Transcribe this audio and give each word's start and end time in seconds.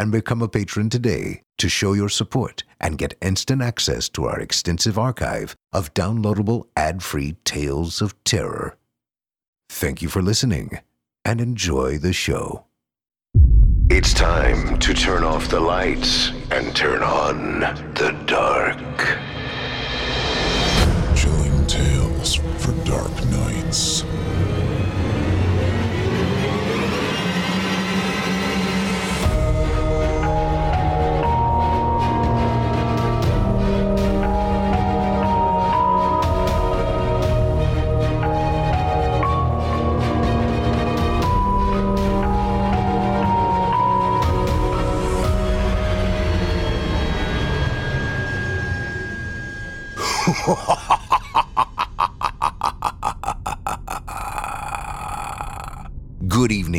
and 0.00 0.10
become 0.10 0.40
a 0.40 0.48
patron 0.48 0.88
today 0.88 1.42
to 1.58 1.68
show 1.68 1.92
your 1.92 2.08
support 2.08 2.64
and 2.80 2.96
get 2.96 3.12
instant 3.20 3.60
access 3.60 4.08
to 4.08 4.24
our 4.24 4.40
extensive 4.40 4.98
archive 4.98 5.54
of 5.74 5.92
downloadable 5.92 6.64
ad-free 6.74 7.36
tales 7.44 8.00
of 8.00 8.14
terror. 8.24 8.78
Thank 9.68 10.00
you 10.00 10.08
for 10.08 10.22
listening 10.22 10.80
and 11.22 11.38
enjoy 11.38 11.98
the 11.98 12.14
show. 12.14 12.64
It's 13.90 14.14
time 14.14 14.78
to 14.78 14.94
turn 14.94 15.22
off 15.22 15.50
the 15.50 15.60
lights 15.60 16.30
and 16.50 16.74
turn 16.74 17.02
on 17.02 17.60
the 17.60 18.18
dark. 18.24 18.78
Chilling 21.14 21.66
tales 21.66 22.36
for 22.36 22.72
dark 22.86 23.12
nights. 23.26 24.04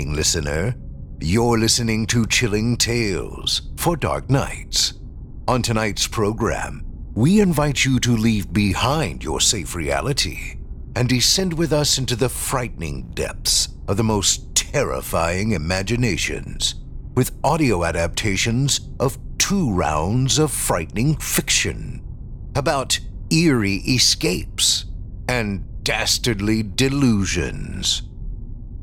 Evening, 0.01 0.15
listener. 0.15 0.75
You're 1.19 1.59
listening 1.59 2.07
to 2.07 2.25
Chilling 2.25 2.75
Tales 2.75 3.61
for 3.77 3.95
Dark 3.95 4.31
Nights. 4.31 4.93
On 5.47 5.61
tonight's 5.61 6.07
program, 6.07 6.83
we 7.13 7.39
invite 7.39 7.85
you 7.85 7.99
to 7.99 8.17
leave 8.17 8.51
behind 8.51 9.23
your 9.23 9.39
safe 9.39 9.75
reality 9.75 10.57
and 10.95 11.07
descend 11.07 11.53
with 11.53 11.71
us 11.71 11.99
into 11.99 12.15
the 12.15 12.29
frightening 12.29 13.11
depths 13.13 13.69
of 13.87 13.97
the 13.97 14.03
most 14.03 14.55
terrifying 14.55 15.51
imaginations 15.51 16.75
with 17.13 17.37
audio 17.43 17.83
adaptations 17.83 18.89
of 18.99 19.19
two 19.37 19.71
rounds 19.71 20.39
of 20.39 20.51
frightening 20.51 21.15
fiction 21.17 22.01
about 22.55 22.99
eerie 23.29 23.83
escapes 23.85 24.85
and 25.27 25.63
dastardly 25.83 26.63
delusions. 26.63 28.01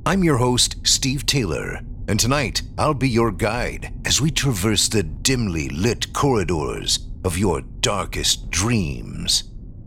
I'm 0.09 0.25
your 0.25 0.39
host, 0.39 0.77
Steve 0.85 1.27
Taylor, 1.27 1.83
and 2.09 2.19
tonight 2.19 2.63
I'll 2.79 2.95
be 2.95 3.11
your 3.11 3.31
guide 3.31 3.93
as 4.07 4.23
we 4.23 4.31
traverse 4.31 4.89
the 4.89 5.03
dimly 5.03 5.69
lit 5.69 6.15
corridors 6.15 7.01
of 7.27 7.37
your 7.37 7.61
darkest 7.61 8.49
dreams. 8.51 9.45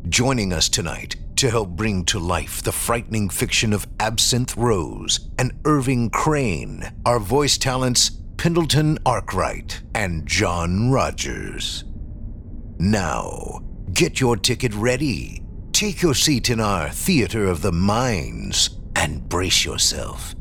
Joining 0.09 0.53
us 0.53 0.69
tonight 0.69 1.15
to 1.37 1.49
help 1.49 1.69
bring 1.69 2.05
to 2.05 2.19
life 2.19 2.61
the 2.61 2.71
frightening 2.71 3.29
fiction 3.29 3.73
of 3.73 3.87
Absinthe 3.99 4.55
Rose 4.55 5.27
and 5.39 5.59
Irving 5.65 6.11
Crane 6.11 6.83
are 7.03 7.17
voice 7.17 7.57
talents 7.57 8.11
Pendleton 8.37 8.99
Arkwright 9.03 9.81
and 9.95 10.27
John 10.27 10.91
Rogers. 10.91 11.83
Now, 12.77 13.61
get 13.91 14.19
your 14.19 14.37
ticket 14.37 14.75
ready. 14.75 15.41
Take 15.71 16.03
your 16.03 16.13
seat 16.13 16.51
in 16.51 16.59
our 16.59 16.89
Theater 16.89 17.47
of 17.47 17.63
the 17.63 17.71
Minds 17.71 18.80
and 19.01 19.27
brace 19.27 19.65
yourself. 19.65 20.35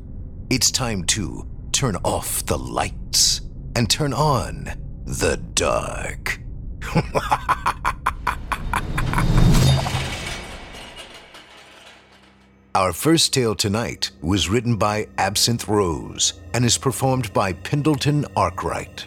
It's 0.51 0.71
time 0.71 1.05
to 1.05 1.49
turn 1.73 1.97
off 2.05 2.45
the 2.45 2.59
lights 2.59 3.41
and 3.75 3.89
turn 3.89 4.13
on 4.13 4.69
the 5.07 5.39
dark. 5.55 6.39
Our 12.75 12.93
first 12.93 13.33
tale 13.33 13.55
tonight 13.55 14.11
was 14.21 14.51
written 14.51 14.77
by 14.77 15.09
Absinthe 15.17 15.67
Rose 15.67 16.35
and 16.53 16.63
is 16.63 16.77
performed 16.77 17.33
by 17.33 17.55
Pendleton 17.55 18.27
Arkwright. 18.37 19.07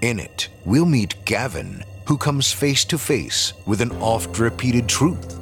In 0.00 0.18
it, 0.18 0.48
we'll 0.64 0.86
meet 0.86 1.26
Gavin, 1.26 1.84
who 2.06 2.16
comes 2.16 2.50
face 2.50 2.86
to 2.86 2.96
face 2.96 3.52
with 3.66 3.82
an 3.82 3.92
oft 4.00 4.38
repeated 4.38 4.88
truth 4.88 5.38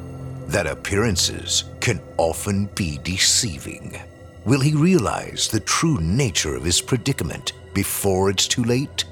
that 0.49 0.67
appearances 0.67 1.63
can 1.87 2.03
often 2.17 2.67
be 2.75 2.99
deceiving. 3.05 3.97
Will 4.45 4.59
he 4.59 4.75
realize 4.75 5.47
the 5.47 5.61
true 5.61 6.01
nature 6.01 6.57
of 6.57 6.65
his 6.65 6.81
predicament 6.81 7.53
before 7.75 8.29
it's 8.29 8.49
too 8.49 8.65
late? 8.65 9.05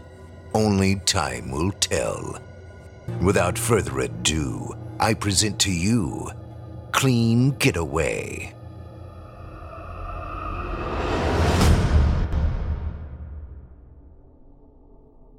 Only 0.54 0.96
time 0.96 1.52
will 1.52 1.70
tell. 1.70 2.36
Without 3.22 3.56
further 3.56 4.00
ado, 4.00 4.74
I 4.98 5.14
present 5.14 5.60
to 5.60 5.70
you 5.70 6.32
Clean 6.90 7.52
Getaway. 7.52 8.52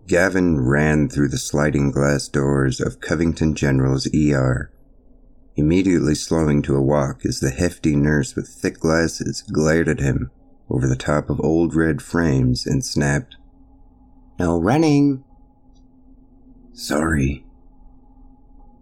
Gavin 0.08 0.62
ran 0.62 1.10
through 1.10 1.28
the 1.28 1.38
sliding 1.38 1.92
glass 1.92 2.30
doors 2.30 2.80
of 2.80 3.02
Covington 3.02 3.56
General's 3.56 4.08
ER, 4.16 4.72
immediately 5.56 6.16
slowing 6.16 6.62
to 6.62 6.76
a 6.76 6.82
walk 6.82 7.26
as 7.26 7.40
the 7.40 7.50
hefty 7.50 7.96
nurse 7.96 8.36
with 8.36 8.48
thick 8.48 8.80
glasses 8.80 9.42
glared 9.42 9.88
at 9.88 10.00
him 10.00 10.30
over 10.70 10.88
the 10.88 10.96
top 10.96 11.30
of 11.30 11.40
old 11.42 11.76
red 11.76 12.02
frames 12.02 12.66
and 12.66 12.84
snapped, 12.84 13.36
No 14.40 14.60
running! 14.60 15.24
Sorry. 16.74 17.46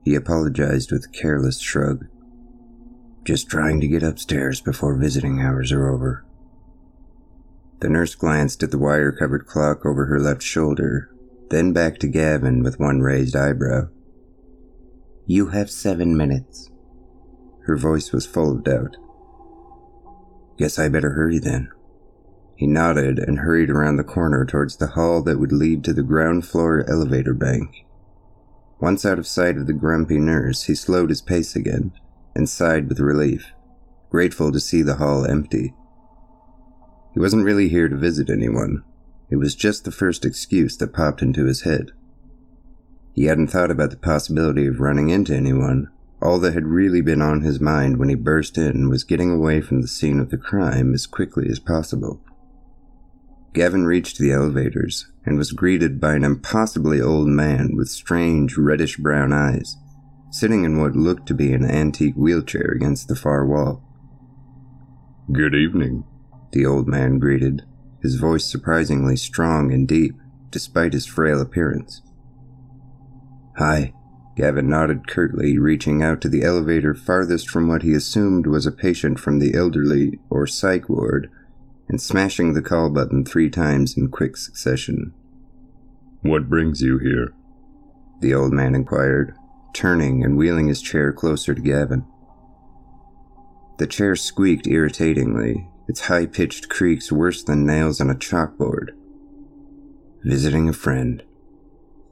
He 0.04 0.16
apologized 0.16 0.92
with 0.92 1.06
a 1.06 1.10
careless 1.10 1.60
shrug. 1.60 2.08
Just 3.24 3.50
trying 3.50 3.80
to 3.82 3.88
get 3.88 4.04
upstairs 4.04 4.60
before 4.60 4.98
visiting 4.98 5.40
hours 5.40 5.72
are 5.72 5.88
over. 5.88 6.26
The 7.80 7.90
nurse 7.90 8.16
glanced 8.16 8.64
at 8.64 8.72
the 8.72 8.78
wire 8.78 9.12
covered 9.12 9.46
clock 9.46 9.86
over 9.86 10.06
her 10.06 10.20
left 10.20 10.42
shoulder, 10.42 11.10
then 11.50 11.72
back 11.72 12.00
to 12.00 12.08
Gavin 12.08 12.64
with 12.64 12.80
one 12.80 13.02
raised 13.02 13.36
eyebrow. 13.36 13.90
You 15.26 15.48
have 15.48 15.72
seven 15.72 16.18
minutes. 16.18 16.70
Her 17.66 17.78
voice 17.78 18.12
was 18.12 18.26
full 18.26 18.52
of 18.52 18.66
doubt. 18.66 18.98
Guess 20.58 20.78
I 20.78 20.90
better 20.90 21.12
hurry 21.12 21.40
then. 21.40 21.70
He 22.58 22.68
nodded 22.68 23.20
and 23.20 23.40
hurried 23.40 23.70
around 23.70 23.96
the 23.96 24.04
corner 24.04 24.46
towards 24.46 24.76
the 24.76 24.88
hall 24.88 25.24
that 25.24 25.40
would 25.40 25.54
lead 25.54 25.84
to 25.86 25.94
the 25.94 26.04
ground 26.04 26.46
floor 26.46 26.84
elevator 26.90 27.34
bank. 27.34 27.86
Once 28.82 29.06
out 29.06 29.18
of 29.18 29.26
sight 29.26 29.58
of 29.58 29.66
the 29.66 29.72
grumpy 29.72 30.20
nurse, 30.20 30.64
he 30.64 30.76
slowed 30.76 31.10
his 31.10 31.22
pace 31.22 31.56
again 31.56 31.94
and 32.36 32.50
sighed 32.50 32.90
with 32.90 33.00
relief, 33.00 33.54
grateful 34.10 34.52
to 34.52 34.60
see 34.60 34.82
the 34.82 34.96
hall 34.96 35.26
empty. 35.26 35.74
He 37.14 37.20
wasn't 37.20 37.46
really 37.46 37.70
here 37.70 37.88
to 37.88 37.96
visit 37.96 38.30
anyone. 38.30 38.84
It 39.30 39.38
was 39.38 39.56
just 39.56 39.86
the 39.86 39.92
first 39.92 40.26
excuse 40.26 40.76
that 40.78 40.94
popped 40.94 41.22
into 41.22 41.46
his 41.46 41.62
head. 41.62 41.92
He 43.14 43.26
hadn't 43.26 43.48
thought 43.48 43.70
about 43.70 43.92
the 43.92 43.98
possibility 43.98 44.66
of 44.66 44.80
running 44.80 45.10
into 45.10 45.36
anyone. 45.36 45.90
All 46.22 46.40
that 46.40 46.54
had 46.54 46.66
really 46.66 47.02
been 47.02 47.22
on 47.22 47.42
his 47.42 47.60
mind 47.60 47.98
when 47.98 48.10
he 48.10 48.16
burst 48.16 48.58
in 48.58 48.90
was 48.90 49.04
getting 49.04 49.32
away 49.32 49.62
from 49.62 49.82
the 49.82 49.88
scene 49.88 50.20
of 50.20 50.30
the 50.30 50.38
crime 50.38 50.94
as 50.94 51.06
quickly 51.06 51.48
as 51.48 51.60
possible. 51.60 52.22
Gavin 53.54 53.86
reached 53.86 54.18
the 54.18 54.32
elevators 54.32 55.12
and 55.26 55.38
was 55.38 55.52
greeted 55.52 56.02
by 56.02 56.16
an 56.16 56.24
impossibly 56.24 57.00
old 57.00 57.28
man 57.28 57.76
with 57.76 57.88
strange 57.88 58.58
reddish 58.58 58.98
brown 58.98 59.32
eyes, 59.32 59.78
sitting 60.32 60.64
in 60.64 60.82
what 60.82 60.96
looked 60.96 61.28
to 61.28 61.36
be 61.36 61.54
an 61.54 61.64
antique 61.64 62.16
wheelchair 62.16 62.72
against 62.76 63.08
the 63.08 63.16
far 63.16 63.46
wall. 63.46 63.84
Good 65.32 65.54
evening, 65.54 66.04
the 66.52 66.66
old 66.66 66.88
man 66.88 67.20
greeted, 67.20 67.62
his 68.02 68.16
voice 68.16 68.46
surprisingly 68.46 69.18
strong 69.18 69.72
and 69.72 69.88
deep, 69.88 70.16
despite 70.50 70.94
his 70.94 71.06
frail 71.06 71.40
appearance. 71.40 72.02
Hi, 73.58 73.94
Gavin 74.36 74.68
nodded 74.68 75.08
curtly, 75.08 75.60
reaching 75.60 76.02
out 76.02 76.22
to 76.22 76.30
the 76.30 76.44
elevator 76.44 76.96
farthest 76.96 77.48
from 77.48 77.68
what 77.68 77.84
he 77.84 77.94
assumed 77.94 78.48
was 78.48 78.66
a 78.66 78.72
patient 78.72 79.20
from 79.20 79.38
the 79.38 79.54
elderly 79.54 80.20
or 80.32 80.48
psych 80.48 80.90
ward 80.90 81.30
and 81.88 82.02
smashing 82.02 82.54
the 82.54 82.62
call 82.64 82.90
button 82.90 83.24
three 83.24 83.52
times 83.52 83.96
in 83.96 84.10
quick 84.10 84.38
succession. 84.38 85.14
What 86.22 86.50
brings 86.50 86.82
you 86.82 86.98
here? 86.98 87.34
The 88.22 88.34
old 88.34 88.54
man 88.54 88.74
inquired, 88.74 89.36
turning 89.72 90.24
and 90.24 90.36
wheeling 90.36 90.68
his 90.68 90.82
chair 90.82 91.14
closer 91.14 91.54
to 91.54 91.62
Gavin. 91.62 92.06
The 93.78 93.86
chair 93.86 94.16
squeaked 94.16 94.66
irritatingly, 94.66 95.70
its 95.88 96.02
high 96.02 96.26
pitched 96.26 96.70
creaks 96.70 97.12
worse 97.12 97.44
than 97.44 97.68
nails 97.68 98.02
on 98.02 98.10
a 98.10 98.16
chalkboard. 98.16 98.92
Visiting 100.24 100.70
a 100.70 100.74
friend. 100.74 101.22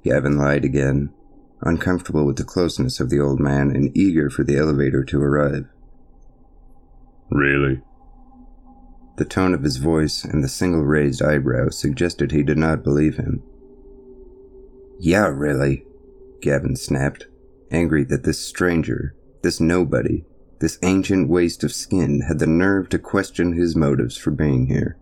Gavin 0.03 0.37
lied 0.37 0.65
again, 0.65 1.13
uncomfortable 1.61 2.25
with 2.25 2.37
the 2.37 2.43
closeness 2.43 2.99
of 2.99 3.09
the 3.09 3.19
old 3.19 3.39
man 3.39 3.75
and 3.75 3.95
eager 3.95 4.29
for 4.29 4.43
the 4.43 4.57
elevator 4.57 5.03
to 5.03 5.21
arrive. 5.21 5.65
Really? 7.29 7.81
The 9.17 9.25
tone 9.25 9.53
of 9.53 9.63
his 9.63 9.77
voice 9.77 10.23
and 10.23 10.43
the 10.43 10.49
single 10.49 10.83
raised 10.83 11.21
eyebrow 11.21 11.69
suggested 11.69 12.31
he 12.31 12.43
did 12.43 12.57
not 12.57 12.83
believe 12.83 13.17
him. 13.17 13.43
Yeah, 14.99 15.27
really, 15.27 15.85
Gavin 16.41 16.75
snapped, 16.75 17.27
angry 17.71 18.03
that 18.05 18.23
this 18.23 18.45
stranger, 18.45 19.15
this 19.41 19.59
nobody, 19.59 20.25
this 20.59 20.77
ancient 20.83 21.29
waste 21.29 21.63
of 21.63 21.73
skin 21.73 22.21
had 22.27 22.39
the 22.39 22.47
nerve 22.47 22.89
to 22.89 22.99
question 22.99 23.53
his 23.53 23.75
motives 23.75 24.17
for 24.17 24.31
being 24.31 24.67
here. 24.67 24.97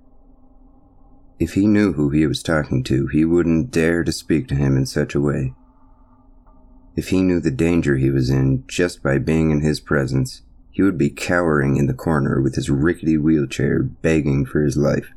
If 1.39 1.53
he 1.53 1.67
knew 1.67 1.93
who 1.93 2.09
he 2.09 2.27
was 2.27 2.43
talking 2.43 2.83
to, 2.85 3.07
he 3.07 3.25
wouldn't 3.25 3.71
dare 3.71 4.03
to 4.03 4.11
speak 4.11 4.47
to 4.49 4.55
him 4.55 4.75
in 4.75 4.85
such 4.85 5.15
a 5.15 5.21
way. 5.21 5.53
If 6.99 7.11
he 7.11 7.21
knew 7.21 7.39
the 7.39 7.49
danger 7.49 7.95
he 7.95 8.09
was 8.09 8.29
in 8.29 8.65
just 8.67 9.01
by 9.01 9.19
being 9.19 9.51
in 9.51 9.61
his 9.61 9.79
presence, 9.79 10.41
he 10.69 10.81
would 10.83 10.97
be 10.97 11.09
cowering 11.09 11.77
in 11.77 11.87
the 11.87 11.93
corner 11.93 12.41
with 12.41 12.55
his 12.55 12.69
rickety 12.69 13.17
wheelchair 13.17 13.81
begging 13.81 14.45
for 14.45 14.61
his 14.61 14.75
life. 14.75 15.13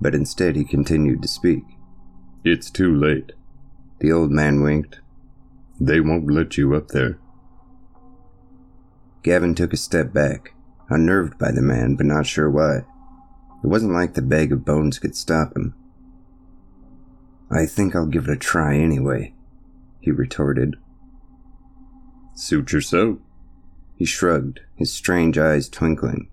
But 0.00 0.14
instead 0.14 0.56
he 0.56 0.64
continued 0.64 1.20
to 1.20 1.28
speak. 1.28 1.64
It's 2.44 2.70
too 2.70 2.96
late. 2.96 3.32
The 4.00 4.10
old 4.10 4.30
man 4.30 4.62
winked. 4.62 5.00
They 5.78 6.00
won't 6.00 6.30
let 6.30 6.56
you 6.56 6.74
up 6.74 6.88
there. 6.88 7.18
Gavin 9.22 9.54
took 9.54 9.74
a 9.74 9.76
step 9.76 10.14
back, 10.14 10.54
unnerved 10.88 11.36
by 11.36 11.52
the 11.52 11.60
man, 11.60 11.94
but 11.94 12.06
not 12.06 12.24
sure 12.24 12.48
why. 12.48 12.76
It 13.62 13.66
wasn't 13.66 13.92
like 13.92 14.14
the 14.14 14.22
bag 14.22 14.50
of 14.50 14.64
bones 14.64 14.98
could 14.98 15.14
stop 15.14 15.54
him. 15.54 15.74
I 17.50 17.66
think 17.66 17.94
I'll 17.94 18.06
give 18.06 18.30
it 18.30 18.32
a 18.32 18.36
try 18.38 18.76
anyway, 18.76 19.34
he 20.06 20.12
retorted. 20.12 20.76
Suit 22.32 22.70
yourself. 22.70 23.18
He 23.96 24.04
shrugged, 24.04 24.60
his 24.76 24.92
strange 24.92 25.36
eyes 25.36 25.68
twinkling. 25.68 26.30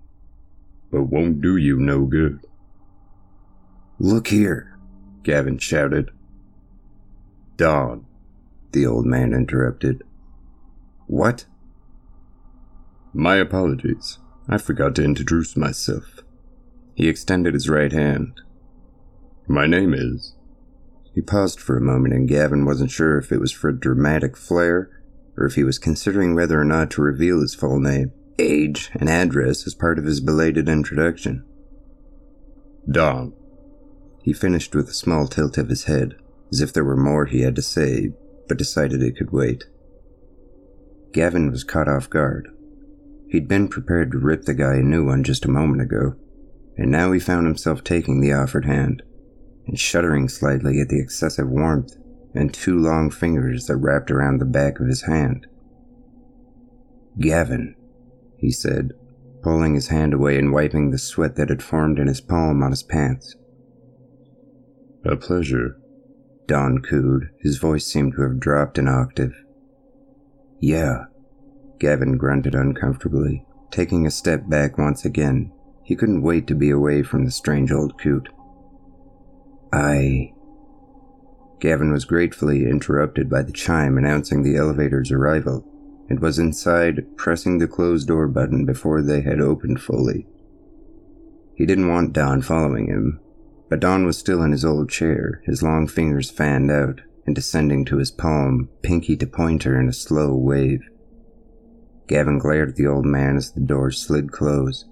But 0.92 1.06
won't 1.06 1.40
do 1.40 1.56
you 1.56 1.80
no 1.80 2.04
good. 2.04 2.46
Look 3.98 4.28
here, 4.28 4.78
Gavin 5.24 5.58
shouted. 5.58 6.12
Don, 7.56 8.06
the 8.70 8.86
old 8.86 9.06
man 9.06 9.34
interrupted. 9.34 10.04
What? 11.08 11.46
My 13.12 13.36
apologies. 13.36 14.18
I 14.48 14.58
forgot 14.58 14.94
to 14.94 15.04
introduce 15.04 15.56
myself. 15.56 16.20
He 16.94 17.08
extended 17.08 17.54
his 17.54 17.68
right 17.68 17.90
hand. 17.90 18.40
My 19.48 19.66
name 19.66 19.92
is. 19.94 20.36
He 21.14 21.20
paused 21.20 21.60
for 21.60 21.76
a 21.76 21.80
moment, 21.80 22.12
and 22.12 22.28
Gavin 22.28 22.64
wasn't 22.64 22.90
sure 22.90 23.18
if 23.18 23.30
it 23.30 23.40
was 23.40 23.52
for 23.52 23.68
a 23.68 23.78
dramatic 23.78 24.36
flair 24.36 24.90
or 25.36 25.46
if 25.46 25.54
he 25.54 25.64
was 25.64 25.78
considering 25.78 26.34
whether 26.34 26.60
or 26.60 26.64
not 26.64 26.90
to 26.92 27.02
reveal 27.02 27.40
his 27.40 27.54
full 27.54 27.78
name, 27.78 28.12
age, 28.38 28.90
and 28.94 29.08
address 29.08 29.66
as 29.66 29.74
part 29.74 29.98
of 29.98 30.04
his 30.04 30.20
belated 30.20 30.68
introduction. 30.68 31.44
Don. 32.90 33.32
He 34.22 34.32
finished 34.32 34.74
with 34.74 34.88
a 34.88 34.94
small 34.94 35.28
tilt 35.28 35.58
of 35.58 35.68
his 35.68 35.84
head, 35.84 36.16
as 36.52 36.60
if 36.60 36.72
there 36.72 36.84
were 36.84 36.96
more 36.96 37.26
he 37.26 37.42
had 37.42 37.56
to 37.56 37.62
say, 37.62 38.12
but 38.48 38.58
decided 38.58 39.02
it 39.02 39.16
could 39.16 39.30
wait. 39.30 39.64
Gavin 41.12 41.50
was 41.50 41.64
caught 41.64 41.88
off 41.88 42.10
guard. 42.10 42.48
He'd 43.28 43.48
been 43.48 43.68
prepared 43.68 44.12
to 44.12 44.18
rip 44.18 44.44
the 44.44 44.54
guy 44.54 44.76
a 44.76 44.82
new 44.82 45.04
one 45.04 45.24
just 45.24 45.44
a 45.44 45.50
moment 45.50 45.82
ago, 45.82 46.16
and 46.76 46.90
now 46.90 47.12
he 47.12 47.20
found 47.20 47.46
himself 47.46 47.84
taking 47.84 48.20
the 48.20 48.32
offered 48.32 48.64
hand 48.64 49.02
and 49.66 49.78
shuddering 49.78 50.28
slightly 50.28 50.80
at 50.80 50.88
the 50.88 51.00
excessive 51.00 51.48
warmth 51.48 51.96
and 52.34 52.52
two 52.52 52.78
long 52.78 53.10
fingers 53.10 53.66
that 53.66 53.76
wrapped 53.76 54.10
around 54.10 54.38
the 54.38 54.44
back 54.44 54.80
of 54.80 54.86
his 54.86 55.02
hand. 55.02 55.46
Gavin, 57.18 57.76
he 58.36 58.50
said, 58.50 58.92
pulling 59.42 59.74
his 59.74 59.88
hand 59.88 60.12
away 60.12 60.38
and 60.38 60.52
wiping 60.52 60.90
the 60.90 60.98
sweat 60.98 61.36
that 61.36 61.48
had 61.48 61.62
formed 61.62 61.98
in 61.98 62.08
his 62.08 62.20
palm 62.20 62.62
on 62.62 62.70
his 62.70 62.82
pants. 62.82 63.36
A 65.04 65.16
pleasure, 65.16 65.76
Don 66.46 66.78
cooed. 66.78 67.30
His 67.38 67.58
voice 67.58 67.86
seemed 67.86 68.14
to 68.14 68.22
have 68.22 68.40
dropped 68.40 68.78
an 68.78 68.88
octave. 68.88 69.34
Yeah, 70.60 71.04
Gavin 71.78 72.16
grunted 72.16 72.54
uncomfortably, 72.54 73.44
taking 73.70 74.06
a 74.06 74.10
step 74.10 74.48
back 74.48 74.78
once 74.78 75.04
again. 75.04 75.52
He 75.84 75.96
couldn't 75.96 76.22
wait 76.22 76.46
to 76.46 76.54
be 76.54 76.70
away 76.70 77.02
from 77.02 77.24
the 77.24 77.30
strange 77.30 77.70
old 77.70 77.98
coot. 78.00 78.28
I 79.74 80.32
Gavin 81.58 81.90
was 81.90 82.04
gratefully 82.04 82.64
interrupted 82.64 83.28
by 83.28 83.42
the 83.42 83.50
chime 83.50 83.98
announcing 83.98 84.42
the 84.42 84.56
elevator's 84.56 85.10
arrival 85.10 85.66
and 86.08 86.20
was 86.20 86.38
inside 86.38 87.16
pressing 87.16 87.58
the 87.58 87.66
closed 87.66 88.06
door 88.06 88.28
button 88.28 88.64
before 88.64 89.02
they 89.02 89.22
had 89.22 89.40
opened 89.40 89.80
fully. 89.80 90.28
He 91.56 91.66
didn't 91.66 91.88
want 91.88 92.12
Don 92.12 92.40
following 92.40 92.86
him, 92.86 93.18
but 93.68 93.80
Don 93.80 94.06
was 94.06 94.16
still 94.16 94.42
in 94.42 94.52
his 94.52 94.64
old 94.64 94.90
chair, 94.90 95.42
his 95.44 95.62
long 95.62 95.88
fingers 95.88 96.30
fanned 96.30 96.70
out 96.70 97.00
and 97.26 97.34
descending 97.34 97.84
to 97.86 97.96
his 97.96 98.12
palm, 98.12 98.68
pinky 98.82 99.16
to 99.16 99.26
pointer 99.26 99.80
in 99.80 99.88
a 99.88 99.92
slow 99.92 100.36
wave. 100.36 100.82
Gavin 102.06 102.38
glared 102.38 102.68
at 102.68 102.76
the 102.76 102.86
old 102.86 103.06
man 103.06 103.36
as 103.36 103.50
the 103.50 103.60
door 103.60 103.90
slid 103.90 104.30
close 104.30 104.84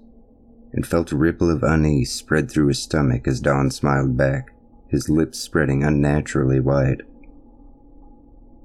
and 0.73 0.85
felt 0.85 1.13
a 1.13 1.15
ripple 1.15 1.49
of 1.49 1.63
unease 1.63 2.11
spread 2.11 2.51
through 2.51 2.67
his 2.67 2.83
stomach 2.83 3.29
as 3.29 3.39
Don 3.39 3.71
smiled 3.71 4.17
back 4.17 4.52
his 4.93 5.09
lips 5.09 5.39
spreading 5.39 5.83
unnaturally 5.83 6.59
wide. 6.59 7.01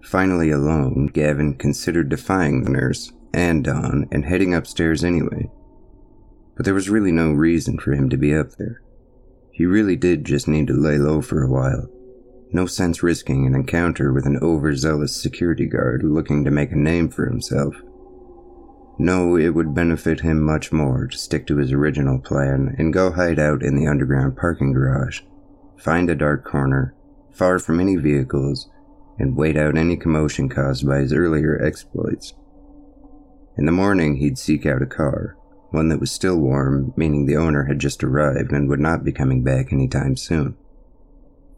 Finally 0.05 0.51
alone, 0.51 1.07
Gavin 1.07 1.55
considered 1.55 2.11
defying 2.11 2.63
the 2.63 2.71
nurse 2.71 3.11
and 3.33 3.65
Don 3.65 4.07
and 4.13 4.27
heading 4.27 4.53
upstairs 4.53 5.03
anyway. 5.03 5.51
But 6.55 6.67
there 6.67 6.75
was 6.75 6.91
really 6.91 7.13
no 7.13 7.33
reason 7.33 7.79
for 7.79 7.95
him 7.95 8.11
to 8.11 8.19
be 8.19 8.35
up 8.35 8.57
there. 8.57 8.83
He 9.53 9.65
really 9.65 9.97
did 9.97 10.27
just 10.27 10.47
need 10.47 10.67
to 10.67 10.75
lay 10.75 10.99
low 10.99 11.23
for 11.23 11.43
a 11.43 11.51
while. 11.51 11.89
No 12.53 12.67
sense 12.67 13.03
risking 13.03 13.47
an 13.47 13.55
encounter 13.55 14.13
with 14.13 14.27
an 14.27 14.39
overzealous 14.43 15.17
security 15.17 15.65
guard 15.65 16.03
looking 16.05 16.45
to 16.45 16.51
make 16.51 16.73
a 16.73 16.77
name 16.77 17.09
for 17.09 17.25
himself. 17.25 17.75
No, 18.99 19.35
it 19.35 19.55
would 19.55 19.75
benefit 19.75 20.21
him 20.21 20.43
much 20.43 20.73
more 20.73 21.07
to 21.07 21.17
stick 21.17 21.47
to 21.47 21.57
his 21.57 21.73
original 21.73 22.19
plan 22.19 22.75
and 22.77 22.93
go 22.93 23.13
hide 23.13 23.39
out 23.39 23.63
in 23.63 23.77
the 23.77 23.87
underground 23.87 24.37
parking 24.37 24.75
garage 24.75 25.23
find 25.79 26.11
a 26.11 26.15
dark 26.15 26.45
corner, 26.45 26.95
far 27.31 27.59
from 27.59 27.81
any 27.81 27.97
vehicles, 27.97 28.69
and 29.19 29.37
wait 29.37 29.57
out 29.57 29.77
any 29.77 29.97
commotion 29.97 30.49
caused 30.49 30.87
by 30.87 30.99
his 30.99 31.13
earlier 31.13 31.61
exploits. 31.65 32.35
In 33.57 33.67
the 33.67 33.73
morning, 33.73 34.17
he'd 34.17 34.39
seek 34.39 34.67
out 34.67 34.83
a 34.83 34.87
car, 34.87 35.37
one 35.71 35.89
that 35.89 36.01
was 36.01 36.11
still 36.11 36.37
warm, 36.37 36.93
meaning 36.97 37.27
the 37.27 37.37
owner 37.37 37.65
had 37.65 37.79
just 37.79 38.05
arrived 38.05 38.53
and 38.53 38.69
would 38.69 38.81
not 38.81 39.05
be 39.05 39.13
coming 39.13 39.43
back 39.43 39.73
anytime 39.73 40.17
soon. 40.17 40.57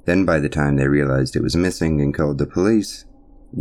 Then, 0.06 0.24
by 0.24 0.38
the 0.38 0.48
time 0.48 0.76
they 0.76 0.88
realized 0.88 1.36
it 1.36 1.42
was 1.42 1.56
missing 1.56 2.00
and 2.00 2.14
called 2.14 2.38
the 2.38 2.46
police, 2.46 3.04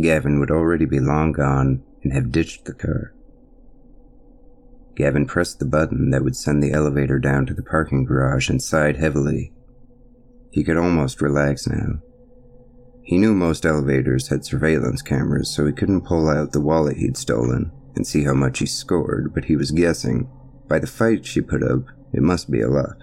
Gavin 0.00 0.40
would 0.40 0.50
already 0.50 0.84
be 0.84 1.00
long 1.00 1.32
gone 1.32 1.82
and 2.02 2.12
have 2.12 2.32
ditched 2.32 2.64
the 2.64 2.74
car. 2.74 3.12
Gavin 4.96 5.26
pressed 5.26 5.58
the 5.58 5.66
button 5.66 6.10
that 6.10 6.24
would 6.24 6.36
send 6.36 6.62
the 6.62 6.72
elevator 6.72 7.18
down 7.18 7.46
to 7.46 7.54
the 7.54 7.62
parking 7.62 8.04
garage 8.04 8.48
and 8.48 8.62
sighed 8.62 8.96
heavily. 8.96 9.52
He 10.50 10.64
could 10.64 10.76
almost 10.76 11.22
relax 11.22 11.66
now. 11.66 12.00
He 13.02 13.18
knew 13.18 13.34
most 13.34 13.64
elevators 13.64 14.28
had 14.28 14.44
surveillance 14.44 15.02
cameras, 15.02 15.54
so 15.54 15.66
he 15.66 15.72
couldn't 15.72 16.06
pull 16.06 16.28
out 16.28 16.52
the 16.52 16.60
wallet 16.60 16.96
he'd 16.96 17.16
stolen 17.16 17.72
and 17.96 18.06
see 18.06 18.24
how 18.24 18.34
much 18.34 18.58
he 18.58 18.66
scored, 18.66 19.32
but 19.34 19.46
he 19.46 19.56
was 19.56 19.70
guessing, 19.70 20.28
by 20.68 20.78
the 20.78 20.86
fight 20.86 21.26
she 21.26 21.40
put 21.40 21.62
up, 21.62 21.82
it 22.12 22.22
must 22.22 22.50
be 22.50 22.60
a 22.60 22.68
lot. 22.68 23.02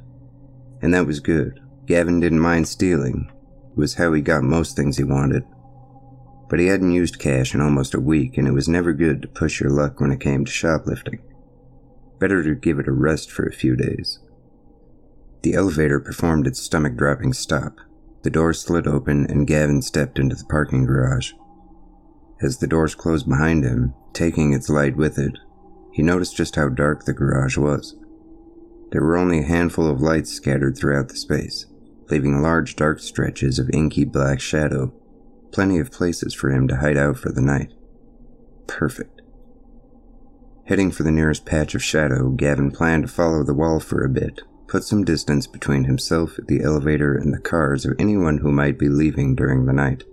And 0.82 0.94
that 0.94 1.06
was 1.06 1.20
good. 1.20 1.60
Gavin 1.86 2.20
didn't 2.20 2.40
mind 2.40 2.68
stealing. 2.68 3.30
It 3.72 3.78
was 3.78 3.96
how 3.96 4.14
he 4.14 4.22
got 4.22 4.44
most 4.44 4.76
things 4.76 4.98
he 4.98 5.04
wanted. 5.04 5.44
But 6.50 6.60
he 6.60 6.68
hadn't 6.68 6.92
used 6.92 7.20
cash 7.20 7.54
in 7.54 7.62
almost 7.62 7.94
a 7.94 8.00
week, 8.00 8.38
and 8.38 8.48
it 8.48 8.54
was 8.54 8.70
never 8.70 8.94
good 8.94 9.22
to 9.22 9.28
push 9.28 9.60
your 9.60 9.70
luck 9.70 10.00
when 10.00 10.12
it 10.12 10.22
came 10.22 10.46
to 10.46 10.52
shoplifting. 10.52 11.20
Better 12.20 12.44
to 12.44 12.56
give 12.56 12.80
it 12.80 12.88
a 12.88 12.94
rest 12.94 13.32
for 13.32 13.46
a 13.46 13.54
few 13.54 13.76
days. 13.76 14.20
The 15.42 15.54
elevator 15.54 16.00
performed 16.00 16.48
its 16.48 16.60
stomach 16.60 16.96
dropping 16.96 17.34
stop. 17.34 17.78
The 18.24 18.30
door 18.30 18.54
slid 18.54 18.88
open, 18.88 19.26
and 19.30 19.48
Gavin 19.48 19.82
stepped 19.82 20.20
into 20.20 20.36
the 20.36 20.46
parking 20.46 20.86
garage. 20.86 21.32
As 22.42 22.58
the 22.58 22.68
doors 22.68 22.96
closed 22.96 23.28
behind 23.28 23.64
him, 23.64 23.94
taking 24.14 24.54
its 24.54 24.70
light 24.70 24.96
with 24.96 25.18
it, 25.18 25.38
he 25.92 26.04
noticed 26.04 26.36
just 26.36 26.56
how 26.56 26.70
dark 26.70 27.06
the 27.06 27.14
garage 27.14 27.58
was. 27.58 27.96
There 28.92 29.02
were 29.02 29.18
only 29.18 29.40
a 29.40 29.48
handful 29.48 29.88
of 29.88 30.02
lights 30.02 30.32
scattered 30.32 30.78
throughout 30.78 31.10
the 31.10 31.16
space, 31.16 31.66
leaving 32.10 32.42
large 32.42 32.76
dark 32.76 33.00
stretches 33.00 33.60
of 33.60 33.70
inky 33.74 34.06
black 34.06 34.40
shadow, 34.40 34.94
plenty 35.52 35.80
of 35.80 35.92
places 35.92 36.34
for 36.34 36.52
him 36.52 36.68
to 36.68 36.78
hide 36.78 36.98
out 36.98 37.18
for 37.18 37.32
the 37.32 37.42
night. 37.42 37.74
Perfect. 38.68 39.22
Heading 40.66 40.92
for 40.92 41.04
the 41.04 41.12
nearest 41.12 41.46
patch 41.46 41.76
of 41.76 41.84
shadow, 41.84 42.30
Gavin 42.30 42.72
planned 42.72 43.04
to 43.04 43.10
follow 43.10 43.44
the 43.44 43.54
wall 43.54 43.80
for 43.80 44.04
a 44.04 44.10
bit, 44.10 44.42
put 44.68 44.84
some 44.84 45.04
distance 45.04 45.48
between 45.48 45.86
himself, 45.86 46.38
the 46.48 46.62
elevator, 46.62 47.16
and 47.16 47.34
the 47.34 47.40
cars 47.40 47.86
of 47.86 47.96
anyone 47.98 48.40
who 48.40 48.52
might 48.52 48.78
be 48.78 48.90
leaving 48.90 49.36
during 49.36 49.66
the 49.66 49.74
night. 49.74 50.04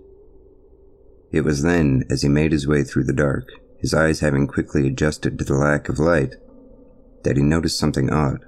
It 1.31 1.41
was 1.41 1.61
then, 1.61 2.03
as 2.09 2.21
he 2.21 2.29
made 2.29 2.51
his 2.51 2.67
way 2.67 2.83
through 2.83 3.03
the 3.03 3.13
dark, 3.13 3.49
his 3.79 3.93
eyes 3.93 4.21
having 4.21 4.47
quickly 4.47 4.87
adjusted 4.87 5.37
to 5.37 5.45
the 5.45 5.55
lack 5.55 5.89
of 5.89 5.99
light, 5.99 6.35
that 7.23 7.35
he 7.35 7.43
noticed 7.43 7.77
something 7.77 8.09
odd. 8.09 8.45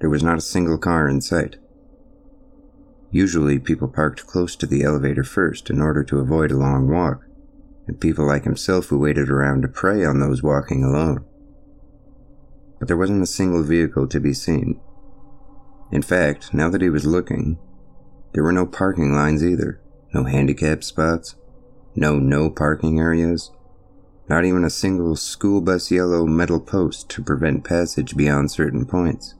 There 0.00 0.10
was 0.10 0.22
not 0.22 0.38
a 0.38 0.42
single 0.42 0.76
car 0.76 1.08
in 1.08 1.20
sight. 1.22 1.56
Usually, 3.10 3.58
people 3.58 3.88
parked 3.88 4.26
close 4.26 4.54
to 4.56 4.66
the 4.66 4.82
elevator 4.82 5.24
first 5.24 5.70
in 5.70 5.80
order 5.80 6.04
to 6.04 6.18
avoid 6.18 6.50
a 6.50 6.56
long 6.56 6.88
walk, 6.88 7.24
and 7.86 8.00
people 8.00 8.26
like 8.26 8.44
himself 8.44 8.86
who 8.86 8.98
waited 8.98 9.30
around 9.30 9.62
to 9.62 9.68
prey 9.68 10.04
on 10.04 10.20
those 10.20 10.42
walking 10.42 10.84
alone. 10.84 11.24
But 12.78 12.88
there 12.88 12.96
wasn't 12.96 13.22
a 13.22 13.26
single 13.26 13.62
vehicle 13.62 14.06
to 14.08 14.20
be 14.20 14.34
seen. 14.34 14.80
In 15.90 16.02
fact, 16.02 16.52
now 16.52 16.68
that 16.70 16.82
he 16.82 16.90
was 16.90 17.06
looking, 17.06 17.58
there 18.32 18.42
were 18.42 18.52
no 18.52 18.66
parking 18.66 19.12
lines 19.12 19.44
either, 19.44 19.80
no 20.12 20.24
handicap 20.24 20.84
spots, 20.84 21.36
no 21.94 22.18
no 22.18 22.50
parking 22.50 22.98
areas, 22.98 23.50
not 24.28 24.44
even 24.44 24.64
a 24.64 24.70
single 24.70 25.16
school 25.16 25.60
bus 25.60 25.90
yellow 25.90 26.26
metal 26.26 26.60
post 26.60 27.08
to 27.10 27.22
prevent 27.22 27.64
passage 27.64 28.16
beyond 28.16 28.50
certain 28.50 28.84
points. 28.84 29.34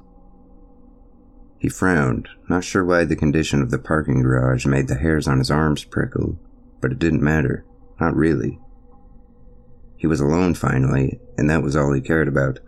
He 1.58 1.68
frowned, 1.68 2.28
not 2.48 2.64
sure 2.64 2.84
why 2.84 3.04
the 3.04 3.16
condition 3.16 3.60
of 3.60 3.70
the 3.70 3.78
parking 3.78 4.22
garage 4.22 4.66
made 4.66 4.88
the 4.88 4.96
hairs 4.98 5.26
on 5.26 5.38
his 5.38 5.50
arms 5.50 5.84
prickle, 5.84 6.38
but 6.80 6.92
it 6.92 6.98
didn't 6.98 7.22
matter. 7.22 7.64
Not 7.98 8.14
really. 8.14 8.60
He 9.96 10.06
was 10.06 10.20
alone 10.20 10.54
finally, 10.54 11.18
and 11.36 11.48
that 11.48 11.62
was 11.62 11.74
all 11.74 11.92
he 11.92 12.00
cared 12.00 12.28
about. 12.28 12.60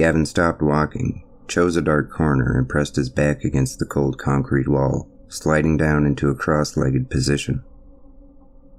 Gavin 0.00 0.24
stopped 0.24 0.62
walking, 0.62 1.24
chose 1.46 1.76
a 1.76 1.82
dark 1.82 2.10
corner, 2.10 2.56
and 2.56 2.66
pressed 2.66 2.96
his 2.96 3.10
back 3.10 3.44
against 3.44 3.78
the 3.78 3.84
cold 3.84 4.16
concrete 4.16 4.66
wall, 4.66 5.06
sliding 5.28 5.76
down 5.76 6.06
into 6.06 6.30
a 6.30 6.34
cross 6.34 6.74
legged 6.74 7.10
position. 7.10 7.62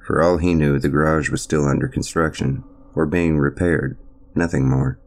For 0.03 0.19
all 0.19 0.39
he 0.39 0.55
knew, 0.55 0.79
the 0.79 0.89
garage 0.89 1.29
was 1.29 1.43
still 1.43 1.67
under 1.67 1.87
construction, 1.87 2.63
or 2.95 3.05
being 3.05 3.37
repaired, 3.37 3.99
nothing 4.33 4.67
more. 4.67 4.97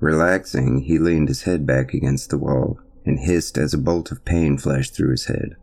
Relaxing, 0.00 0.80
he 0.80 0.98
leaned 0.98 1.28
his 1.28 1.42
head 1.42 1.64
back 1.64 1.94
against 1.94 2.30
the 2.30 2.38
wall 2.38 2.80
and 3.06 3.20
hissed 3.20 3.56
as 3.56 3.74
a 3.74 3.78
bolt 3.78 4.10
of 4.10 4.24
pain 4.24 4.58
flashed 4.58 4.96
through 4.96 5.12
his 5.12 5.26
head 5.26 5.54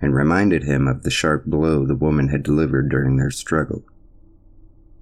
and 0.00 0.14
reminded 0.14 0.62
him 0.62 0.86
of 0.86 1.02
the 1.02 1.10
sharp 1.10 1.44
blow 1.44 1.84
the 1.84 1.96
woman 1.96 2.28
had 2.28 2.44
delivered 2.44 2.88
during 2.88 3.16
their 3.16 3.32
struggle. 3.32 3.82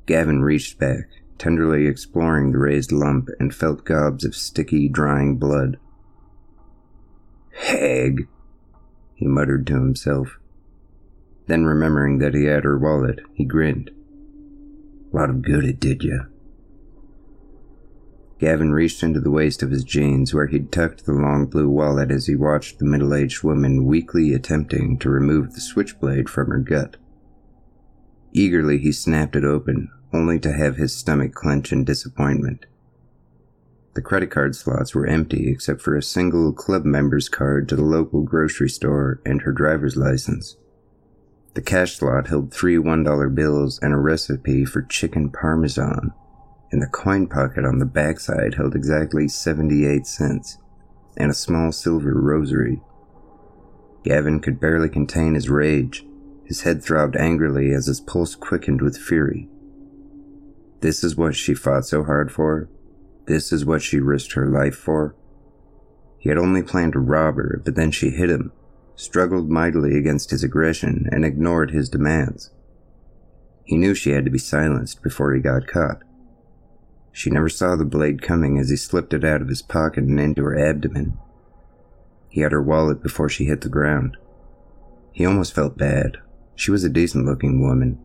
Gavin 0.06 0.40
reached 0.40 0.78
back, 0.78 1.10
tenderly 1.38 1.86
exploring 1.86 2.52
the 2.52 2.58
raised 2.58 2.92
lump, 2.92 3.28
and 3.38 3.54
felt 3.54 3.84
gobs 3.84 4.24
of 4.24 4.34
sticky, 4.34 4.88
drying 4.88 5.36
blood. 5.36 5.78
Hag, 7.52 8.28
he 9.14 9.26
muttered 9.26 9.66
to 9.66 9.74
himself. 9.74 10.38
Then, 11.46 11.64
remembering 11.64 12.18
that 12.18 12.34
he 12.34 12.44
had 12.44 12.64
her 12.64 12.78
wallet, 12.78 13.20
he 13.32 13.44
grinned. 13.44 13.90
Lot 15.12 15.30
of 15.30 15.42
good 15.42 15.64
it 15.64 15.80
did 15.80 16.04
you. 16.04 16.26
Gavin 18.38 18.72
reached 18.72 19.02
into 19.02 19.20
the 19.20 19.30
waist 19.30 19.62
of 19.62 19.70
his 19.70 19.82
jeans 19.82 20.32
where 20.32 20.46
he'd 20.46 20.70
tucked 20.70 21.06
the 21.06 21.12
long 21.12 21.46
blue 21.46 21.68
wallet 21.68 22.12
as 22.12 22.26
he 22.26 22.36
watched 22.36 22.78
the 22.78 22.84
middle 22.84 23.12
aged 23.12 23.42
woman 23.42 23.84
weakly 23.84 24.32
attempting 24.32 24.98
to 24.98 25.10
remove 25.10 25.54
the 25.54 25.60
switchblade 25.60 26.28
from 26.28 26.48
her 26.48 26.58
gut. 26.58 26.96
Eagerly, 28.32 28.78
he 28.78 28.92
snapped 28.92 29.34
it 29.34 29.44
open, 29.44 29.90
only 30.12 30.38
to 30.40 30.52
have 30.52 30.76
his 30.76 30.94
stomach 30.94 31.34
clench 31.34 31.72
in 31.72 31.84
disappointment. 31.84 32.66
The 33.94 34.02
credit 34.02 34.30
card 34.30 34.54
slots 34.54 34.94
were 34.94 35.06
empty 35.06 35.50
except 35.50 35.80
for 35.80 35.96
a 35.96 36.02
single 36.02 36.52
club 36.52 36.84
member's 36.84 37.28
card 37.28 37.68
to 37.68 37.76
the 37.76 37.82
local 37.82 38.22
grocery 38.22 38.68
store 38.68 39.20
and 39.26 39.42
her 39.42 39.52
driver's 39.52 39.96
license. 39.96 40.56
The 41.54 41.62
cash 41.62 41.96
slot 41.96 42.28
held 42.28 42.52
three 42.52 42.76
$1 42.76 43.34
bills 43.34 43.78
and 43.82 43.92
a 43.92 43.96
recipe 43.96 44.64
for 44.64 44.82
chicken 44.82 45.30
parmesan 45.30 46.12
and 46.70 46.82
the 46.82 46.86
coin 46.86 47.26
pocket 47.26 47.64
on 47.64 47.78
the 47.78 47.86
backside 47.86 48.54
held 48.54 48.74
exactly 48.74 49.28
78 49.28 50.06
cents, 50.06 50.58
and 51.16 51.30
a 51.30 51.34
small 51.34 51.72
silver 51.72 52.14
rosary. 52.14 52.80
Gavin 54.04 54.40
could 54.40 54.60
barely 54.60 54.88
contain 54.88 55.34
his 55.34 55.48
rage. 55.48 56.04
His 56.44 56.62
head 56.62 56.82
throbbed 56.82 57.16
angrily 57.16 57.72
as 57.72 57.86
his 57.86 58.00
pulse 58.00 58.34
quickened 58.34 58.80
with 58.80 58.96
fury. 58.96 59.48
This 60.80 61.02
is 61.02 61.16
what 61.16 61.34
she 61.34 61.54
fought 61.54 61.86
so 61.86 62.04
hard 62.04 62.30
for? 62.30 62.68
This 63.26 63.52
is 63.52 63.64
what 63.64 63.82
she 63.82 63.98
risked 63.98 64.32
her 64.32 64.46
life 64.46 64.76
for? 64.76 65.14
He 66.18 66.28
had 66.28 66.38
only 66.38 66.62
planned 66.62 66.94
to 66.94 67.00
rob 67.00 67.36
her, 67.36 67.60
but 67.64 67.74
then 67.74 67.90
she 67.90 68.10
hit 68.10 68.30
him, 68.30 68.52
struggled 68.96 69.50
mightily 69.50 69.96
against 69.96 70.30
his 70.30 70.44
aggression, 70.44 71.08
and 71.10 71.24
ignored 71.24 71.70
his 71.70 71.88
demands. 71.88 72.50
He 73.64 73.76
knew 73.76 73.94
she 73.94 74.10
had 74.10 74.24
to 74.24 74.30
be 74.30 74.38
silenced 74.38 75.02
before 75.02 75.34
he 75.34 75.40
got 75.40 75.66
caught. 75.66 76.02
She 77.12 77.30
never 77.30 77.48
saw 77.48 77.76
the 77.76 77.84
blade 77.84 78.22
coming 78.22 78.58
as 78.58 78.70
he 78.70 78.76
slipped 78.76 79.12
it 79.12 79.24
out 79.24 79.42
of 79.42 79.48
his 79.48 79.62
pocket 79.62 80.04
and 80.04 80.20
into 80.20 80.44
her 80.44 80.58
abdomen. 80.58 81.18
He 82.28 82.40
had 82.40 82.52
her 82.52 82.62
wallet 82.62 83.02
before 83.02 83.28
she 83.28 83.46
hit 83.46 83.62
the 83.62 83.68
ground. 83.68 84.16
He 85.12 85.26
almost 85.26 85.54
felt 85.54 85.76
bad. 85.76 86.18
She 86.54 86.70
was 86.70 86.84
a 86.84 86.88
decent 86.88 87.26
looking 87.26 87.60
woman, 87.60 87.98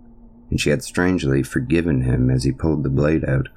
and 0.53 0.62
she 0.62 0.69
had 0.69 0.83
strangely 0.83 1.41
forgiven 1.41 2.01
him 2.01 2.29
as 2.29 2.43
he 2.43 2.51
pulled 2.51 2.83
the 2.83 2.89
blade 2.89 3.25
out, 3.25 3.50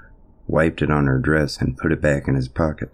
wiped 0.46 0.80
it 0.80 0.90
on 0.90 1.04
her 1.04 1.18
dress, 1.18 1.58
and 1.58 1.76
put 1.76 1.92
it 1.92 2.00
back 2.00 2.26
in 2.26 2.34
his 2.34 2.48
pocket. 2.48 2.90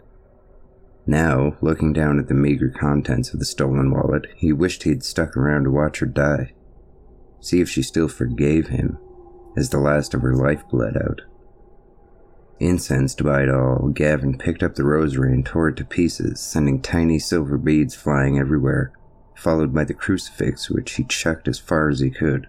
Now, 1.06 1.56
looking 1.60 1.92
down 1.92 2.18
at 2.18 2.26
the 2.26 2.34
meager 2.34 2.68
contents 2.68 3.32
of 3.32 3.38
the 3.38 3.44
stolen 3.44 3.92
wallet, 3.92 4.26
he 4.34 4.52
wished 4.52 4.82
he'd 4.82 5.04
stuck 5.04 5.36
around 5.36 5.62
to 5.64 5.70
watch 5.70 6.00
her 6.00 6.06
die. 6.06 6.52
See 7.40 7.60
if 7.60 7.68
she 7.68 7.80
still 7.80 8.08
forgave 8.08 8.70
him, 8.70 8.98
as 9.56 9.70
the 9.70 9.78
last 9.78 10.14
of 10.14 10.22
her 10.22 10.34
life 10.34 10.68
bled 10.68 10.96
out. 10.96 11.20
Incensed 12.58 13.22
by 13.22 13.44
it 13.44 13.50
all, 13.50 13.86
Gavin 13.94 14.36
picked 14.36 14.64
up 14.64 14.74
the 14.74 14.82
rosary 14.82 15.32
and 15.32 15.46
tore 15.46 15.68
it 15.68 15.76
to 15.76 15.84
pieces, 15.84 16.40
sending 16.40 16.82
tiny 16.82 17.20
silver 17.20 17.56
beads 17.56 17.94
flying 17.94 18.36
everywhere, 18.36 18.90
followed 19.36 19.72
by 19.72 19.84
the 19.84 19.94
crucifix, 19.94 20.68
which 20.68 20.94
he 20.94 21.04
chucked 21.04 21.46
as 21.46 21.60
far 21.60 21.88
as 21.88 22.00
he 22.00 22.10
could. 22.10 22.48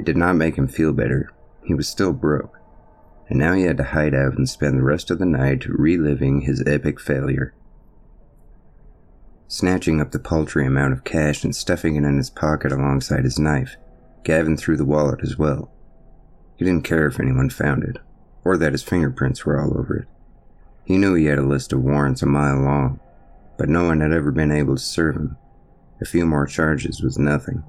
It 0.00 0.06
did 0.06 0.16
not 0.16 0.36
make 0.36 0.56
him 0.56 0.66
feel 0.66 0.94
better. 0.94 1.30
He 1.62 1.74
was 1.74 1.86
still 1.86 2.14
broke, 2.14 2.58
and 3.28 3.38
now 3.38 3.52
he 3.52 3.64
had 3.64 3.76
to 3.76 3.84
hide 3.84 4.14
out 4.14 4.38
and 4.38 4.48
spend 4.48 4.78
the 4.78 4.82
rest 4.82 5.10
of 5.10 5.18
the 5.18 5.26
night 5.26 5.66
reliving 5.66 6.40
his 6.40 6.66
epic 6.66 6.98
failure. 6.98 7.52
Snatching 9.46 10.00
up 10.00 10.12
the 10.12 10.18
paltry 10.18 10.64
amount 10.64 10.94
of 10.94 11.04
cash 11.04 11.44
and 11.44 11.54
stuffing 11.54 11.96
it 11.96 12.04
in 12.04 12.16
his 12.16 12.30
pocket 12.30 12.72
alongside 12.72 13.24
his 13.24 13.38
knife, 13.38 13.76
Gavin 14.24 14.56
threw 14.56 14.74
the 14.78 14.86
wallet 14.86 15.20
as 15.22 15.36
well. 15.36 15.70
He 16.56 16.64
didn't 16.64 16.84
care 16.84 17.06
if 17.06 17.20
anyone 17.20 17.50
found 17.50 17.84
it 17.84 17.98
or 18.42 18.56
that 18.56 18.72
his 18.72 18.82
fingerprints 18.82 19.44
were 19.44 19.60
all 19.60 19.78
over 19.78 19.98
it. 19.98 20.08
He 20.86 20.96
knew 20.96 21.12
he 21.12 21.26
had 21.26 21.38
a 21.38 21.42
list 21.42 21.74
of 21.74 21.82
warrants 21.82 22.22
a 22.22 22.26
mile 22.26 22.62
long, 22.62 23.00
but 23.58 23.68
no 23.68 23.84
one 23.84 24.00
had 24.00 24.14
ever 24.14 24.30
been 24.30 24.50
able 24.50 24.76
to 24.76 24.82
serve 24.82 25.16
him. 25.16 25.36
A 26.00 26.06
few 26.06 26.24
more 26.24 26.46
charges 26.46 27.02
was 27.02 27.18
nothing. 27.18 27.62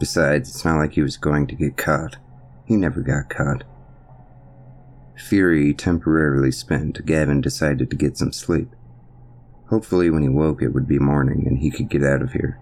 Besides, 0.00 0.48
it's 0.48 0.64
not 0.64 0.78
like 0.78 0.94
he 0.94 1.02
was 1.02 1.18
going 1.18 1.46
to 1.48 1.54
get 1.54 1.76
caught. 1.76 2.16
He 2.64 2.74
never 2.74 3.02
got 3.02 3.28
caught. 3.28 3.64
Fury 5.14 5.74
temporarily 5.74 6.50
spent, 6.50 7.04
Gavin 7.04 7.42
decided 7.42 7.90
to 7.90 7.96
get 7.96 8.16
some 8.16 8.32
sleep. 8.32 8.70
Hopefully, 9.66 10.08
when 10.08 10.22
he 10.22 10.28
woke, 10.30 10.62
it 10.62 10.72
would 10.72 10.88
be 10.88 10.98
morning 10.98 11.46
and 11.46 11.58
he 11.58 11.70
could 11.70 11.90
get 11.90 12.02
out 12.02 12.22
of 12.22 12.32
here. 12.32 12.58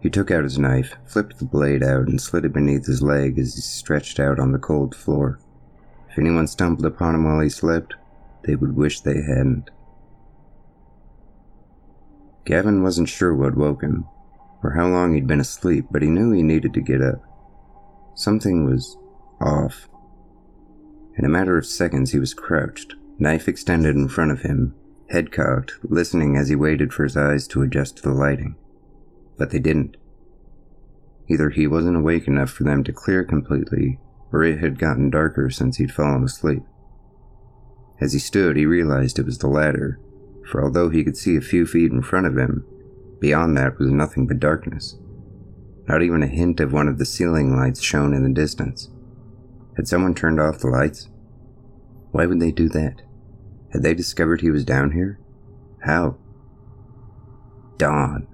He 0.00 0.08
took 0.08 0.30
out 0.30 0.44
his 0.44 0.58
knife, 0.58 0.94
flipped 1.04 1.38
the 1.38 1.44
blade 1.44 1.82
out, 1.82 2.06
and 2.06 2.20
slid 2.20 2.44
it 2.44 2.52
beneath 2.52 2.86
his 2.86 3.02
leg 3.02 3.38
as 3.40 3.56
he 3.56 3.60
stretched 3.60 4.20
out 4.20 4.38
on 4.38 4.52
the 4.52 4.58
cold 4.58 4.94
floor. 4.94 5.40
If 6.10 6.18
anyone 6.18 6.46
stumbled 6.46 6.86
upon 6.86 7.16
him 7.16 7.24
while 7.24 7.40
he 7.40 7.48
slept, 7.48 7.94
they 8.44 8.54
would 8.54 8.76
wish 8.76 9.00
they 9.00 9.20
hadn't. 9.20 9.70
Gavin 12.44 12.82
wasn't 12.82 13.08
sure 13.08 13.34
what 13.34 13.56
woke 13.56 13.82
him, 13.82 14.06
or 14.62 14.72
how 14.72 14.86
long 14.86 15.14
he'd 15.14 15.26
been 15.26 15.40
asleep, 15.40 15.86
but 15.90 16.02
he 16.02 16.08
knew 16.08 16.32
he 16.32 16.42
needed 16.42 16.72
to 16.74 16.80
get 16.80 17.02
up. 17.02 17.22
Something 18.14 18.64
was 18.64 18.96
off. 19.40 19.88
In 21.16 21.24
a 21.24 21.28
matter 21.28 21.58
of 21.58 21.66
seconds, 21.66 22.12
he 22.12 22.18
was 22.18 22.34
crouched, 22.34 22.94
knife 23.18 23.48
extended 23.48 23.96
in 23.96 24.08
front 24.08 24.30
of 24.30 24.42
him, 24.42 24.74
head 25.10 25.32
cocked, 25.32 25.74
listening 25.82 26.36
as 26.36 26.48
he 26.48 26.56
waited 26.56 26.92
for 26.92 27.04
his 27.04 27.16
eyes 27.16 27.46
to 27.48 27.62
adjust 27.62 27.96
to 27.96 28.02
the 28.02 28.14
lighting. 28.14 28.56
But 29.36 29.50
they 29.50 29.58
didn't. 29.58 29.96
Either 31.28 31.50
he 31.50 31.66
wasn't 31.66 31.96
awake 31.96 32.26
enough 32.26 32.50
for 32.50 32.64
them 32.64 32.84
to 32.84 32.92
clear 32.92 33.24
completely, 33.24 33.98
or 34.32 34.42
it 34.42 34.60
had 34.60 34.78
gotten 34.78 35.10
darker 35.10 35.50
since 35.50 35.76
he'd 35.76 35.92
fallen 35.92 36.24
asleep. 36.24 36.62
As 38.00 38.12
he 38.12 38.18
stood, 38.18 38.56
he 38.56 38.66
realized 38.66 39.18
it 39.18 39.26
was 39.26 39.38
the 39.38 39.48
latter, 39.48 40.00
for 40.50 40.62
although 40.62 40.88
he 40.88 41.04
could 41.04 41.16
see 41.16 41.36
a 41.36 41.40
few 41.40 41.66
feet 41.66 41.92
in 41.92 42.02
front 42.02 42.26
of 42.26 42.36
him, 42.36 42.64
beyond 43.22 43.56
that 43.56 43.78
was 43.78 43.88
nothing 43.88 44.26
but 44.26 44.40
darkness. 44.40 44.96
Not 45.86 46.02
even 46.02 46.24
a 46.24 46.26
hint 46.26 46.58
of 46.58 46.72
one 46.72 46.88
of 46.88 46.98
the 46.98 47.06
ceiling 47.06 47.56
lights 47.56 47.80
shone 47.80 48.12
in 48.12 48.24
the 48.24 48.28
distance. 48.28 48.90
Had 49.76 49.86
someone 49.86 50.12
turned 50.12 50.40
off 50.40 50.58
the 50.58 50.66
lights? 50.66 51.08
Why 52.10 52.26
would 52.26 52.40
they 52.40 52.50
do 52.50 52.68
that? 52.70 53.02
Had 53.72 53.84
they 53.84 53.94
discovered 53.94 54.40
he 54.40 54.50
was 54.50 54.64
down 54.64 54.90
here? 54.90 55.20
How? 55.84 56.18
Don. 57.78 58.26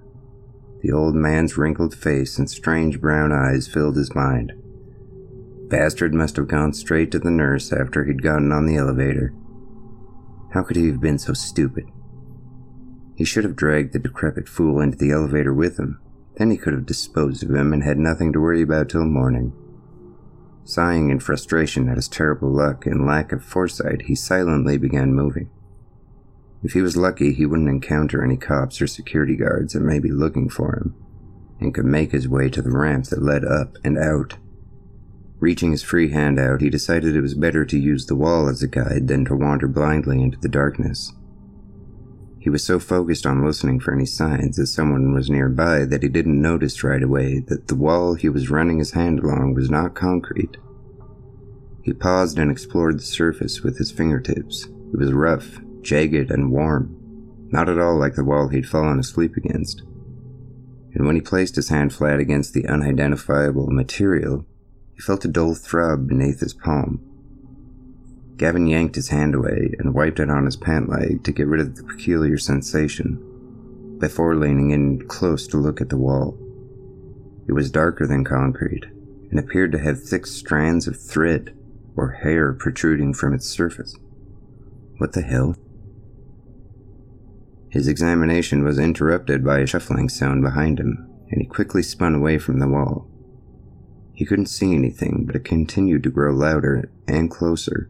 The 0.81 0.91
old 0.91 1.13
man's 1.13 1.55
wrinkled 1.55 1.93
face 1.93 2.39
and 2.39 2.49
strange 2.49 2.99
brown 2.99 3.31
eyes 3.31 3.67
filled 3.67 3.95
his 3.95 4.15
mind. 4.15 4.53
Bastard 5.67 6.15
must 6.15 6.35
have 6.35 6.47
gone 6.47 6.73
straight 6.73 7.11
to 7.11 7.19
the 7.19 7.29
nurse 7.29 7.71
after 7.71 8.05
he'd 8.05 8.23
gotten 8.23 8.51
on 8.51 8.65
the 8.65 8.77
elevator. 8.77 9.35
How 10.53 10.63
could 10.63 10.77
he 10.77 10.87
have 10.87 10.99
been 10.99 11.19
so 11.19 11.33
stupid? 11.33 11.85
He 13.19 13.25
should 13.25 13.43
have 13.43 13.57
dragged 13.57 13.91
the 13.91 13.99
decrepit 13.99 14.47
fool 14.47 14.79
into 14.79 14.97
the 14.97 15.11
elevator 15.11 15.53
with 15.53 15.77
him. 15.77 15.99
Then 16.37 16.51
he 16.51 16.57
could 16.57 16.71
have 16.71 16.85
disposed 16.85 17.43
of 17.43 17.53
him 17.53 17.73
and 17.73 17.83
had 17.83 17.97
nothing 17.97 18.31
to 18.31 18.39
worry 18.39 18.61
about 18.61 18.87
till 18.87 19.03
morning. 19.03 19.51
Sighing 20.63 21.09
in 21.09 21.19
frustration 21.19 21.89
at 21.89 21.97
his 21.97 22.07
terrible 22.07 22.49
luck 22.49 22.85
and 22.85 23.05
lack 23.05 23.33
of 23.33 23.43
foresight, 23.43 24.03
he 24.03 24.15
silently 24.15 24.77
began 24.77 25.13
moving. 25.13 25.49
If 26.63 26.71
he 26.71 26.81
was 26.81 26.95
lucky, 26.95 27.33
he 27.33 27.45
wouldn't 27.45 27.67
encounter 27.67 28.23
any 28.23 28.37
cops 28.37 28.81
or 28.81 28.87
security 28.87 29.35
guards 29.35 29.73
that 29.73 29.81
may 29.81 29.99
be 29.99 30.11
looking 30.11 30.47
for 30.47 30.77
him, 30.77 30.95
and 31.59 31.73
could 31.73 31.83
make 31.83 32.13
his 32.13 32.29
way 32.29 32.49
to 32.49 32.61
the 32.61 32.71
ramp 32.71 33.07
that 33.07 33.21
led 33.21 33.43
up 33.43 33.75
and 33.83 33.97
out. 33.97 34.37
Reaching 35.41 35.71
his 35.71 35.83
free 35.83 36.11
hand 36.11 36.39
out, 36.39 36.61
he 36.61 36.69
decided 36.69 37.17
it 37.17 37.21
was 37.21 37.33
better 37.33 37.65
to 37.65 37.77
use 37.77 38.05
the 38.05 38.15
wall 38.15 38.47
as 38.47 38.63
a 38.63 38.67
guide 38.67 39.09
than 39.09 39.25
to 39.25 39.35
wander 39.35 39.67
blindly 39.67 40.23
into 40.23 40.39
the 40.39 40.47
darkness. 40.47 41.11
He 42.39 42.49
was 42.49 42.63
so 42.63 42.79
focused 42.79 43.25
on 43.25 43.45
listening 43.45 43.81
for 43.81 43.93
any 43.93 44.05
signs 44.05 44.55
that 44.55 44.67
someone 44.67 45.13
was 45.13 45.29
nearby 45.29 45.83
that 45.85 46.03
he 46.03 46.09
didn't 46.09 46.41
notice 46.41 46.83
right 46.83 47.03
away 47.03 47.39
that 47.47 47.67
the 47.67 47.75
wall 47.75 48.13
he 48.13 48.29
was 48.29 48.49
running 48.49 48.79
his 48.79 48.91
hand 48.91 49.19
along 49.19 49.55
was 49.55 49.69
not 49.69 49.93
concrete. 49.93 50.55
He 51.81 51.91
paused 51.91 52.39
and 52.39 52.49
explored 52.49 52.97
the 52.97 53.03
surface 53.03 53.61
with 53.61 53.77
his 53.77 53.91
fingertips. 53.91 54.65
It 54.93 54.97
was 54.97 55.11
rough, 55.11 55.59
jagged, 55.81 56.31
and 56.31 56.51
warm, 56.51 56.95
not 57.51 57.67
at 57.67 57.79
all 57.79 57.97
like 57.99 58.15
the 58.15 58.23
wall 58.23 58.47
he'd 58.47 58.69
fallen 58.69 58.99
asleep 58.99 59.35
against. 59.35 59.81
And 60.93 61.05
when 61.05 61.15
he 61.15 61.21
placed 61.21 61.55
his 61.55 61.69
hand 61.69 61.93
flat 61.93 62.19
against 62.19 62.53
the 62.53 62.67
unidentifiable 62.67 63.67
material, 63.67 64.45
he 64.93 65.01
felt 65.01 65.25
a 65.25 65.27
dull 65.27 65.55
throb 65.55 66.07
beneath 66.07 66.39
his 66.39 66.53
palm. 66.53 67.08
Gavin 68.39 68.67
yanked 68.67 68.95
his 68.95 69.09
hand 69.09 69.35
away 69.35 69.75
and 69.79 69.93
wiped 69.93 70.17
it 70.17 70.29
on 70.29 70.45
his 70.45 70.55
pant 70.55 70.87
leg 70.87 71.25
to 71.25 71.33
get 71.33 71.45
rid 71.45 71.59
of 71.59 71.75
the 71.75 71.83
peculiar 71.83 72.37
sensation, 72.37 73.97
before 73.99 74.33
leaning 74.33 74.71
in 74.71 75.05
close 75.09 75.45
to 75.47 75.57
look 75.57 75.81
at 75.81 75.89
the 75.89 75.97
wall. 75.97 76.37
It 77.49 77.51
was 77.51 77.69
darker 77.69 78.07
than 78.07 78.23
concrete 78.23 78.85
and 79.29 79.37
appeared 79.37 79.73
to 79.73 79.79
have 79.79 80.01
thick 80.01 80.25
strands 80.25 80.87
of 80.87 80.97
thread 80.97 81.53
or 81.97 82.11
hair 82.11 82.53
protruding 82.53 83.13
from 83.13 83.33
its 83.33 83.45
surface. 83.45 83.93
What 84.99 85.11
the 85.11 85.21
hell? 85.21 85.57
His 87.69 87.89
examination 87.89 88.63
was 88.63 88.79
interrupted 88.79 89.43
by 89.43 89.59
a 89.59 89.67
shuffling 89.67 90.07
sound 90.07 90.43
behind 90.43 90.79
him, 90.79 91.09
and 91.29 91.41
he 91.41 91.45
quickly 91.45 91.83
spun 91.83 92.15
away 92.15 92.37
from 92.37 92.59
the 92.59 92.69
wall. 92.69 93.05
He 94.13 94.25
couldn't 94.25 94.45
see 94.45 94.73
anything, 94.73 95.25
but 95.25 95.35
it 95.35 95.43
continued 95.43 96.03
to 96.03 96.09
grow 96.09 96.33
louder 96.33 96.89
and 97.05 97.29
closer 97.29 97.89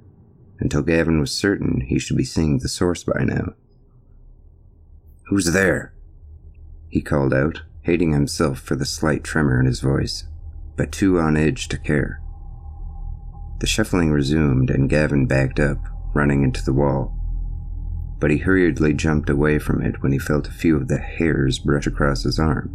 until 0.59 0.81
Gavin 0.81 1.19
was 1.19 1.31
certain 1.31 1.81
he 1.81 1.99
should 1.99 2.17
be 2.17 2.23
seeing 2.23 2.59
the 2.59 2.69
source 2.69 3.03
by 3.03 3.23
now. 3.23 3.53
Who's 5.27 5.53
there? 5.53 5.93
He 6.89 7.01
called 7.01 7.33
out, 7.33 7.61
hating 7.83 8.13
himself 8.13 8.59
for 8.59 8.75
the 8.75 8.85
slight 8.85 9.23
tremor 9.23 9.59
in 9.59 9.65
his 9.65 9.79
voice, 9.79 10.25
but 10.75 10.91
too 10.91 11.19
on 11.19 11.37
edge 11.37 11.67
to 11.69 11.77
care. 11.77 12.21
The 13.59 13.67
shuffling 13.67 14.11
resumed 14.11 14.69
and 14.69 14.89
Gavin 14.89 15.27
backed 15.27 15.59
up, 15.59 15.77
running 16.13 16.43
into 16.43 16.63
the 16.63 16.73
wall. 16.73 17.15
But 18.19 18.31
he 18.31 18.37
hurriedly 18.37 18.93
jumped 18.93 19.29
away 19.29 19.59
from 19.59 19.81
it 19.81 20.01
when 20.01 20.11
he 20.11 20.19
felt 20.19 20.47
a 20.47 20.53
few 20.53 20.75
of 20.75 20.87
the 20.87 20.97
hairs 20.97 21.59
brush 21.59 21.87
across 21.87 22.23
his 22.23 22.39
arm. 22.39 22.69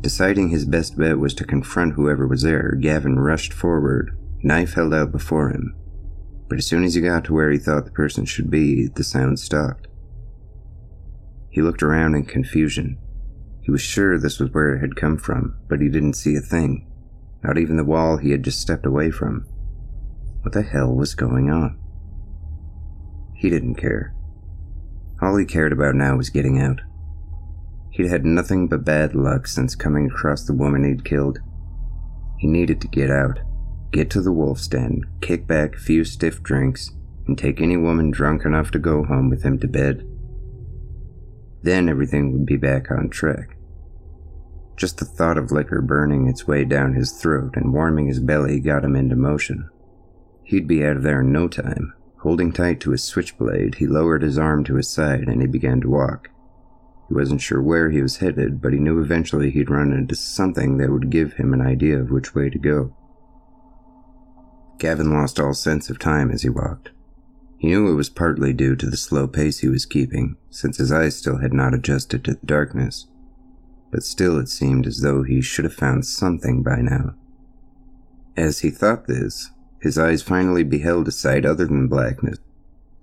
Deciding 0.00 0.50
his 0.50 0.66
best 0.66 0.98
bet 0.98 1.18
was 1.18 1.34
to 1.34 1.44
confront 1.44 1.94
whoever 1.94 2.26
was 2.26 2.42
there, 2.42 2.72
Gavin 2.72 3.18
rushed 3.18 3.52
forward, 3.52 4.16
knife 4.42 4.74
held 4.74 4.92
out 4.92 5.10
before 5.10 5.50
him, 5.50 5.74
but 6.54 6.60
as 6.60 6.68
soon 6.68 6.84
as 6.84 6.94
he 6.94 7.00
got 7.00 7.24
to 7.24 7.32
where 7.32 7.50
he 7.50 7.58
thought 7.58 7.84
the 7.84 7.90
person 7.90 8.24
should 8.24 8.48
be, 8.48 8.86
the 8.86 9.02
sound 9.02 9.40
stopped. 9.40 9.88
He 11.50 11.60
looked 11.60 11.82
around 11.82 12.14
in 12.14 12.26
confusion. 12.26 12.96
He 13.60 13.72
was 13.72 13.82
sure 13.82 14.20
this 14.20 14.38
was 14.38 14.52
where 14.52 14.76
it 14.76 14.80
had 14.80 14.94
come 14.94 15.16
from, 15.16 15.58
but 15.68 15.80
he 15.80 15.88
didn't 15.88 16.12
see 16.12 16.36
a 16.36 16.40
thing, 16.40 16.86
not 17.42 17.58
even 17.58 17.76
the 17.76 17.82
wall 17.82 18.18
he 18.18 18.30
had 18.30 18.44
just 18.44 18.60
stepped 18.60 18.86
away 18.86 19.10
from. 19.10 19.44
What 20.42 20.52
the 20.52 20.62
hell 20.62 20.94
was 20.94 21.16
going 21.16 21.50
on? 21.50 21.76
He 23.34 23.50
didn't 23.50 23.74
care. 23.74 24.14
All 25.20 25.36
he 25.36 25.46
cared 25.46 25.72
about 25.72 25.96
now 25.96 26.16
was 26.16 26.30
getting 26.30 26.60
out. 26.60 26.82
He'd 27.90 28.06
had 28.06 28.24
nothing 28.24 28.68
but 28.68 28.84
bad 28.84 29.16
luck 29.16 29.48
since 29.48 29.74
coming 29.74 30.06
across 30.06 30.44
the 30.44 30.54
woman 30.54 30.84
he'd 30.84 31.04
killed. 31.04 31.40
He 32.38 32.46
needed 32.46 32.80
to 32.82 32.86
get 32.86 33.10
out 33.10 33.40
get 33.94 34.10
to 34.10 34.20
the 34.20 34.32
wolf's 34.32 34.66
den, 34.66 35.06
kick 35.20 35.46
back 35.46 35.76
a 35.76 35.78
few 35.78 36.04
stiff 36.04 36.42
drinks, 36.42 36.90
and 37.28 37.38
take 37.38 37.60
any 37.60 37.76
woman 37.76 38.10
drunk 38.10 38.44
enough 38.44 38.72
to 38.72 38.78
go 38.78 39.04
home 39.04 39.30
with 39.30 39.44
him 39.44 39.56
to 39.60 39.68
bed. 39.68 40.04
Then 41.62 41.88
everything 41.88 42.32
would 42.32 42.44
be 42.44 42.56
back 42.56 42.90
on 42.90 43.08
track. 43.08 43.56
Just 44.76 44.98
the 44.98 45.04
thought 45.04 45.38
of 45.38 45.52
liquor 45.52 45.80
burning 45.80 46.28
its 46.28 46.46
way 46.46 46.64
down 46.64 46.94
his 46.94 47.12
throat 47.12 47.52
and 47.54 47.72
warming 47.72 48.08
his 48.08 48.18
belly 48.18 48.58
got 48.58 48.84
him 48.84 48.96
into 48.96 49.14
motion. 49.14 49.70
He'd 50.42 50.66
be 50.66 50.84
out 50.84 50.96
of 50.96 51.04
there 51.04 51.20
in 51.20 51.32
no 51.32 51.46
time. 51.46 51.94
Holding 52.18 52.52
tight 52.52 52.80
to 52.80 52.90
his 52.90 53.04
switchblade, 53.04 53.76
he 53.76 53.86
lowered 53.86 54.22
his 54.22 54.38
arm 54.38 54.64
to 54.64 54.74
his 54.74 54.88
side 54.88 55.28
and 55.28 55.40
he 55.40 55.46
began 55.46 55.80
to 55.82 55.88
walk. 55.90 56.30
He 57.08 57.14
wasn't 57.14 57.42
sure 57.42 57.62
where 57.62 57.90
he 57.90 58.02
was 58.02 58.16
headed, 58.16 58.60
but 58.60 58.72
he 58.72 58.80
knew 58.80 59.00
eventually 59.00 59.52
he'd 59.52 59.70
run 59.70 59.92
into 59.92 60.16
something 60.16 60.78
that 60.78 60.90
would 60.90 61.10
give 61.10 61.34
him 61.34 61.54
an 61.54 61.60
idea 61.60 62.00
of 62.00 62.10
which 62.10 62.34
way 62.34 62.50
to 62.50 62.58
go. 62.58 62.92
Gavin 64.78 65.12
lost 65.12 65.38
all 65.38 65.54
sense 65.54 65.88
of 65.88 65.98
time 65.98 66.30
as 66.30 66.42
he 66.42 66.48
walked. 66.48 66.90
He 67.58 67.68
knew 67.68 67.90
it 67.90 67.94
was 67.94 68.10
partly 68.10 68.52
due 68.52 68.76
to 68.76 68.90
the 68.90 68.96
slow 68.96 69.26
pace 69.26 69.60
he 69.60 69.68
was 69.68 69.86
keeping, 69.86 70.36
since 70.50 70.76
his 70.76 70.92
eyes 70.92 71.16
still 71.16 71.38
had 71.38 71.52
not 71.52 71.74
adjusted 71.74 72.24
to 72.24 72.34
the 72.34 72.46
darkness. 72.46 73.06
But 73.90 74.02
still 74.02 74.38
it 74.38 74.48
seemed 74.48 74.86
as 74.86 75.00
though 75.00 75.22
he 75.22 75.40
should 75.40 75.64
have 75.64 75.74
found 75.74 76.04
something 76.04 76.62
by 76.62 76.80
now. 76.80 77.14
As 78.36 78.60
he 78.60 78.70
thought 78.70 79.06
this, 79.06 79.50
his 79.80 79.96
eyes 79.96 80.22
finally 80.22 80.64
beheld 80.64 81.06
a 81.08 81.12
sight 81.12 81.44
other 81.46 81.66
than 81.66 81.88
blackness, 81.88 82.38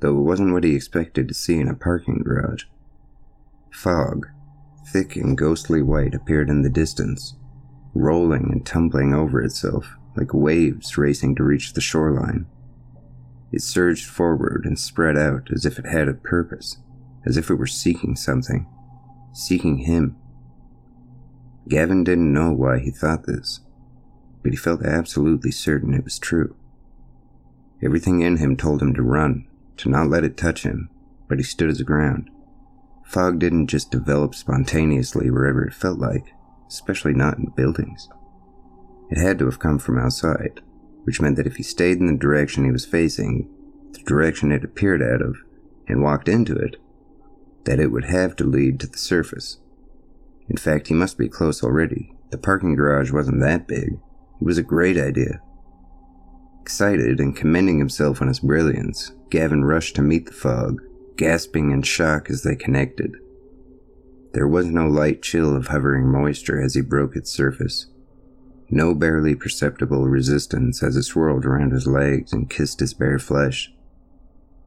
though 0.01 0.17
it 0.17 0.23
wasn't 0.23 0.51
what 0.51 0.63
he 0.63 0.75
expected 0.75 1.27
to 1.27 1.33
see 1.33 1.59
in 1.59 1.69
a 1.69 1.73
parking 1.73 2.21
garage. 2.23 2.65
Fog, 3.71 4.27
thick 4.91 5.15
and 5.15 5.37
ghostly 5.37 5.81
white, 5.81 6.13
appeared 6.13 6.49
in 6.49 6.63
the 6.63 6.69
distance, 6.69 7.35
rolling 7.93 8.49
and 8.51 8.65
tumbling 8.65 9.13
over 9.13 9.41
itself 9.41 9.95
like 10.15 10.33
waves 10.33 10.97
racing 10.97 11.35
to 11.35 11.43
reach 11.43 11.73
the 11.73 11.81
shoreline. 11.81 12.45
It 13.51 13.61
surged 13.61 14.05
forward 14.09 14.65
and 14.65 14.79
spread 14.79 15.17
out 15.17 15.49
as 15.51 15.65
if 15.65 15.77
it 15.77 15.85
had 15.85 16.07
a 16.07 16.13
purpose, 16.13 16.77
as 17.25 17.37
if 17.37 17.49
it 17.49 17.55
were 17.55 17.67
seeking 17.67 18.15
something, 18.15 18.65
seeking 19.33 19.79
him. 19.79 20.15
Gavin 21.67 22.03
didn't 22.03 22.33
know 22.33 22.51
why 22.51 22.79
he 22.79 22.91
thought 22.91 23.25
this, 23.25 23.59
but 24.41 24.51
he 24.51 24.57
felt 24.57 24.83
absolutely 24.83 25.51
certain 25.51 25.93
it 25.93 26.03
was 26.03 26.17
true. 26.17 26.55
Everything 27.83 28.21
in 28.21 28.37
him 28.37 28.55
told 28.55 28.81
him 28.81 28.93
to 28.93 29.01
run, 29.01 29.47
to 29.77 29.89
not 29.89 30.09
let 30.09 30.23
it 30.23 30.37
touch 30.37 30.63
him, 30.63 30.89
but 31.27 31.37
he 31.37 31.43
stood 31.43 31.69
his 31.69 31.81
ground. 31.81 32.29
Fog 33.05 33.39
didn't 33.39 33.67
just 33.67 33.91
develop 33.91 34.33
spontaneously 34.35 35.29
wherever 35.29 35.65
it 35.65 35.73
felt 35.73 35.99
like, 35.99 36.33
especially 36.67 37.13
not 37.13 37.37
in 37.37 37.51
buildings. 37.55 38.07
It 39.11 39.17
had 39.17 39.37
to 39.39 39.45
have 39.45 39.59
come 39.59 39.77
from 39.77 39.99
outside, 39.99 40.61
which 41.03 41.19
meant 41.19 41.35
that 41.35 41.47
if 41.47 41.57
he 41.57 41.63
stayed 41.63 41.97
in 41.97 42.07
the 42.07 42.17
direction 42.17 42.63
he 42.63 42.71
was 42.71 42.85
facing, 42.85 43.49
the 43.91 43.99
direction 43.99 44.51
it 44.51 44.63
appeared 44.63 45.03
out 45.03 45.21
of, 45.21 45.35
and 45.87 46.01
walked 46.01 46.29
into 46.29 46.55
it, 46.55 46.77
that 47.65 47.79
it 47.79 47.91
would 47.91 48.05
have 48.05 48.37
to 48.37 48.45
lead 48.45 48.79
to 48.79 48.87
the 48.87 48.97
surface. 48.97 49.59
In 50.49 50.55
fact, 50.55 50.87
he 50.87 50.93
must 50.93 51.17
be 51.17 51.27
close 51.27 51.61
already. 51.61 52.15
The 52.29 52.37
parking 52.37 52.75
garage 52.75 53.11
wasn't 53.11 53.41
that 53.41 53.67
big. 53.67 53.99
It 54.39 54.45
was 54.45 54.57
a 54.57 54.63
great 54.63 54.97
idea. 54.97 55.41
Excited 56.61 57.19
and 57.19 57.35
commending 57.35 57.79
himself 57.79 58.21
on 58.21 58.29
his 58.29 58.39
brilliance, 58.39 59.11
Gavin 59.29 59.65
rushed 59.65 59.95
to 59.95 60.01
meet 60.01 60.27
the 60.27 60.31
fog, 60.31 60.81
gasping 61.17 61.71
in 61.71 61.81
shock 61.81 62.29
as 62.29 62.43
they 62.43 62.55
connected. 62.55 63.17
There 64.33 64.47
was 64.47 64.67
no 64.67 64.87
light 64.87 65.21
chill 65.21 65.53
of 65.53 65.67
hovering 65.67 66.09
moisture 66.09 66.61
as 66.61 66.75
he 66.75 66.81
broke 66.81 67.17
its 67.17 67.29
surface. 67.29 67.87
No 68.73 68.95
barely 68.95 69.35
perceptible 69.35 70.07
resistance 70.07 70.81
as 70.81 70.95
it 70.95 71.03
swirled 71.03 71.45
around 71.45 71.73
his 71.73 71.87
legs 71.87 72.31
and 72.31 72.49
kissed 72.49 72.79
his 72.79 72.93
bare 72.93 73.19
flesh. 73.19 73.73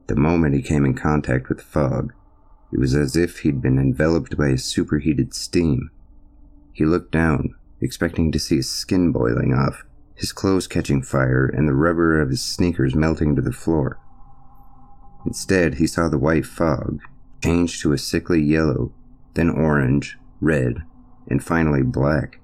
The 0.05 0.15
moment 0.15 0.53
he 0.53 0.61
came 0.61 0.85
in 0.85 0.93
contact 0.93 1.49
with 1.49 1.57
the 1.57 1.63
fog, 1.63 2.13
it 2.71 2.79
was 2.79 2.93
as 2.93 3.15
if 3.15 3.39
he'd 3.39 3.63
been 3.63 3.79
enveloped 3.79 4.37
by 4.37 4.49
a 4.49 4.59
superheated 4.59 5.33
steam. 5.33 5.89
He 6.71 6.85
looked 6.85 7.11
down, 7.11 7.55
expecting 7.81 8.31
to 8.31 8.37
see 8.37 8.57
his 8.57 8.69
skin 8.69 9.11
boiling 9.11 9.55
off, 9.55 9.83
his 10.13 10.31
clothes 10.31 10.67
catching 10.67 11.01
fire, 11.01 11.47
and 11.47 11.67
the 11.67 11.73
rubber 11.73 12.21
of 12.21 12.29
his 12.29 12.43
sneakers 12.43 12.93
melting 12.93 13.35
to 13.35 13.41
the 13.41 13.51
floor. 13.51 13.99
Instead, 15.25 15.75
he 15.75 15.87
saw 15.87 16.09
the 16.09 16.19
white 16.19 16.45
fog 16.45 16.99
change 17.43 17.81
to 17.81 17.91
a 17.91 17.97
sickly 17.97 18.41
yellow, 18.41 18.93
then 19.33 19.49
orange, 19.49 20.19
red, 20.39 20.83
and 21.27 21.43
finally 21.43 21.81
black. 21.81 22.39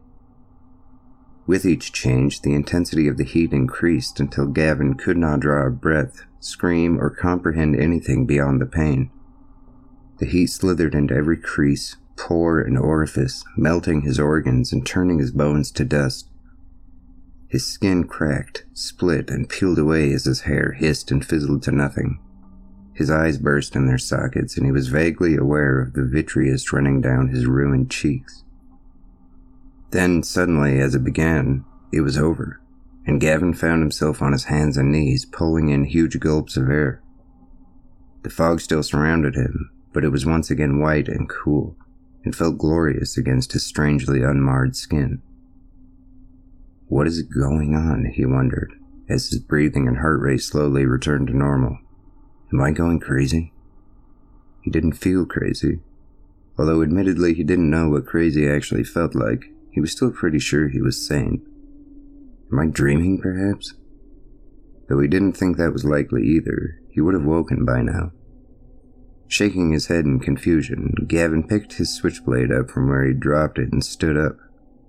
With 1.51 1.65
each 1.65 1.91
change, 1.91 2.43
the 2.43 2.55
intensity 2.55 3.09
of 3.09 3.17
the 3.17 3.25
heat 3.25 3.51
increased 3.51 4.21
until 4.21 4.47
Gavin 4.47 4.93
could 4.93 5.17
not 5.17 5.41
draw 5.41 5.67
a 5.67 5.69
breath, 5.69 6.23
scream, 6.39 6.97
or 6.97 7.09
comprehend 7.09 7.75
anything 7.75 8.25
beyond 8.25 8.61
the 8.61 8.65
pain. 8.65 9.11
The 10.19 10.27
heat 10.27 10.47
slithered 10.47 10.95
into 10.95 11.13
every 11.13 11.35
crease, 11.35 11.97
pore, 12.15 12.61
and 12.61 12.77
orifice, 12.77 13.43
melting 13.57 14.03
his 14.03 14.17
organs 14.17 14.71
and 14.71 14.85
turning 14.85 15.19
his 15.19 15.33
bones 15.33 15.71
to 15.71 15.83
dust. 15.83 16.29
His 17.49 17.67
skin 17.67 18.05
cracked, 18.05 18.63
split, 18.73 19.29
and 19.29 19.49
peeled 19.49 19.77
away 19.77 20.13
as 20.13 20.23
his 20.23 20.43
hair 20.43 20.71
hissed 20.71 21.11
and 21.11 21.25
fizzled 21.25 21.63
to 21.63 21.73
nothing. 21.73 22.21
His 22.93 23.11
eyes 23.11 23.37
burst 23.37 23.75
in 23.75 23.87
their 23.87 23.97
sockets, 23.97 24.55
and 24.55 24.65
he 24.65 24.71
was 24.71 24.87
vaguely 24.87 25.35
aware 25.35 25.81
of 25.81 25.95
the 25.95 26.05
vitreous 26.05 26.71
running 26.71 27.01
down 27.01 27.27
his 27.27 27.45
ruined 27.45 27.91
cheeks. 27.91 28.45
Then, 29.91 30.23
suddenly, 30.23 30.79
as 30.79 30.95
it 30.95 31.03
began, 31.03 31.65
it 31.91 32.01
was 32.01 32.17
over, 32.17 32.61
and 33.05 33.19
Gavin 33.19 33.53
found 33.53 33.81
himself 33.81 34.21
on 34.21 34.31
his 34.31 34.45
hands 34.45 34.77
and 34.77 34.91
knees, 34.91 35.25
pulling 35.25 35.69
in 35.69 35.83
huge 35.83 36.17
gulps 36.19 36.55
of 36.55 36.69
air. 36.69 37.03
The 38.23 38.29
fog 38.29 38.61
still 38.61 38.83
surrounded 38.83 39.35
him, 39.35 39.69
but 39.91 40.05
it 40.05 40.09
was 40.09 40.25
once 40.25 40.49
again 40.49 40.79
white 40.79 41.09
and 41.09 41.27
cool, 41.27 41.75
and 42.23 42.33
felt 42.33 42.57
glorious 42.57 43.17
against 43.17 43.51
his 43.51 43.65
strangely 43.65 44.23
unmarred 44.23 44.77
skin. 44.77 45.21
What 46.87 47.07
is 47.07 47.21
going 47.23 47.75
on? 47.75 48.11
he 48.13 48.25
wondered, 48.25 48.73
as 49.09 49.29
his 49.29 49.39
breathing 49.39 49.87
and 49.89 49.97
heart 49.97 50.21
rate 50.21 50.41
slowly 50.41 50.85
returned 50.85 51.27
to 51.27 51.37
normal. 51.37 51.79
Am 52.53 52.61
I 52.61 52.71
going 52.71 52.99
crazy? 52.99 53.51
He 54.61 54.71
didn't 54.71 54.93
feel 54.93 55.25
crazy. 55.25 55.79
Although 56.57 56.81
admittedly 56.81 57.33
he 57.33 57.43
didn't 57.43 57.69
know 57.69 57.89
what 57.89 58.05
crazy 58.05 58.47
actually 58.47 58.83
felt 58.83 59.15
like, 59.15 59.51
he 59.71 59.81
was 59.81 59.91
still 59.91 60.11
pretty 60.11 60.39
sure 60.39 60.67
he 60.67 60.81
was 60.81 61.05
sane. 61.05 61.45
Am 62.51 62.59
I 62.59 62.67
dreaming, 62.67 63.19
perhaps? 63.19 63.73
Though 64.89 64.99
he 64.99 65.07
didn't 65.07 65.33
think 65.33 65.57
that 65.57 65.71
was 65.71 65.85
likely 65.85 66.23
either, 66.23 66.79
he 66.89 66.99
would 66.99 67.13
have 67.13 67.23
woken 67.23 67.63
by 67.63 67.81
now. 67.81 68.11
Shaking 69.27 69.71
his 69.71 69.87
head 69.87 70.03
in 70.03 70.19
confusion, 70.19 70.93
Gavin 71.07 71.47
picked 71.47 71.73
his 71.73 71.95
switchblade 71.95 72.51
up 72.51 72.69
from 72.69 72.89
where 72.89 73.05
he'd 73.05 73.21
dropped 73.21 73.57
it 73.57 73.71
and 73.71 73.83
stood 73.83 74.17
up, 74.17 74.35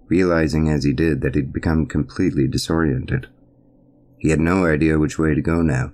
realizing 0.09 0.69
as 0.69 0.83
he 0.83 0.93
did 0.93 1.21
that 1.21 1.37
he'd 1.37 1.53
become 1.53 1.87
completely 1.87 2.49
disoriented. 2.49 3.29
He 4.19 4.31
had 4.31 4.41
no 4.41 4.67
idea 4.67 4.99
which 4.99 5.19
way 5.19 5.35
to 5.35 5.41
go 5.41 5.63
now. 5.63 5.93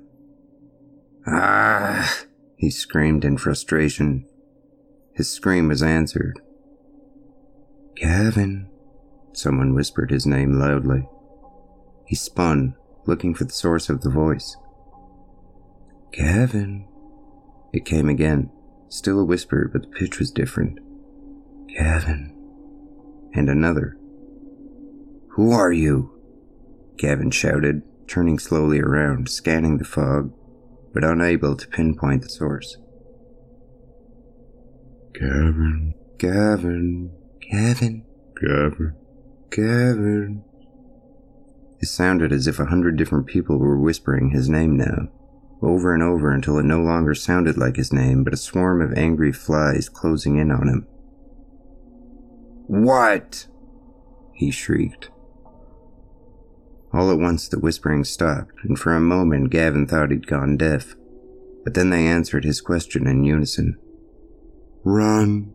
Ah! 1.26 2.24
He 2.56 2.70
screamed 2.70 3.24
in 3.26 3.36
frustration. 3.36 4.26
His 5.12 5.30
scream 5.30 5.68
was 5.68 5.82
answered. 5.82 6.40
Gavin, 7.96 8.70
someone 9.38 9.74
whispered 9.74 10.10
his 10.10 10.26
name 10.26 10.58
loudly. 10.58 11.08
He 12.04 12.14
spun, 12.14 12.74
looking 13.06 13.34
for 13.34 13.44
the 13.44 13.52
source 13.52 13.88
of 13.88 14.02
the 14.02 14.10
voice. 14.10 14.56
Gavin. 16.12 16.86
It 17.72 17.84
came 17.84 18.08
again, 18.08 18.50
still 18.88 19.20
a 19.20 19.24
whisper, 19.24 19.68
but 19.72 19.82
the 19.82 19.88
pitch 19.88 20.18
was 20.18 20.30
different. 20.30 20.78
Gavin. 21.68 22.34
And 23.34 23.48
another. 23.48 23.96
Who 25.32 25.52
are 25.52 25.72
you? 25.72 26.18
Gavin 26.96 27.30
shouted, 27.30 27.82
turning 28.08 28.38
slowly 28.38 28.80
around, 28.80 29.28
scanning 29.28 29.78
the 29.78 29.84
fog, 29.84 30.32
but 30.92 31.04
unable 31.04 31.54
to 31.56 31.68
pinpoint 31.68 32.22
the 32.22 32.28
source. 32.28 32.76
Gavin. 35.12 35.94
Gavin. 36.18 37.12
Gavin. 37.40 38.04
Gavin. 38.40 38.94
Gavin. 39.50 40.44
It 41.80 41.86
sounded 41.86 42.32
as 42.32 42.46
if 42.46 42.58
a 42.58 42.66
hundred 42.66 42.96
different 42.96 43.26
people 43.26 43.58
were 43.58 43.78
whispering 43.78 44.30
his 44.30 44.48
name 44.48 44.76
now, 44.76 45.08
over 45.62 45.94
and 45.94 46.02
over 46.02 46.32
until 46.32 46.58
it 46.58 46.64
no 46.64 46.80
longer 46.80 47.14
sounded 47.14 47.56
like 47.56 47.76
his 47.76 47.92
name, 47.92 48.24
but 48.24 48.34
a 48.34 48.38
swarm 48.38 48.80
of 48.80 48.92
angry 48.96 49.32
flies 49.32 49.88
closing 49.88 50.36
in 50.36 50.50
on 50.50 50.68
him. 50.68 50.86
What? 52.66 53.46
he 54.34 54.50
shrieked. 54.50 55.10
All 56.92 57.10
at 57.10 57.18
once 57.18 57.48
the 57.48 57.58
whispering 57.58 58.04
stopped, 58.04 58.52
and 58.64 58.78
for 58.78 58.94
a 58.94 59.00
moment 59.00 59.50
Gavin 59.50 59.86
thought 59.86 60.10
he'd 60.10 60.26
gone 60.26 60.56
deaf. 60.56 60.94
But 61.64 61.74
then 61.74 61.90
they 61.90 62.06
answered 62.06 62.44
his 62.44 62.60
question 62.60 63.06
in 63.06 63.24
unison. 63.24 63.78
Run. 64.84 65.52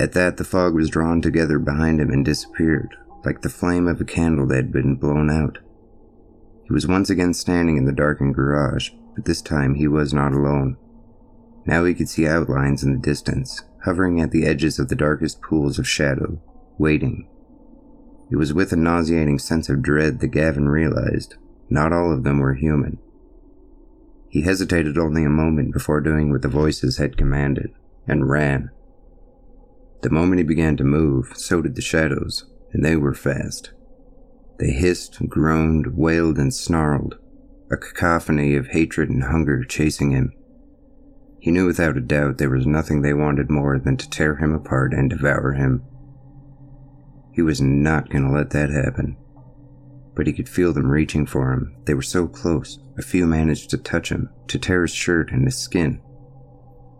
At 0.00 0.12
that, 0.12 0.36
the 0.36 0.44
fog 0.44 0.74
was 0.74 0.90
drawn 0.90 1.20
together 1.20 1.58
behind 1.58 2.00
him 2.00 2.10
and 2.10 2.24
disappeared, 2.24 2.96
like 3.24 3.42
the 3.42 3.48
flame 3.48 3.86
of 3.86 4.00
a 4.00 4.04
candle 4.04 4.46
that 4.48 4.56
had 4.56 4.72
been 4.72 4.96
blown 4.96 5.30
out. 5.30 5.58
He 6.64 6.72
was 6.72 6.86
once 6.86 7.10
again 7.10 7.34
standing 7.34 7.76
in 7.76 7.84
the 7.84 7.92
darkened 7.92 8.34
garage, 8.34 8.90
but 9.14 9.24
this 9.24 9.42
time 9.42 9.74
he 9.74 9.86
was 9.86 10.12
not 10.12 10.32
alone. 10.32 10.76
Now 11.66 11.84
he 11.84 11.94
could 11.94 12.08
see 12.08 12.26
outlines 12.26 12.82
in 12.82 12.92
the 12.92 12.98
distance, 12.98 13.62
hovering 13.84 14.20
at 14.20 14.30
the 14.30 14.46
edges 14.46 14.78
of 14.78 14.88
the 14.88 14.96
darkest 14.96 15.42
pools 15.42 15.78
of 15.78 15.88
shadow, 15.88 16.40
waiting. 16.78 17.28
It 18.30 18.36
was 18.36 18.54
with 18.54 18.72
a 18.72 18.76
nauseating 18.76 19.38
sense 19.38 19.68
of 19.68 19.82
dread 19.82 20.20
that 20.20 20.28
Gavin 20.28 20.68
realized 20.68 21.36
not 21.68 21.92
all 21.92 22.12
of 22.12 22.24
them 22.24 22.38
were 22.38 22.54
human. 22.54 22.98
He 24.28 24.42
hesitated 24.42 24.96
only 24.96 25.24
a 25.24 25.30
moment 25.30 25.72
before 25.72 26.00
doing 26.00 26.30
what 26.30 26.42
the 26.42 26.48
voices 26.48 26.96
had 26.96 27.18
commanded, 27.18 27.70
and 28.08 28.28
ran. 28.28 28.70
The 30.02 30.10
moment 30.10 30.40
he 30.40 30.44
began 30.44 30.76
to 30.76 30.84
move, 30.84 31.32
so 31.36 31.62
did 31.62 31.76
the 31.76 31.82
shadows, 31.82 32.44
and 32.72 32.84
they 32.84 32.96
were 32.96 33.14
fast. 33.14 33.72
They 34.58 34.72
hissed, 34.72 35.28
groaned, 35.28 35.96
wailed, 35.96 36.38
and 36.38 36.52
snarled, 36.52 37.18
a 37.70 37.76
cacophony 37.76 38.56
of 38.56 38.68
hatred 38.68 39.10
and 39.10 39.24
hunger 39.24 39.64
chasing 39.64 40.10
him. 40.10 40.32
He 41.38 41.50
knew 41.50 41.66
without 41.66 41.96
a 41.96 42.00
doubt 42.00 42.38
there 42.38 42.50
was 42.50 42.66
nothing 42.66 43.02
they 43.02 43.14
wanted 43.14 43.50
more 43.50 43.78
than 43.78 43.96
to 43.96 44.10
tear 44.10 44.36
him 44.36 44.52
apart 44.52 44.92
and 44.92 45.08
devour 45.08 45.52
him. 45.52 45.82
He 47.32 47.42
was 47.42 47.60
not 47.60 48.10
going 48.10 48.24
to 48.24 48.30
let 48.30 48.50
that 48.50 48.70
happen. 48.70 49.16
But 50.14 50.26
he 50.26 50.32
could 50.32 50.48
feel 50.48 50.72
them 50.72 50.90
reaching 50.90 51.26
for 51.26 51.52
him. 51.52 51.74
They 51.84 51.94
were 51.94 52.02
so 52.02 52.28
close. 52.28 52.78
A 52.98 53.02
few 53.02 53.26
managed 53.26 53.70
to 53.70 53.78
touch 53.78 54.10
him, 54.10 54.28
to 54.48 54.58
tear 54.58 54.82
his 54.82 54.92
shirt 54.92 55.32
and 55.32 55.44
his 55.44 55.56
skin. 55.56 56.02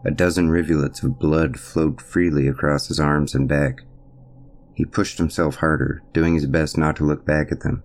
A 0.04 0.10
dozen 0.10 0.50
rivulets 0.50 1.02
of 1.02 1.18
blood 1.18 1.60
flowed 1.60 2.00
freely 2.00 2.48
across 2.48 2.88
his 2.88 2.98
arms 2.98 3.34
and 3.34 3.48
back. 3.48 3.82
He 4.74 4.84
pushed 4.84 5.18
himself 5.18 5.56
harder, 5.56 6.02
doing 6.12 6.34
his 6.34 6.46
best 6.46 6.76
not 6.76 6.96
to 6.96 7.04
look 7.04 7.24
back 7.24 7.52
at 7.52 7.60
them. 7.60 7.84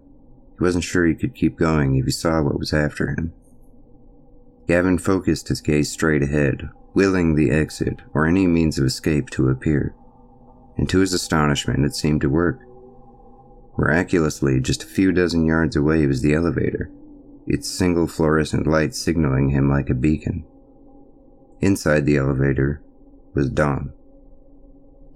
He 0.57 0.63
wasn't 0.63 0.83
sure 0.83 1.05
he 1.05 1.13
could 1.13 1.35
keep 1.35 1.57
going 1.57 1.95
if 1.95 2.05
he 2.05 2.11
saw 2.11 2.41
what 2.41 2.57
was 2.57 2.73
after 2.73 3.09
him. 3.09 3.33
Gavin 4.67 4.97
focused 4.97 5.49
his 5.49 5.61
gaze 5.61 5.91
straight 5.91 6.23
ahead, 6.23 6.69
willing 6.93 7.35
the 7.35 7.51
exit 7.51 8.01
or 8.13 8.25
any 8.25 8.47
means 8.47 8.79
of 8.79 8.85
escape 8.85 9.29
to 9.31 9.49
appear. 9.49 9.93
And 10.77 10.89
to 10.89 10.99
his 10.99 11.13
astonishment, 11.13 11.85
it 11.85 11.95
seemed 11.95 12.21
to 12.21 12.29
work. 12.29 12.61
Miraculously, 13.77 14.59
just 14.59 14.83
a 14.83 14.87
few 14.87 15.11
dozen 15.11 15.45
yards 15.45 15.75
away 15.75 16.07
was 16.07 16.21
the 16.21 16.33
elevator. 16.33 16.89
its 17.47 17.69
single 17.69 18.07
fluorescent 18.07 18.67
light 18.67 18.93
signaling 18.93 19.49
him 19.49 19.69
like 19.69 19.89
a 19.89 19.95
beacon. 19.95 20.43
Inside 21.61 22.05
the 22.05 22.17
elevator 22.17 22.81
was 23.33 23.49
Don. 23.49 23.93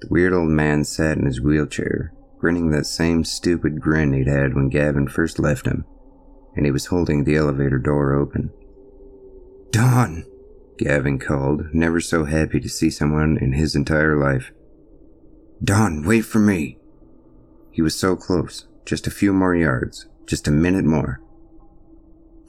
The 0.02 0.08
weird 0.10 0.34
old 0.34 0.50
man 0.50 0.84
sat 0.84 1.18
in 1.18 1.26
his 1.26 1.42
wheelchair, 1.42 2.14
grinning 2.40 2.72
that 2.72 2.86
same 2.86 3.24
stupid 3.24 3.80
grin 3.80 4.14
he'd 4.14 4.28
had 4.28 4.56
when 4.56 4.70
Gavin 4.70 5.08
first 5.08 5.38
left 5.38 5.68
him, 5.68 5.86
and 6.56 6.66
he 6.66 6.72
was 6.72 6.88
holding 6.88 7.24
the 7.24 7.36
elevator 7.36 7.78
door 7.78 8.14
open. 8.14 8.52
Don! 9.70 10.26
Gavin 10.78 11.20
called, 11.20 11.74
never 11.74 12.02
so 12.02 12.26
happy 12.26 12.60
to 12.60 12.68
see 12.68 12.90
someone 12.90 13.38
in 13.38 13.54
his 13.54 13.76
entire 13.76 14.18
life. 14.18 14.52
Don, 15.64 16.04
wait 16.04 16.22
for 16.22 16.40
me! 16.40 16.80
He 17.70 17.84
was 17.84 17.98
so 17.98 18.16
close, 18.16 18.68
just 18.84 19.06
a 19.06 19.12
few 19.12 19.32
more 19.32 19.56
yards, 19.56 20.08
just 20.26 20.48
a 20.48 20.52
minute 20.52 20.86
more. 20.86 21.22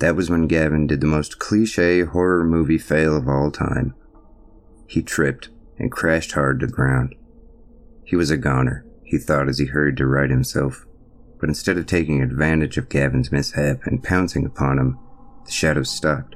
That 0.03 0.17
was 0.17 0.29
when 0.29 0.49
Gavin 0.49 0.89
did 0.89 1.01
the 1.01 1.07
most 1.07 1.39
cliche 1.39 2.03
horror 2.03 2.43
movie 2.43 2.77
fail 2.77 3.17
of 3.17 3.29
all 3.29 3.53
time. 3.53 3.95
He 4.89 5.01
tripped 5.01 5.49
and 5.79 5.93
crashed 5.93 6.33
hard 6.33 6.59
to 6.59 6.67
the 6.67 6.73
ground. 6.73 7.15
He 8.03 8.17
was 8.17 8.29
a 8.29 8.37
goner, 8.37 8.85
he 9.05 9.17
thought 9.17 9.49
as 9.49 9.61
he 9.61 9.67
hurried 9.67 9.97
to 9.99 10.07
right 10.09 10.29
himself, 10.29 10.87
but 11.39 11.49
instead 11.49 11.79
of 11.79 11.87
taking 11.87 12.21
advantage 12.21 12.77
of 12.79 12.89
Gavin's 12.89 13.31
mishap 13.31 13.87
and 13.87 14.03
pouncing 14.03 14.45
upon 14.45 14.81
him, 14.81 14.99
the 15.45 15.53
shadows 15.53 15.91
stopped. 15.91 16.35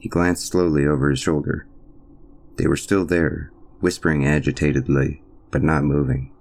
He 0.00 0.08
glanced 0.08 0.48
slowly 0.48 0.84
over 0.86 1.10
his 1.10 1.20
shoulder. 1.20 1.68
They 2.56 2.66
were 2.66 2.76
still 2.76 3.04
there, 3.04 3.52
whispering 3.78 4.26
agitatedly, 4.26 5.22
but 5.52 5.62
not 5.62 5.84
moving. 5.84 6.32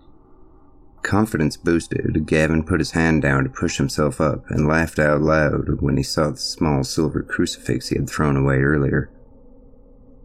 Confidence 1.02 1.58
boosted, 1.58 2.26
Gavin 2.28 2.64
put 2.64 2.80
his 2.80 2.92
hand 2.92 3.22
down 3.22 3.44
to 3.44 3.50
push 3.50 3.78
himself 3.78 4.20
up 4.20 4.44
and 4.50 4.68
laughed 4.68 5.00
out 5.00 5.22
loud 5.22 5.82
when 5.82 5.98
he 5.98 6.04
saw 6.04 6.30
the 6.30 6.38
small 6.38 6.84
silver 6.84 7.24
crucifix 7.24 7.90
he 7.90 7.96
had 7.96 8.10
thrown 8.10 8.36
away 8.36 8.58
earlier. 8.58 9.10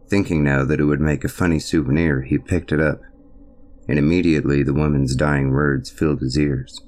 Thinking 0.07 0.43
now 0.43 0.63
that 0.65 0.79
it 0.79 0.85
would 0.85 1.01
make 1.01 1.23
a 1.23 1.29
funny 1.29 1.59
souvenir, 1.59 2.21
he 2.21 2.37
picked 2.37 2.71
it 2.71 2.81
up, 2.81 3.01
and 3.87 3.97
immediately 3.97 4.63
the 4.63 4.73
woman's 4.73 5.15
dying 5.15 5.51
words 5.51 5.89
filled 5.89 6.19
his 6.19 6.37
ears. 6.37 6.81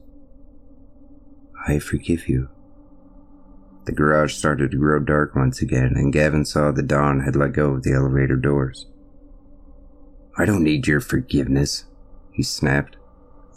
I 1.66 1.80
forgive 1.80 2.28
you. 2.28 2.50
The 3.86 3.94
garage 3.94 4.34
started 4.34 4.72
to 4.72 4.78
grow 4.78 5.00
dark 5.00 5.34
once 5.34 5.62
again, 5.62 5.94
and 5.96 6.12
Gavin 6.12 6.44
saw 6.44 6.72
that 6.72 6.88
Don 6.88 7.22
had 7.22 7.38
let 7.38 7.54
go 7.54 7.72
of 7.72 7.84
the 7.84 7.94
elevator 7.94 8.36
doors. 8.36 8.86
I 10.38 10.46
don't 10.46 10.64
need 10.64 10.88
your 10.88 11.00
forgiveness, 11.00 11.86
he 12.32 12.44
snapped 12.44 12.97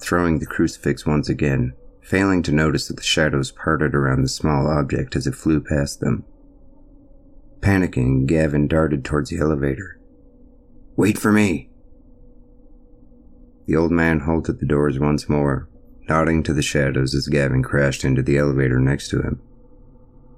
throwing 0.00 0.38
the 0.38 0.46
crucifix 0.46 1.06
once 1.06 1.28
again, 1.28 1.74
failing 2.00 2.42
to 2.42 2.52
notice 2.52 2.88
that 2.88 2.96
the 2.96 3.02
shadows 3.02 3.50
parted 3.50 3.94
around 3.94 4.22
the 4.22 4.28
small 4.28 4.66
object 4.66 5.14
as 5.14 5.26
it 5.26 5.34
flew 5.34 5.60
past 5.60 6.00
them. 6.00 6.24
Panicking, 7.60 8.26
Gavin 8.26 8.66
darted 8.66 9.04
towards 9.04 9.30
the 9.30 9.38
elevator. 9.38 9.98
Wait 10.96 11.18
for 11.18 11.30
me! 11.30 11.70
The 13.66 13.76
old 13.76 13.92
man 13.92 14.20
halted 14.20 14.58
the 14.58 14.66
doors 14.66 14.98
once 14.98 15.28
more, 15.28 15.68
nodding 16.08 16.42
to 16.42 16.54
the 16.54 16.62
shadows 16.62 17.14
as 17.14 17.28
Gavin 17.28 17.62
crashed 17.62 18.04
into 18.04 18.22
the 18.22 18.38
elevator 18.38 18.80
next 18.80 19.08
to 19.10 19.22
him. 19.22 19.40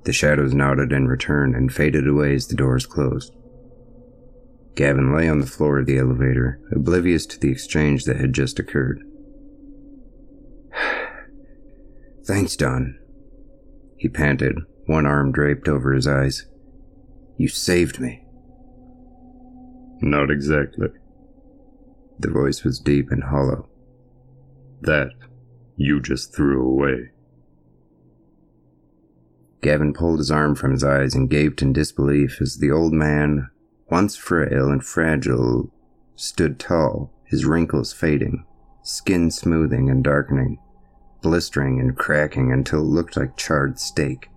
The 0.04 0.12
shadows 0.12 0.52
nodded 0.52 0.92
in 0.92 1.06
return 1.06 1.54
and 1.54 1.72
faded 1.72 2.08
away 2.08 2.34
as 2.34 2.48
the 2.48 2.56
doors 2.56 2.86
closed. 2.86 3.34
Gavin 4.74 5.14
lay 5.14 5.28
on 5.28 5.38
the 5.38 5.46
floor 5.46 5.78
of 5.78 5.86
the 5.86 5.98
elevator, 5.98 6.60
oblivious 6.72 7.24
to 7.26 7.38
the 7.38 7.50
exchange 7.50 8.04
that 8.04 8.16
had 8.16 8.32
just 8.32 8.58
occurred. 8.58 9.04
Thanks, 12.24 12.54
Don. 12.54 12.98
He 13.96 14.08
panted, 14.08 14.58
one 14.86 15.06
arm 15.06 15.32
draped 15.32 15.68
over 15.68 15.92
his 15.92 16.06
eyes. 16.06 16.46
You 17.36 17.48
saved 17.48 17.98
me. 17.98 18.24
Not 20.00 20.30
exactly. 20.30 20.88
The 22.20 22.30
voice 22.30 22.62
was 22.62 22.78
deep 22.78 23.10
and 23.10 23.24
hollow. 23.24 23.68
That 24.82 25.10
you 25.76 26.00
just 26.00 26.34
threw 26.34 26.64
away. 26.64 27.10
Gavin 29.60 29.92
pulled 29.92 30.18
his 30.18 30.30
arm 30.30 30.54
from 30.54 30.70
his 30.72 30.84
eyes 30.84 31.14
and 31.14 31.30
gaped 31.30 31.62
in 31.62 31.72
disbelief 31.72 32.40
as 32.40 32.58
the 32.58 32.70
old 32.70 32.92
man, 32.92 33.48
once 33.90 34.16
frail 34.16 34.70
and 34.70 34.84
fragile, 34.84 35.72
stood 36.14 36.58
tall, 36.58 37.12
his 37.24 37.44
wrinkles 37.44 37.92
fading, 37.92 38.44
skin 38.82 39.30
smoothing 39.30 39.90
and 39.90 40.04
darkening 40.04 40.58
blistering 41.22 41.80
and 41.80 41.96
cracking 41.96 42.52
until 42.52 42.80
it 42.80 42.84
looked 42.84 43.16
like 43.16 43.36
charred 43.36 43.78
steak. 43.78 44.28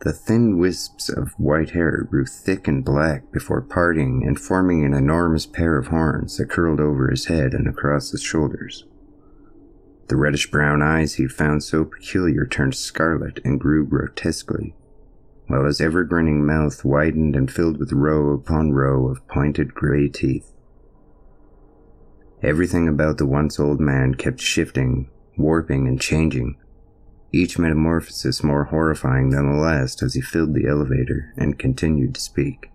The 0.00 0.12
thin 0.12 0.58
wisps 0.58 1.08
of 1.08 1.32
white 1.38 1.70
hair 1.70 2.02
grew 2.02 2.26
thick 2.26 2.68
and 2.68 2.84
black 2.84 3.32
before 3.32 3.62
parting 3.62 4.24
and 4.26 4.38
forming 4.38 4.84
an 4.84 4.92
enormous 4.92 5.46
pair 5.46 5.78
of 5.78 5.86
horns 5.86 6.36
that 6.36 6.50
curled 6.50 6.80
over 6.80 7.10
his 7.10 7.26
head 7.26 7.54
and 7.54 7.66
across 7.66 8.10
his 8.10 8.22
shoulders. 8.22 8.84
The 10.08 10.16
reddish 10.16 10.50
brown 10.50 10.82
eyes 10.82 11.14
he'd 11.14 11.32
found 11.32 11.64
so 11.64 11.84
peculiar 11.84 12.46
turned 12.46 12.74
scarlet 12.74 13.40
and 13.44 13.58
grew 13.58 13.86
grotesquely, 13.86 14.74
while 15.48 15.64
his 15.64 15.80
ever 15.80 16.04
grinning 16.04 16.44
mouth 16.44 16.84
widened 16.84 17.34
and 17.34 17.50
filled 17.50 17.78
with 17.78 17.92
row 17.92 18.32
upon 18.32 18.72
row 18.72 19.08
of 19.08 19.26
pointed 19.26 19.74
gray 19.74 20.08
teeth. 20.08 20.52
Everything 22.42 22.86
about 22.86 23.18
the 23.18 23.26
once 23.26 23.58
old 23.58 23.80
man 23.80 24.14
kept 24.14 24.40
shifting 24.40 25.08
warping 25.36 25.86
and 25.86 26.00
changing, 26.00 26.56
each 27.32 27.58
metamorphosis 27.58 28.42
more 28.42 28.64
horrifying 28.64 29.30
than 29.30 29.50
the 29.50 29.58
last 29.58 30.02
as 30.02 30.14
he 30.14 30.20
filled 30.20 30.54
the 30.54 30.66
elevator 30.66 31.32
and 31.36 31.58
continued 31.58 32.14
to 32.14 32.20
speak. 32.20 32.70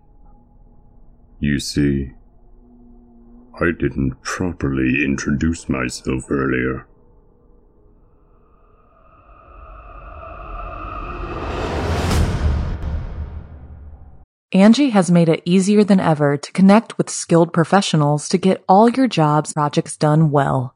You 1.39 1.60
see, 1.60 2.12
I 3.60 3.71
didn't 3.71 4.21
properly 4.21 5.04
introduce 5.04 5.67
myself 5.67 6.26
earlier. 6.30 6.88
Angi 14.54 14.91
has 14.91 15.10
made 15.10 15.30
it 15.30 15.41
easier 15.45 15.82
than 15.84 16.02
ever 16.02 16.36
to 16.36 16.52
connect 16.52 16.97
with 16.97 17.10
skilled 17.10 17.54
professionals 17.54 18.28
to 18.28 18.38
get 18.38 18.63
all 18.67 18.89
your 18.89 19.08
jobs 19.08 19.54
projects 19.54 19.95
done 19.95 20.30
well. 20.30 20.76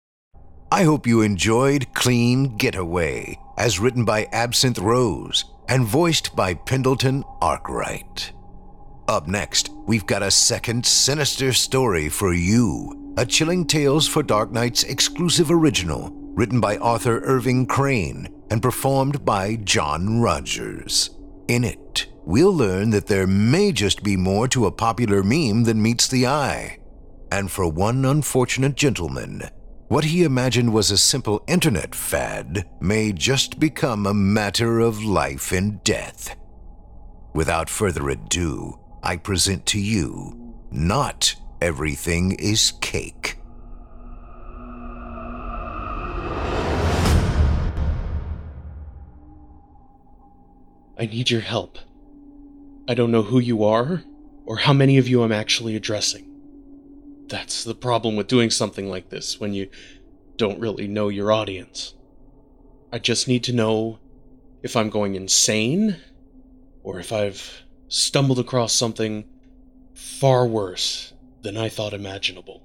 I 0.73 0.83
hope 0.83 1.05
you 1.05 1.19
enjoyed 1.19 1.93
Clean 1.93 2.55
Getaway, 2.55 3.37
as 3.57 3.81
written 3.81 4.05
by 4.05 4.29
Absinthe 4.31 4.79
Rose 4.79 5.43
and 5.67 5.85
voiced 5.85 6.33
by 6.33 6.53
Pendleton 6.53 7.25
Arkwright. 7.41 8.31
Up 9.09 9.27
next, 9.27 9.69
we've 9.85 10.05
got 10.05 10.23
a 10.23 10.31
second 10.31 10.85
sinister 10.85 11.51
story 11.51 12.07
for 12.07 12.33
you 12.33 13.13
a 13.17 13.25
Chilling 13.25 13.67
Tales 13.67 14.07
for 14.07 14.23
Dark 14.23 14.53
Nights 14.53 14.83
exclusive 14.83 15.51
original, 15.51 16.09
written 16.35 16.61
by 16.61 16.77
author 16.77 17.19
Irving 17.25 17.65
Crane 17.65 18.33
and 18.49 18.61
performed 18.61 19.25
by 19.25 19.57
John 19.57 20.21
Rogers. 20.21 21.09
In 21.49 21.65
it, 21.65 22.07
we'll 22.23 22.55
learn 22.55 22.91
that 22.91 23.07
there 23.07 23.27
may 23.27 23.73
just 23.73 24.03
be 24.03 24.15
more 24.15 24.47
to 24.47 24.67
a 24.67 24.71
popular 24.71 25.21
meme 25.21 25.65
than 25.65 25.81
meets 25.81 26.07
the 26.07 26.27
eye. 26.27 26.77
And 27.29 27.51
for 27.51 27.67
one 27.67 28.05
unfortunate 28.05 28.75
gentleman, 28.75 29.49
what 29.91 30.05
he 30.05 30.23
imagined 30.23 30.71
was 30.71 30.89
a 30.89 30.97
simple 30.97 31.43
internet 31.47 31.93
fad 31.93 32.65
may 32.79 33.11
just 33.11 33.59
become 33.59 34.07
a 34.07 34.13
matter 34.13 34.79
of 34.79 35.03
life 35.03 35.51
and 35.51 35.83
death. 35.83 36.33
Without 37.33 37.69
further 37.69 38.09
ado, 38.09 38.79
I 39.03 39.17
present 39.17 39.65
to 39.65 39.81
you 39.81 40.55
not 40.71 41.35
everything 41.59 42.37
is 42.39 42.71
cake. 42.79 43.37
I 50.97 51.05
need 51.05 51.29
your 51.29 51.41
help. 51.41 51.77
I 52.87 52.93
don't 52.93 53.11
know 53.11 53.23
who 53.23 53.39
you 53.39 53.65
are 53.65 54.03
or 54.45 54.55
how 54.55 54.71
many 54.71 54.97
of 54.97 55.09
you 55.09 55.21
I'm 55.21 55.33
actually 55.33 55.75
addressing. 55.75 56.30
That's 57.31 57.63
the 57.63 57.73
problem 57.73 58.17
with 58.17 58.27
doing 58.27 58.49
something 58.49 58.89
like 58.89 59.09
this 59.09 59.39
when 59.39 59.53
you 59.53 59.69
don't 60.35 60.59
really 60.59 60.85
know 60.85 61.07
your 61.07 61.31
audience. 61.31 61.95
I 62.91 62.99
just 62.99 63.25
need 63.25 63.45
to 63.45 63.53
know 63.53 63.99
if 64.61 64.75
I'm 64.75 64.89
going 64.89 65.15
insane 65.15 65.95
or 66.83 66.99
if 66.99 67.13
I've 67.13 67.63
stumbled 67.87 68.37
across 68.37 68.73
something 68.73 69.29
far 69.93 70.45
worse 70.45 71.13
than 71.41 71.55
I 71.55 71.69
thought 71.69 71.93
imaginable. 71.93 72.63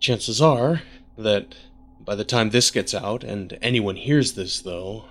Chances 0.00 0.42
are 0.42 0.82
that 1.16 1.54
by 1.98 2.14
the 2.14 2.24
time 2.24 2.50
this 2.50 2.70
gets 2.70 2.92
out 2.92 3.24
and 3.24 3.56
anyone 3.62 3.96
hears 3.96 4.34
this, 4.34 4.60
though, 4.60 5.06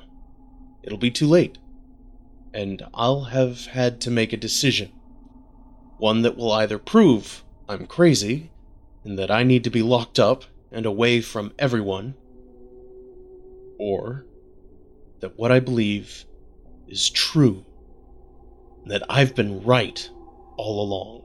it'll 0.83 0.99
be 0.99 1.09
too 1.09 1.27
late. 1.27 1.57
And 2.53 2.83
I'll 2.93 3.23
have 3.23 3.65
had 3.65 3.99
to 4.01 4.11
make 4.11 4.33
a 4.33 4.37
decision. 4.37 4.91
One 5.97 6.21
that 6.23 6.37
will 6.37 6.51
either 6.51 6.79
prove 6.79 7.43
I'm 7.69 7.87
crazy 7.87 8.51
and 9.03 9.17
that 9.19 9.31
I 9.31 9.43
need 9.43 9.63
to 9.63 9.69
be 9.69 9.81
locked 9.81 10.19
up 10.19 10.43
and 10.71 10.85
away 10.85 11.21
from 11.21 11.53
everyone, 11.59 12.15
or 13.77 14.25
that 15.19 15.37
what 15.37 15.51
I 15.51 15.59
believe 15.59 16.25
is 16.87 17.09
true, 17.09 17.65
that 18.85 19.03
I've 19.09 19.35
been 19.35 19.63
right 19.63 20.09
all 20.57 20.81
along. 20.81 21.21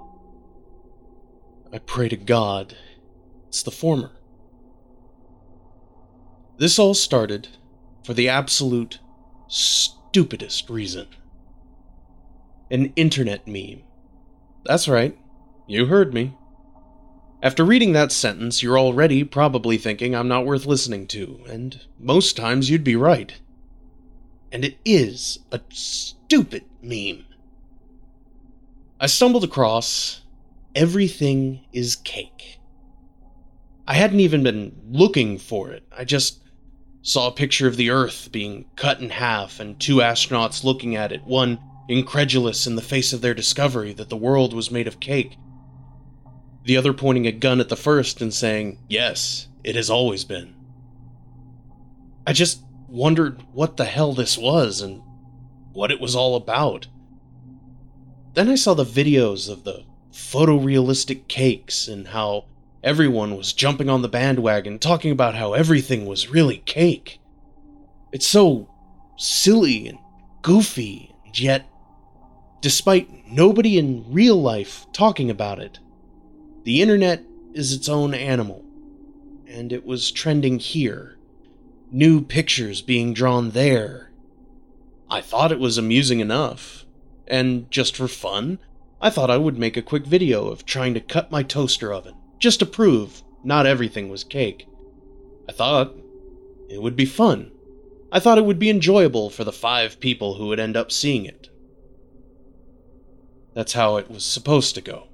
I 1.72 1.78
pray 1.78 2.08
to 2.08 2.16
God 2.16 2.76
it's 3.48 3.62
the 3.62 3.70
former. 3.70 4.12
This 6.58 6.78
all 6.78 6.94
started 6.94 7.48
for 8.04 8.14
the 8.14 8.28
absolute 8.28 9.00
stupidest 9.48 10.68
reason 10.68 11.08
an 12.70 12.92
internet 12.96 13.46
meme. 13.46 13.82
That's 14.68 14.86
right, 14.86 15.16
you 15.66 15.86
heard 15.86 16.12
me. 16.12 16.36
After 17.42 17.64
reading 17.64 17.94
that 17.94 18.12
sentence, 18.12 18.62
you're 18.62 18.78
already 18.78 19.24
probably 19.24 19.78
thinking 19.78 20.14
I'm 20.14 20.28
not 20.28 20.44
worth 20.44 20.66
listening 20.66 21.06
to, 21.06 21.40
and 21.48 21.80
most 21.98 22.36
times 22.36 22.68
you'd 22.68 22.84
be 22.84 22.94
right. 22.94 23.32
And 24.52 24.66
it 24.66 24.76
is 24.84 25.38
a 25.50 25.62
stupid 25.70 26.66
meme. 26.82 27.24
I 29.00 29.06
stumbled 29.06 29.42
across 29.42 30.20
Everything 30.74 31.64
is 31.72 31.96
Cake. 31.96 32.58
I 33.86 33.94
hadn't 33.94 34.20
even 34.20 34.42
been 34.42 34.78
looking 34.90 35.38
for 35.38 35.70
it, 35.70 35.82
I 35.96 36.04
just 36.04 36.42
saw 37.00 37.28
a 37.28 37.32
picture 37.32 37.68
of 37.68 37.78
the 37.78 37.88
Earth 37.88 38.28
being 38.30 38.66
cut 38.76 39.00
in 39.00 39.08
half 39.08 39.60
and 39.60 39.80
two 39.80 39.96
astronauts 39.96 40.62
looking 40.62 40.94
at 40.94 41.10
it, 41.10 41.24
one 41.24 41.58
incredulous 41.88 42.66
in 42.66 42.76
the 42.76 42.82
face 42.82 43.12
of 43.12 43.20
their 43.20 43.34
discovery 43.34 43.92
that 43.94 44.08
the 44.08 44.16
world 44.16 44.52
was 44.52 44.70
made 44.70 44.86
of 44.86 45.00
cake 45.00 45.36
the 46.68 46.76
other 46.76 46.92
pointing 46.92 47.26
a 47.26 47.32
gun 47.32 47.60
at 47.60 47.70
the 47.70 47.76
first 47.76 48.20
and 48.20 48.32
saying, 48.32 48.78
Yes, 48.90 49.48
it 49.64 49.74
has 49.74 49.88
always 49.88 50.24
been. 50.24 50.54
I 52.26 52.34
just 52.34 52.62
wondered 52.88 53.42
what 53.54 53.78
the 53.78 53.86
hell 53.86 54.12
this 54.12 54.36
was 54.36 54.82
and 54.82 55.00
what 55.72 55.90
it 55.90 55.98
was 55.98 56.14
all 56.14 56.36
about. 56.36 56.86
Then 58.34 58.50
I 58.50 58.54
saw 58.54 58.74
the 58.74 58.84
videos 58.84 59.48
of 59.48 59.64
the 59.64 59.84
photorealistic 60.12 61.26
cakes 61.26 61.88
and 61.88 62.08
how 62.08 62.44
everyone 62.84 63.34
was 63.34 63.54
jumping 63.54 63.88
on 63.88 64.02
the 64.02 64.08
bandwagon 64.08 64.78
talking 64.78 65.10
about 65.10 65.34
how 65.34 65.54
everything 65.54 66.04
was 66.04 66.28
really 66.28 66.58
cake. 66.58 67.18
It's 68.12 68.26
so 68.26 68.68
silly 69.16 69.88
and 69.88 69.98
goofy, 70.42 71.14
and 71.24 71.38
yet, 71.38 71.66
despite 72.60 73.30
nobody 73.30 73.78
in 73.78 74.04
real 74.08 74.40
life 74.40 74.86
talking 74.92 75.30
about 75.30 75.58
it, 75.58 75.78
the 76.64 76.82
internet 76.82 77.22
is 77.54 77.72
its 77.72 77.88
own 77.88 78.14
animal, 78.14 78.64
and 79.46 79.72
it 79.72 79.86
was 79.86 80.10
trending 80.10 80.58
here. 80.58 81.16
New 81.90 82.20
pictures 82.20 82.82
being 82.82 83.14
drawn 83.14 83.50
there. 83.50 84.10
I 85.10 85.20
thought 85.20 85.52
it 85.52 85.58
was 85.58 85.78
amusing 85.78 86.20
enough, 86.20 86.84
and 87.26 87.70
just 87.70 87.96
for 87.96 88.08
fun, 88.08 88.58
I 89.00 89.10
thought 89.10 89.30
I 89.30 89.38
would 89.38 89.58
make 89.58 89.76
a 89.76 89.82
quick 89.82 90.04
video 90.04 90.48
of 90.48 90.66
trying 90.66 90.92
to 90.94 91.00
cut 91.00 91.30
my 91.30 91.42
toaster 91.42 91.92
oven, 91.92 92.14
just 92.38 92.58
to 92.58 92.66
prove 92.66 93.22
not 93.42 93.64
everything 93.64 94.08
was 94.08 94.24
cake. 94.24 94.66
I 95.48 95.52
thought 95.52 95.94
it 96.68 96.82
would 96.82 96.96
be 96.96 97.06
fun. 97.06 97.52
I 98.10 98.20
thought 98.20 98.38
it 98.38 98.44
would 98.44 98.58
be 98.58 98.70
enjoyable 98.70 99.30
for 99.30 99.44
the 99.44 99.52
five 99.52 100.00
people 100.00 100.34
who 100.34 100.48
would 100.48 100.60
end 100.60 100.76
up 100.76 100.92
seeing 100.92 101.24
it. 101.24 101.47
That's 103.58 103.72
how 103.72 103.96
it 103.96 104.08
was 104.08 104.22
supposed 104.22 104.76
to 104.76 104.80
go. 104.80 105.08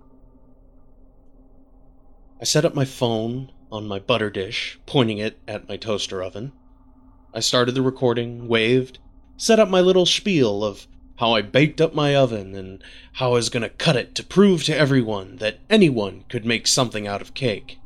I 2.42 2.44
set 2.44 2.66
up 2.66 2.74
my 2.74 2.84
phone 2.84 3.50
on 3.72 3.88
my 3.88 3.98
butter 3.98 4.28
dish, 4.28 4.78
pointing 4.84 5.16
it 5.16 5.38
at 5.48 5.66
my 5.66 5.78
toaster 5.78 6.22
oven. 6.22 6.52
I 7.32 7.40
started 7.40 7.72
the 7.72 7.80
recording, 7.80 8.46
waved, 8.46 8.98
set 9.38 9.58
up 9.58 9.70
my 9.70 9.80
little 9.80 10.04
spiel 10.04 10.62
of 10.62 10.86
how 11.16 11.32
I 11.32 11.40
baked 11.40 11.80
up 11.80 11.94
my 11.94 12.14
oven 12.14 12.54
and 12.54 12.84
how 13.14 13.30
I 13.30 13.36
was 13.36 13.48
going 13.48 13.62
to 13.62 13.70
cut 13.70 13.96
it 13.96 14.14
to 14.16 14.22
prove 14.22 14.62
to 14.64 14.76
everyone 14.76 15.36
that 15.36 15.60
anyone 15.70 16.26
could 16.28 16.44
make 16.44 16.66
something 16.66 17.06
out 17.06 17.22
of 17.22 17.32
cake. 17.32 17.78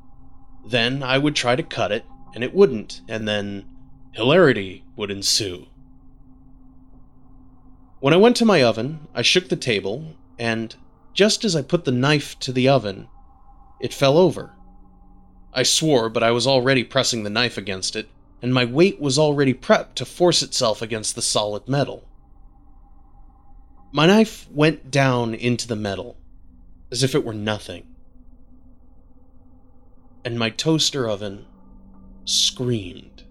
Then 0.67 1.05
I 1.05 1.19
would 1.19 1.37
try 1.37 1.55
to 1.55 1.63
cut 1.63 1.93
it, 1.93 2.05
and 2.35 2.43
it 2.43 2.53
wouldn't, 2.53 3.01
and 3.09 3.29
then 3.29 3.65
hilarity 4.11 4.83
would 4.97 5.13
ensue. 5.13 5.69
When 8.01 8.13
I 8.13 8.17
went 8.17 8.35
to 8.39 8.45
my 8.45 8.61
oven, 8.65 9.07
I 9.15 9.23
shook 9.23 9.51
the 9.51 9.55
table, 9.55 10.17
and 10.39 10.75
just 11.13 11.45
as 11.45 11.57
I 11.57 11.63
put 11.63 11.85
the 11.85 11.91
knife 11.91 12.39
to 12.41 12.53
the 12.53 12.69
oven, 12.69 13.09
it 13.81 13.93
fell 13.93 14.17
over. 14.17 14.53
I 15.53 15.63
swore, 15.63 16.09
but 16.09 16.23
I 16.23 16.31
was 16.31 16.47
already 16.47 16.85
pressing 16.85 17.23
the 17.23 17.31
knife 17.31 17.59
against 17.59 17.97
it, 17.97 18.09
and 18.41 18.55
my 18.55 18.65
weight 18.65 19.01
was 19.01 19.19
already 19.19 19.55
prepped 19.55 19.95
to 19.97 20.05
force 20.05 20.43
itself 20.43 20.81
against 20.83 21.15
the 21.15 21.23
solid 21.23 21.69
metal. 21.69 22.09
My 23.91 24.07
knife 24.07 24.47
went 24.51 24.91
down 24.91 25.35
into 25.35 25.67
the 25.67 25.77
metal, 25.77 26.17
as 26.91 27.03
if 27.03 27.15
it 27.15 27.25
were 27.25 27.35
nothing. 27.35 27.87
And 30.25 30.39
my 30.39 30.51
toaster 30.51 31.09
oven 31.09 31.47
screamed. 32.25 33.25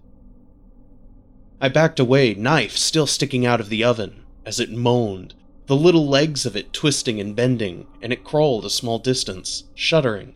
I 1.60 1.68
backed 1.68 2.00
away, 2.00 2.34
knife 2.34 2.76
still 2.76 3.06
sticking 3.06 3.46
out 3.46 3.60
of 3.60 3.68
the 3.68 3.84
oven, 3.84 4.24
as 4.44 4.60
it 4.60 4.70
moaned, 4.70 5.34
the 5.68 5.76
little 5.76 6.08
legs 6.08 6.46
of 6.46 6.56
it 6.56 6.72
twisting 6.72 7.20
and 7.20 7.36
bending, 7.36 7.86
and 8.02 8.12
it 8.12 8.24
crawled 8.24 8.64
a 8.64 8.70
small 8.70 8.98
distance, 8.98 9.64
shuddering 9.74 10.34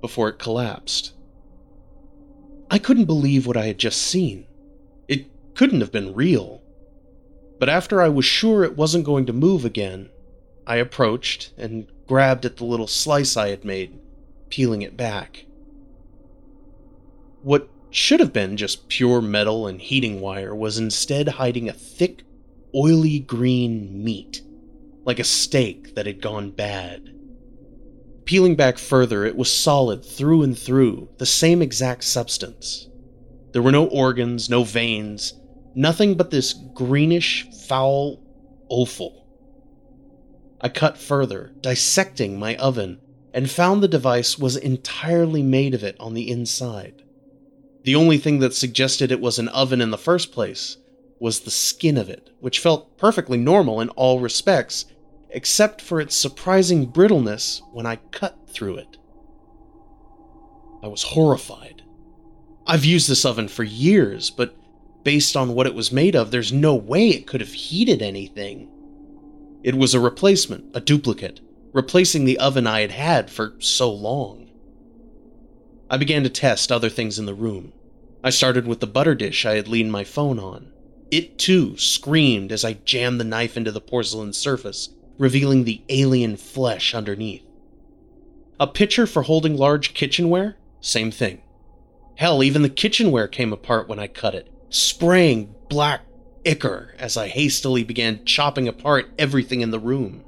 before 0.00 0.28
it 0.30 0.38
collapsed. 0.38 1.12
I 2.70 2.78
couldn't 2.78 3.04
believe 3.04 3.46
what 3.46 3.56
I 3.58 3.66
had 3.66 3.78
just 3.78 4.00
seen. 4.00 4.46
It 5.06 5.26
couldn't 5.54 5.82
have 5.82 5.92
been 5.92 6.14
real. 6.14 6.62
But 7.58 7.68
after 7.68 8.00
I 8.00 8.08
was 8.08 8.24
sure 8.24 8.64
it 8.64 8.76
wasn't 8.76 9.04
going 9.04 9.26
to 9.26 9.32
move 9.32 9.64
again, 9.64 10.08
I 10.66 10.76
approached 10.76 11.52
and 11.58 11.86
grabbed 12.06 12.46
at 12.46 12.56
the 12.56 12.64
little 12.64 12.86
slice 12.86 13.36
I 13.36 13.48
had 13.48 13.64
made, 13.64 13.98
peeling 14.48 14.80
it 14.80 14.96
back. 14.96 15.44
What 17.42 17.68
should 17.90 18.20
have 18.20 18.32
been 18.32 18.56
just 18.56 18.88
pure 18.88 19.20
metal 19.20 19.66
and 19.66 19.80
heating 19.80 20.20
wire 20.20 20.54
was 20.54 20.78
instead 20.78 21.28
hiding 21.28 21.68
a 21.68 21.72
thick, 21.72 22.22
oily 22.74 23.18
green 23.18 24.02
meat, 24.04 24.42
like 25.04 25.18
a 25.18 25.24
steak 25.24 25.94
that 25.94 26.06
had 26.06 26.20
gone 26.20 26.50
bad. 26.50 27.14
Peeling 28.24 28.56
back 28.56 28.76
further, 28.78 29.24
it 29.24 29.36
was 29.36 29.54
solid 29.54 30.04
through 30.04 30.42
and 30.42 30.58
through, 30.58 31.08
the 31.18 31.26
same 31.26 31.62
exact 31.62 32.04
substance. 32.04 32.88
There 33.52 33.62
were 33.62 33.72
no 33.72 33.86
organs, 33.86 34.50
no 34.50 34.64
veins, 34.64 35.32
nothing 35.74 36.14
but 36.14 36.30
this 36.30 36.52
greenish, 36.52 37.46
foul 37.66 38.20
offal. 38.68 39.26
I 40.60 40.68
cut 40.68 40.98
further, 40.98 41.52
dissecting 41.60 42.38
my 42.38 42.56
oven, 42.56 43.00
and 43.32 43.50
found 43.50 43.82
the 43.82 43.88
device 43.88 44.38
was 44.38 44.56
entirely 44.56 45.42
made 45.42 45.74
of 45.74 45.84
it 45.84 45.96
on 45.98 46.14
the 46.14 46.30
inside. 46.30 47.02
The 47.84 47.94
only 47.94 48.18
thing 48.18 48.40
that 48.40 48.54
suggested 48.54 49.10
it 49.10 49.20
was 49.20 49.38
an 49.38 49.48
oven 49.48 49.80
in 49.80 49.90
the 49.90 49.96
first 49.96 50.32
place 50.32 50.76
was 51.20 51.40
the 51.40 51.50
skin 51.50 51.96
of 51.96 52.08
it, 52.08 52.30
which 52.40 52.60
felt 52.60 52.96
perfectly 52.96 53.38
normal 53.38 53.80
in 53.80 53.88
all 53.90 54.20
respects 54.20 54.86
except 55.30 55.80
for 55.80 56.00
its 56.00 56.16
surprising 56.16 56.86
brittleness 56.86 57.62
when 57.72 57.86
I 57.86 57.96
cut 58.10 58.48
through 58.48 58.76
it. 58.76 58.96
I 60.82 60.86
was 60.86 61.02
horrified. 61.02 61.82
I've 62.66 62.84
used 62.84 63.08
this 63.08 63.24
oven 63.24 63.48
for 63.48 63.64
years, 63.64 64.30
but 64.30 64.56
based 65.02 65.36
on 65.36 65.54
what 65.54 65.66
it 65.66 65.74
was 65.74 65.92
made 65.92 66.14
of, 66.14 66.30
there's 66.30 66.52
no 66.52 66.74
way 66.74 67.08
it 67.08 67.26
could 67.26 67.40
have 67.40 67.52
heated 67.52 68.02
anything. 68.02 68.68
It 69.62 69.74
was 69.74 69.94
a 69.94 70.00
replacement, 70.00 70.74
a 70.74 70.80
duplicate, 70.80 71.40
replacing 71.72 72.24
the 72.24 72.38
oven 72.38 72.66
I 72.66 72.80
had 72.80 72.92
had 72.92 73.30
for 73.30 73.54
so 73.58 73.92
long. 73.92 74.50
I 75.90 75.96
began 75.96 76.22
to 76.22 76.30
test 76.30 76.70
other 76.70 76.90
things 76.90 77.18
in 77.18 77.26
the 77.26 77.34
room. 77.34 77.72
I 78.22 78.30
started 78.30 78.66
with 78.66 78.80
the 78.80 78.86
butter 78.86 79.14
dish 79.14 79.46
I 79.46 79.56
had 79.56 79.68
leaned 79.68 79.92
my 79.92 80.04
phone 80.04 80.38
on. 80.38 80.72
It 81.10 81.38
too 81.38 81.76
screamed 81.78 82.52
as 82.52 82.64
I 82.64 82.74
jammed 82.84 83.18
the 83.18 83.24
knife 83.24 83.56
into 83.56 83.72
the 83.72 83.80
porcelain 83.80 84.34
surface, 84.34 84.90
revealing 85.16 85.64
the 85.64 85.82
alien 85.88 86.36
flesh 86.36 86.94
underneath. 86.94 87.42
A 88.60 88.66
pitcher 88.66 89.06
for 89.06 89.22
holding 89.22 89.56
large 89.56 89.94
kitchenware? 89.94 90.56
Same 90.80 91.10
thing. 91.10 91.40
Hell, 92.16 92.42
even 92.42 92.62
the 92.62 92.68
kitchenware 92.68 93.28
came 93.28 93.52
apart 93.52 93.88
when 93.88 93.98
I 93.98 94.06
cut 94.06 94.34
it, 94.34 94.52
spraying 94.68 95.54
black 95.68 96.02
ichor 96.44 96.94
as 96.98 97.16
I 97.16 97.28
hastily 97.28 97.84
began 97.84 98.24
chopping 98.24 98.68
apart 98.68 99.10
everything 99.18 99.60
in 99.60 99.70
the 99.70 99.78
room. 99.78 100.24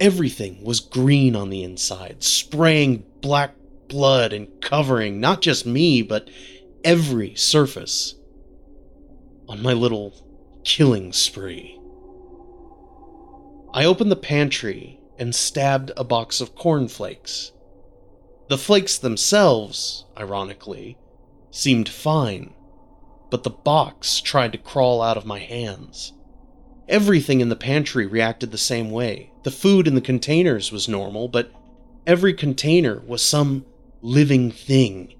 Everything 0.00 0.64
was 0.64 0.80
green 0.80 1.36
on 1.36 1.50
the 1.50 1.62
inside, 1.62 2.24
spraying 2.24 3.04
black 3.20 3.54
blood 3.88 4.32
and 4.32 4.48
covering 4.60 5.20
not 5.20 5.42
just 5.42 5.66
me, 5.66 6.02
but 6.02 6.28
every 6.82 7.34
surface 7.36 8.16
on 9.52 9.60
my 9.60 9.74
little 9.74 10.14
killing 10.64 11.12
spree. 11.12 11.78
I 13.74 13.84
opened 13.84 14.10
the 14.10 14.16
pantry 14.16 14.98
and 15.18 15.34
stabbed 15.34 15.92
a 15.94 16.04
box 16.04 16.40
of 16.40 16.54
cornflakes. 16.54 17.52
The 18.48 18.56
flakes 18.56 18.96
themselves, 18.96 20.06
ironically, 20.18 20.96
seemed 21.50 21.90
fine, 21.90 22.54
but 23.30 23.42
the 23.42 23.50
box 23.50 24.22
tried 24.22 24.52
to 24.52 24.58
crawl 24.58 25.02
out 25.02 25.18
of 25.18 25.26
my 25.26 25.40
hands. 25.40 26.14
Everything 26.88 27.42
in 27.42 27.50
the 27.50 27.54
pantry 27.54 28.06
reacted 28.06 28.52
the 28.52 28.58
same 28.58 28.90
way. 28.90 29.32
The 29.42 29.50
food 29.50 29.86
in 29.86 29.94
the 29.94 30.00
containers 30.00 30.72
was 30.72 30.88
normal, 30.88 31.28
but 31.28 31.52
every 32.06 32.32
container 32.32 33.02
was 33.06 33.20
some 33.20 33.66
living 34.00 34.50
thing, 34.50 35.12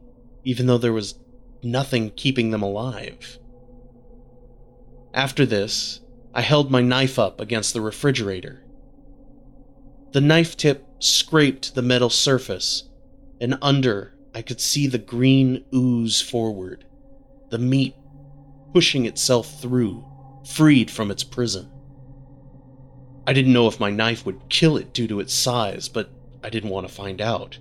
even 0.43 0.67
though 0.67 0.79
there 0.79 0.95
was 0.95 1.17
nothing 1.63 2.13
keeping 2.13 2.51
them 2.51 2.63
alive. 2.63 3.39
After 5.15 5.45
this, 5.45 6.01
I 6.35 6.41
held 6.41 6.71
my 6.71 6.81
knife 6.81 7.19
up 7.19 7.41
against 7.41 7.75
the 7.75 7.81
refrigerator. 7.81 8.65
The 10.13 10.21
knife 10.21 10.57
tip 10.57 10.87
scraped 10.99 11.75
the 11.75 11.83
metal 11.83 12.11
surface 12.11 12.85
and 13.41 13.59
under 13.61 14.15
I 14.35 14.41
could 14.41 14.61
see 14.61 14.87
the 14.87 14.99
green 14.99 15.65
ooze 15.75 16.21
forward, 16.21 16.87
the 17.51 17.59
meat 17.59 17.95
pushing 18.73 19.05
itself 19.05 19.61
through, 19.61 20.05
freed 20.47 20.91
from 20.91 21.11
its 21.11 21.25
prison. 21.25 21.71
I 23.27 23.35
didn't 23.35 23.53
know 23.53 23.67
if 23.69 23.79
my 23.79 23.91
knife 23.91 24.25
would 24.25 24.49
kill 24.49 24.77
it 24.77 24.95
due 24.95 25.07
to 25.09 25.21
its 25.21 25.35
size, 25.35 25.89
but 25.89 26.11
I 26.43 26.49
didn't 26.49 26.71
want 26.71 26.89
to 26.89 26.93
find 26.93 27.21
out. 27.21 27.59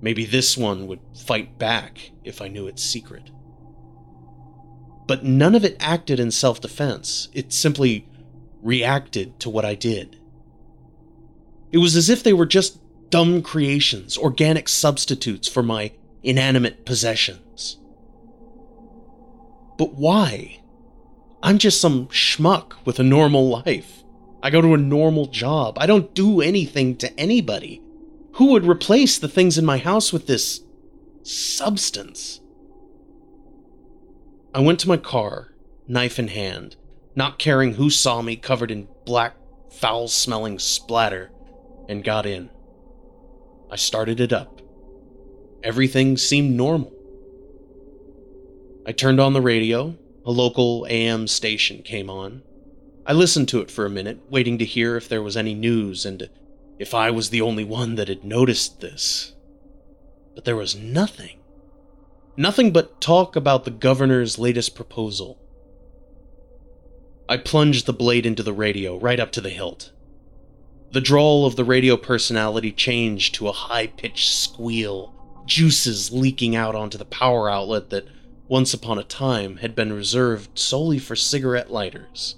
Maybe 0.00 0.24
this 0.24 0.56
one 0.56 0.86
would 0.86 1.00
fight 1.14 1.58
back 1.58 2.10
if 2.24 2.40
I 2.40 2.48
knew 2.48 2.66
its 2.66 2.82
secret. 2.82 3.30
But 5.06 5.24
none 5.24 5.54
of 5.54 5.64
it 5.64 5.76
acted 5.80 6.20
in 6.20 6.30
self 6.30 6.60
defense, 6.60 7.28
it 7.32 7.52
simply 7.52 8.06
reacted 8.62 9.38
to 9.40 9.50
what 9.50 9.64
I 9.64 9.74
did. 9.74 10.18
It 11.72 11.78
was 11.78 11.96
as 11.96 12.08
if 12.08 12.22
they 12.22 12.32
were 12.32 12.46
just 12.46 12.78
dumb 13.10 13.42
creations, 13.42 14.16
organic 14.16 14.68
substitutes 14.68 15.48
for 15.48 15.62
my 15.62 15.92
inanimate 16.22 16.84
possessions. 16.84 17.78
But 19.78 19.94
why? 19.94 20.60
I'm 21.42 21.58
just 21.58 21.80
some 21.80 22.06
schmuck 22.06 22.74
with 22.84 23.00
a 23.00 23.04
normal 23.04 23.48
life. 23.48 24.04
I 24.42 24.50
go 24.50 24.60
to 24.60 24.74
a 24.74 24.78
normal 24.78 25.26
job. 25.26 25.76
I 25.78 25.86
don't 25.86 26.14
do 26.14 26.40
anything 26.40 26.96
to 26.96 27.18
anybody. 27.18 27.82
Who 28.34 28.46
would 28.52 28.64
replace 28.66 29.18
the 29.18 29.28
things 29.28 29.58
in 29.58 29.64
my 29.64 29.78
house 29.78 30.12
with 30.12 30.26
this 30.26 30.60
substance? 31.22 32.40
I 34.54 34.60
went 34.60 34.80
to 34.80 34.88
my 34.88 34.98
car, 34.98 35.52
knife 35.88 36.18
in 36.18 36.28
hand, 36.28 36.76
not 37.14 37.38
caring 37.38 37.74
who 37.74 37.88
saw 37.88 38.20
me 38.20 38.36
covered 38.36 38.70
in 38.70 38.88
black, 39.06 39.34
foul 39.70 40.08
smelling 40.08 40.58
splatter, 40.58 41.30
and 41.88 42.04
got 42.04 42.26
in. 42.26 42.50
I 43.70 43.76
started 43.76 44.20
it 44.20 44.32
up. 44.32 44.60
Everything 45.62 46.18
seemed 46.18 46.54
normal. 46.54 46.92
I 48.84 48.92
turned 48.92 49.20
on 49.20 49.32
the 49.32 49.40
radio. 49.40 49.96
A 50.26 50.30
local 50.30 50.86
AM 50.88 51.26
station 51.26 51.82
came 51.82 52.10
on. 52.10 52.42
I 53.06 53.12
listened 53.12 53.48
to 53.48 53.60
it 53.60 53.70
for 53.70 53.86
a 53.86 53.90
minute, 53.90 54.20
waiting 54.28 54.58
to 54.58 54.64
hear 54.64 54.96
if 54.96 55.08
there 55.08 55.22
was 55.22 55.36
any 55.36 55.54
news 55.54 56.04
and 56.04 56.28
if 56.78 56.94
I 56.94 57.10
was 57.10 57.30
the 57.30 57.40
only 57.40 57.64
one 57.64 57.94
that 57.94 58.08
had 58.08 58.22
noticed 58.22 58.80
this. 58.80 59.32
But 60.34 60.44
there 60.44 60.56
was 60.56 60.76
nothing. 60.76 61.38
Nothing 62.36 62.72
but 62.72 63.00
talk 63.00 63.36
about 63.36 63.64
the 63.64 63.70
governor's 63.70 64.38
latest 64.38 64.74
proposal. 64.74 65.38
I 67.28 67.36
plunged 67.36 67.84
the 67.84 67.92
blade 67.92 68.24
into 68.24 68.42
the 68.42 68.54
radio 68.54 68.98
right 68.98 69.20
up 69.20 69.32
to 69.32 69.40
the 69.40 69.50
hilt. 69.50 69.92
The 70.92 71.00
drawl 71.00 71.44
of 71.44 71.56
the 71.56 71.64
radio 71.64 71.96
personality 71.96 72.72
changed 72.72 73.34
to 73.34 73.48
a 73.48 73.52
high 73.52 73.86
pitched 73.86 74.34
squeal, 74.34 75.14
juices 75.46 76.10
leaking 76.10 76.56
out 76.56 76.74
onto 76.74 76.96
the 76.96 77.04
power 77.04 77.50
outlet 77.50 77.90
that, 77.90 78.06
once 78.48 78.72
upon 78.72 78.98
a 78.98 79.04
time, 79.04 79.58
had 79.58 79.74
been 79.74 79.92
reserved 79.92 80.58
solely 80.58 80.98
for 80.98 81.16
cigarette 81.16 81.70
lighters. 81.70 82.36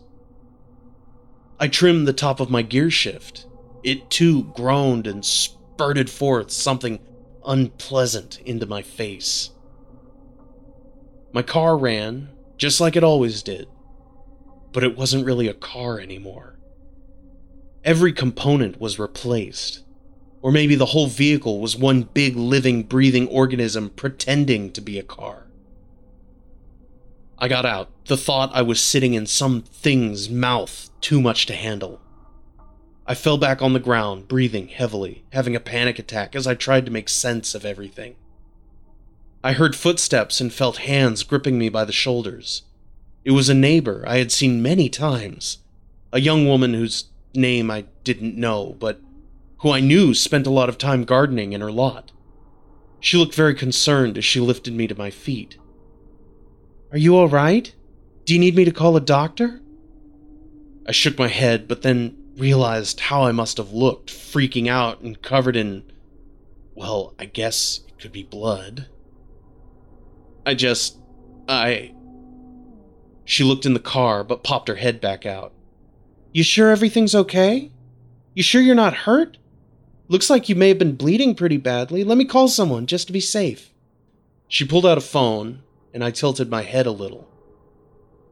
I 1.61 1.69
trimmed 1.69 2.09
the 2.09 2.13
top 2.13 2.41
of 2.41 2.51
my 2.51 2.63
gear 2.63 2.91
shift. 2.91 3.47
It 3.85 4.11
too 4.11 4.45
groaned 4.55 5.07
and 5.07 5.25
spurted 5.25 6.11
forth 6.11 6.51
something 6.51 6.99
unpleasant 7.47 8.41
into 8.41 8.67
my 8.67 8.83
face. 8.83 9.51
My 11.35 11.43
car 11.43 11.77
ran, 11.77 12.29
just 12.57 12.81
like 12.81 12.95
it 12.95 13.03
always 13.03 13.43
did, 13.43 13.67
but 14.73 14.85
it 14.85 14.97
wasn't 14.97 15.27
really 15.27 15.49
a 15.49 15.53
car 15.53 15.99
anymore. 15.99 16.61
Every 17.83 18.13
component 18.13 18.81
was 18.81 19.01
replaced. 19.01 19.83
Or 20.43 20.53
maybe 20.53 20.77
the 20.77 20.87
whole 20.87 21.09
vehicle 21.09 21.59
was 21.59 21.77
one 21.77 22.03
big 22.03 22.37
living, 22.37 22.85
breathing 22.85 23.27
organism 23.27 23.91
pretending 23.91 24.71
to 24.75 24.81
be 24.81 24.97
a 24.97 25.03
car. 25.03 25.49
I 27.37 27.49
got 27.49 27.67
out, 27.67 27.91
the 28.07 28.17
thought 28.17 28.53
I 28.55 28.63
was 28.63 28.81
sitting 28.81 29.15
in 29.15 29.27
some 29.27 29.63
thing's 29.63 30.31
mouth 30.31 30.89
too 31.01 31.21
much 31.21 31.47
to 31.47 31.55
handle. 31.55 32.01
I 33.09 33.17
fell 33.17 33.39
back 33.39 33.61
on 33.61 33.73
the 33.73 33.81
ground, 33.81 34.29
breathing 34.29 34.69
heavily, 34.69 35.25
having 35.33 35.57
a 35.57 35.61
panic 35.61 35.99
attack 35.99 36.37
as 36.37 36.47
I 36.47 36.55
tried 36.55 36.85
to 36.85 36.93
make 36.93 37.09
sense 37.09 37.57
of 37.57 37.65
everything. 37.65 38.15
I 39.45 39.53
heard 39.53 39.77
footsteps 39.77 40.41
and 40.41 40.51
felt 40.51 40.79
hands 40.79 41.23
gripping 41.23 41.59
me 41.59 41.69
by 41.69 41.85
the 41.85 41.93
shoulders. 41.93 42.63
It 43.27 43.33
was 43.33 43.51
a 43.51 43.55
neighbor 43.55 44.03
I 44.09 44.17
had 44.17 44.33
seen 44.33 44.63
many 44.63 44.89
times, 44.89 45.59
a 46.15 46.21
young 46.21 46.49
woman 46.49 46.73
whose 46.73 47.11
name 47.35 47.71
I 47.71 47.85
didn't 48.05 48.39
know, 48.39 48.75
but 48.79 49.03
who 49.59 49.71
I 49.71 49.81
knew 49.81 50.15
spent 50.15 50.47
a 50.47 50.51
lot 50.51 50.71
of 50.71 50.79
time 50.79 51.05
gardening 51.05 51.53
in 51.53 51.61
her 51.61 51.71
lot. 51.71 52.11
She 53.01 53.19
looked 53.19 53.35
very 53.35 53.55
concerned 53.55 54.17
as 54.17 54.25
she 54.25 54.41
lifted 54.41 54.73
me 54.73 54.87
to 54.87 54.95
my 54.95 55.11
feet. 55.11 55.59
Are 56.91 56.97
you 56.97 57.15
all 57.15 57.29
right? 57.29 57.71
Do 58.25 58.33
you 58.33 58.41
need 58.41 58.57
me 58.57 58.65
to 58.65 58.71
call 58.71 58.97
a 58.97 59.01
doctor? 59.01 59.61
I 60.89 60.93
shook 60.93 61.19
my 61.19 61.29
head, 61.29 61.69
but 61.69 61.83
then 61.83 62.17
realized 62.39 62.99
how 62.99 63.25
I 63.25 63.33
must 63.33 63.59
have 63.59 63.73
looked, 63.73 64.09
freaking 64.09 64.69
out 64.69 65.03
and 65.03 65.21
covered 65.21 65.55
in, 65.55 65.83
well, 66.75 67.13
I 67.19 67.27
guess 67.27 67.81
it 67.87 67.99
could 67.99 68.13
be 68.13 68.23
blood. 68.23 68.87
I 70.47 70.55
just. 70.55 70.99
I. 71.49 71.95
She 73.25 73.45
looked 73.45 73.67
in 73.67 73.75
the 73.75 73.81
car, 73.81 74.23
but 74.23 74.45
popped 74.45 74.69
her 74.69 74.75
head 74.77 75.01
back 75.01 75.25
out. 75.25 75.53
You 76.33 76.43
sure 76.43 76.71
everything's 76.71 77.15
okay? 77.15 77.71
You 78.35 78.43
sure 78.43 78.61
you're 78.61 78.75
not 78.75 78.95
hurt? 78.95 79.39
Looks 80.09 80.29
like 80.29 80.49
you 80.49 80.55
may 80.55 80.69
have 80.69 80.79
been 80.79 80.97
bleeding 80.97 81.35
pretty 81.35 81.57
badly. 81.57 82.05
Let 82.05 82.19
me 82.19 82.25
call 82.25 82.49
someone 82.49 82.87
just 82.87 83.07
to 83.07 83.13
be 83.13 83.21
safe. 83.21 83.71
She 84.49 84.67
pulled 84.67 84.85
out 84.85 84.99
a 84.99 85.01
phone, 85.01 85.63
and 85.95 86.05
I 86.05 86.11
tilted 86.11 86.51
my 86.51 86.63
head 86.63 86.87
a 86.87 86.91
little. 86.91 87.29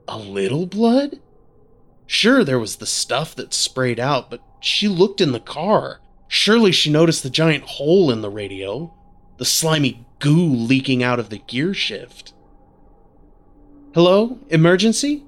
A 0.07 0.19
little 0.19 0.67
blood? 0.67 1.21
Sure, 2.07 2.45
there 2.45 2.59
was 2.59 2.77
the 2.77 2.87
stuff 2.87 3.35
that 3.37 3.55
sprayed 3.55 3.99
out, 3.99 4.31
but 4.31 4.43
she 4.61 4.89
looked 4.89 5.21
in 5.21 5.33
the 5.33 5.41
car. 5.41 6.01
Surely 6.29 6.73
she 6.73 6.91
noticed 6.91 7.23
the 7.23 7.31
giant 7.31 7.65
hole 7.65 8.11
in 8.11 8.21
the 8.21 8.31
radio, 8.31 8.93
the 9.39 9.45
slimy 9.45 10.07
goo 10.23 10.55
leaking 10.55 11.03
out 11.03 11.19
of 11.19 11.31
the 11.31 11.39
gear 11.39 11.75
shift. 11.75 12.33
Hello? 13.93 14.39
Emergency? 14.49 15.25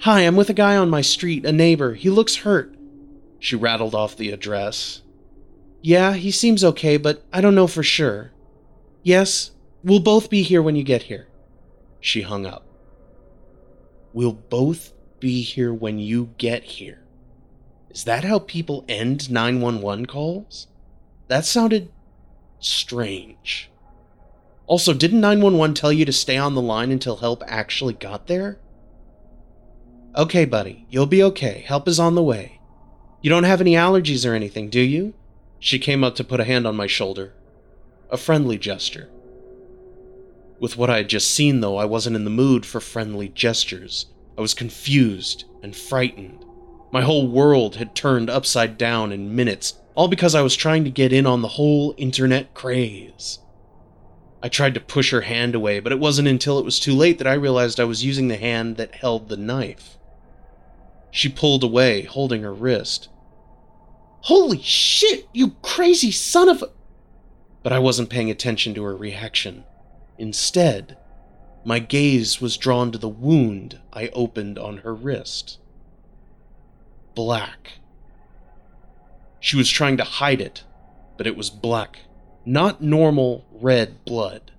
Hi, 0.00 0.20
I'm 0.20 0.36
with 0.36 0.50
a 0.50 0.54
guy 0.54 0.76
on 0.76 0.90
my 0.90 1.00
street, 1.00 1.46
a 1.46 1.52
neighbor. 1.52 1.94
He 1.94 2.10
looks 2.10 2.36
hurt. 2.36 2.76
She 3.38 3.56
rattled 3.56 3.94
off 3.94 4.14
the 4.14 4.30
address. 4.30 5.00
Yeah, 5.80 6.12
he 6.12 6.30
seems 6.30 6.62
okay, 6.62 6.98
but 6.98 7.24
I 7.32 7.40
don't 7.40 7.54
know 7.54 7.66
for 7.66 7.82
sure. 7.82 8.32
Yes, 9.02 9.52
we'll 9.82 10.00
both 10.00 10.28
be 10.28 10.42
here 10.42 10.60
when 10.60 10.76
you 10.76 10.84
get 10.84 11.04
here. 11.04 11.28
She 11.98 12.20
hung 12.20 12.44
up. 12.44 12.66
We'll 14.12 14.34
both 14.34 14.92
be 15.18 15.40
here 15.40 15.72
when 15.72 15.98
you 15.98 16.34
get 16.36 16.62
here. 16.62 17.00
Is 17.88 18.04
that 18.04 18.24
how 18.24 18.40
people 18.40 18.84
end 18.86 19.30
911 19.30 20.04
calls? 20.04 20.66
That 21.28 21.46
sounded 21.46 21.90
strange. 22.60 23.70
Also, 24.66 24.92
didn't 24.92 25.20
911 25.20 25.74
tell 25.74 25.92
you 25.92 26.04
to 26.04 26.12
stay 26.12 26.36
on 26.36 26.54
the 26.54 26.60
line 26.60 26.90
until 26.90 27.16
help 27.16 27.42
actually 27.46 27.94
got 27.94 28.26
there? 28.26 28.58
Okay, 30.16 30.44
buddy, 30.44 30.86
you'll 30.90 31.06
be 31.06 31.22
okay. 31.22 31.64
Help 31.66 31.86
is 31.86 32.00
on 32.00 32.14
the 32.14 32.22
way. 32.22 32.60
You 33.20 33.30
don't 33.30 33.44
have 33.44 33.60
any 33.60 33.74
allergies 33.74 34.28
or 34.28 34.34
anything, 34.34 34.68
do 34.68 34.80
you? 34.80 35.14
She 35.58 35.78
came 35.78 36.02
up 36.02 36.14
to 36.16 36.24
put 36.24 36.40
a 36.40 36.44
hand 36.44 36.66
on 36.66 36.76
my 36.76 36.86
shoulder. 36.86 37.34
A 38.10 38.16
friendly 38.16 38.58
gesture. 38.58 39.08
With 40.58 40.76
what 40.76 40.90
I 40.90 40.98
had 40.98 41.08
just 41.08 41.30
seen, 41.30 41.60
though, 41.60 41.76
I 41.76 41.84
wasn't 41.84 42.16
in 42.16 42.24
the 42.24 42.30
mood 42.30 42.64
for 42.64 42.80
friendly 42.80 43.28
gestures. 43.28 44.06
I 44.38 44.40
was 44.40 44.54
confused 44.54 45.44
and 45.62 45.76
frightened. 45.76 46.44
My 46.92 47.02
whole 47.02 47.28
world 47.28 47.76
had 47.76 47.94
turned 47.94 48.30
upside 48.30 48.78
down 48.78 49.12
in 49.12 49.36
minutes, 49.36 49.74
all 49.94 50.08
because 50.08 50.34
I 50.34 50.42
was 50.42 50.56
trying 50.56 50.84
to 50.84 50.90
get 50.90 51.12
in 51.12 51.26
on 51.26 51.42
the 51.42 51.48
whole 51.48 51.94
internet 51.98 52.54
craze. 52.54 53.38
I 54.42 54.48
tried 54.48 54.74
to 54.74 54.80
push 54.80 55.10
her 55.10 55.22
hand 55.22 55.54
away, 55.54 55.80
but 55.80 55.92
it 55.92 55.98
wasn't 55.98 56.28
until 56.28 56.58
it 56.58 56.64
was 56.64 56.78
too 56.78 56.94
late 56.94 57.18
that 57.18 57.26
I 57.26 57.34
realized 57.34 57.80
I 57.80 57.84
was 57.84 58.04
using 58.04 58.28
the 58.28 58.36
hand 58.36 58.76
that 58.76 58.96
held 58.96 59.28
the 59.28 59.36
knife. 59.36 59.96
She 61.10 61.28
pulled 61.28 61.64
away, 61.64 62.02
holding 62.02 62.42
her 62.42 62.52
wrist. 62.52 63.08
Holy 64.22 64.60
shit, 64.60 65.28
you 65.32 65.52
crazy 65.62 66.10
son 66.10 66.48
of 66.48 66.62
a. 66.62 66.70
But 67.62 67.72
I 67.72 67.78
wasn't 67.78 68.10
paying 68.10 68.30
attention 68.30 68.74
to 68.74 68.82
her 68.84 68.96
reaction. 68.96 69.64
Instead, 70.18 70.98
my 71.64 71.78
gaze 71.78 72.40
was 72.40 72.56
drawn 72.56 72.92
to 72.92 72.98
the 72.98 73.08
wound 73.08 73.80
I 73.92 74.08
opened 74.08 74.58
on 74.58 74.78
her 74.78 74.94
wrist. 74.94 75.58
Black. 77.14 77.72
She 79.40 79.56
was 79.56 79.70
trying 79.70 79.96
to 79.96 80.04
hide 80.04 80.40
it, 80.40 80.64
but 81.16 81.26
it 81.26 81.36
was 81.36 81.50
black, 81.50 82.00
not 82.46 82.80
normal 82.80 83.44
red 83.50 84.04
blood. 84.04 84.52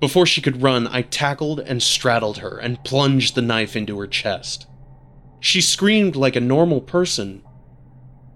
Before 0.00 0.26
she 0.26 0.42
could 0.42 0.62
run, 0.62 0.86
I 0.86 1.02
tackled 1.02 1.58
and 1.60 1.82
straddled 1.82 2.38
her 2.38 2.58
and 2.58 2.84
plunged 2.84 3.34
the 3.34 3.42
knife 3.42 3.74
into 3.74 3.98
her 3.98 4.06
chest. 4.06 4.66
She 5.40 5.60
screamed 5.60 6.14
like 6.14 6.36
a 6.36 6.40
normal 6.40 6.80
person, 6.80 7.42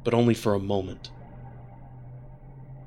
but 0.03 0.15
only 0.15 0.35
for 0.35 0.55
a 0.55 0.59
moment. 0.59 1.11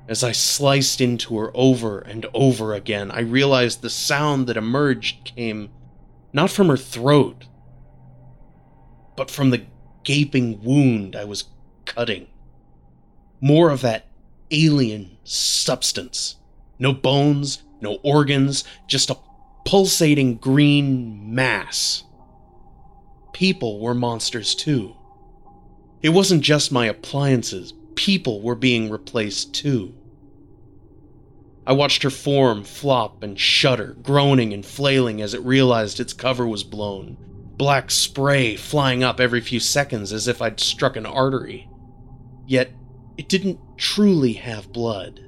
As 0.08 0.22
I 0.22 0.32
sliced 0.32 1.00
into 1.00 1.38
her 1.38 1.50
over 1.54 2.00
and 2.00 2.26
over 2.34 2.74
again, 2.74 3.10
I 3.10 3.20
realized 3.20 3.80
the 3.80 3.90
sound 3.90 4.46
that 4.46 4.56
emerged 4.56 5.24
came 5.24 5.70
not 6.32 6.50
from 6.50 6.68
her 6.68 6.76
throat, 6.76 7.46
but 9.16 9.30
from 9.30 9.50
the 9.50 9.64
gaping 10.04 10.62
wound 10.62 11.16
I 11.16 11.24
was 11.24 11.44
cutting. 11.84 12.26
More 13.40 13.70
of 13.70 13.80
that 13.80 14.05
alien 14.50 15.16
substance. 15.24 16.36
No 16.78 16.92
bones, 16.92 17.62
no 17.80 17.98
organs, 18.02 18.64
just 18.86 19.10
a 19.10 19.16
pulsating 19.64 20.36
green 20.36 21.34
mass. 21.34 22.04
People 23.32 23.80
were 23.80 23.94
monsters 23.94 24.54
too. 24.54 24.94
It 26.02 26.10
wasn't 26.10 26.42
just 26.42 26.70
my 26.70 26.86
appliances, 26.86 27.74
people 27.96 28.42
were 28.42 28.54
being 28.54 28.90
replaced 28.90 29.54
too. 29.54 29.94
I 31.66 31.72
watched 31.72 32.04
her 32.04 32.10
form 32.10 32.62
flop 32.62 33.24
and 33.24 33.38
shudder, 33.38 33.96
groaning 34.02 34.52
and 34.52 34.64
flailing 34.64 35.20
as 35.20 35.34
it 35.34 35.42
realized 35.42 35.98
its 35.98 36.12
cover 36.12 36.46
was 36.46 36.62
blown, 36.62 37.16
black 37.56 37.90
spray 37.90 38.54
flying 38.54 39.02
up 39.02 39.18
every 39.18 39.40
few 39.40 39.58
seconds 39.58 40.12
as 40.12 40.28
if 40.28 40.40
I'd 40.40 40.60
struck 40.60 40.94
an 40.94 41.06
artery. 41.06 41.68
Yet, 42.46 42.70
it 43.16 43.28
didn't 43.28 43.58
truly 43.76 44.34
have 44.34 44.72
blood. 44.72 45.20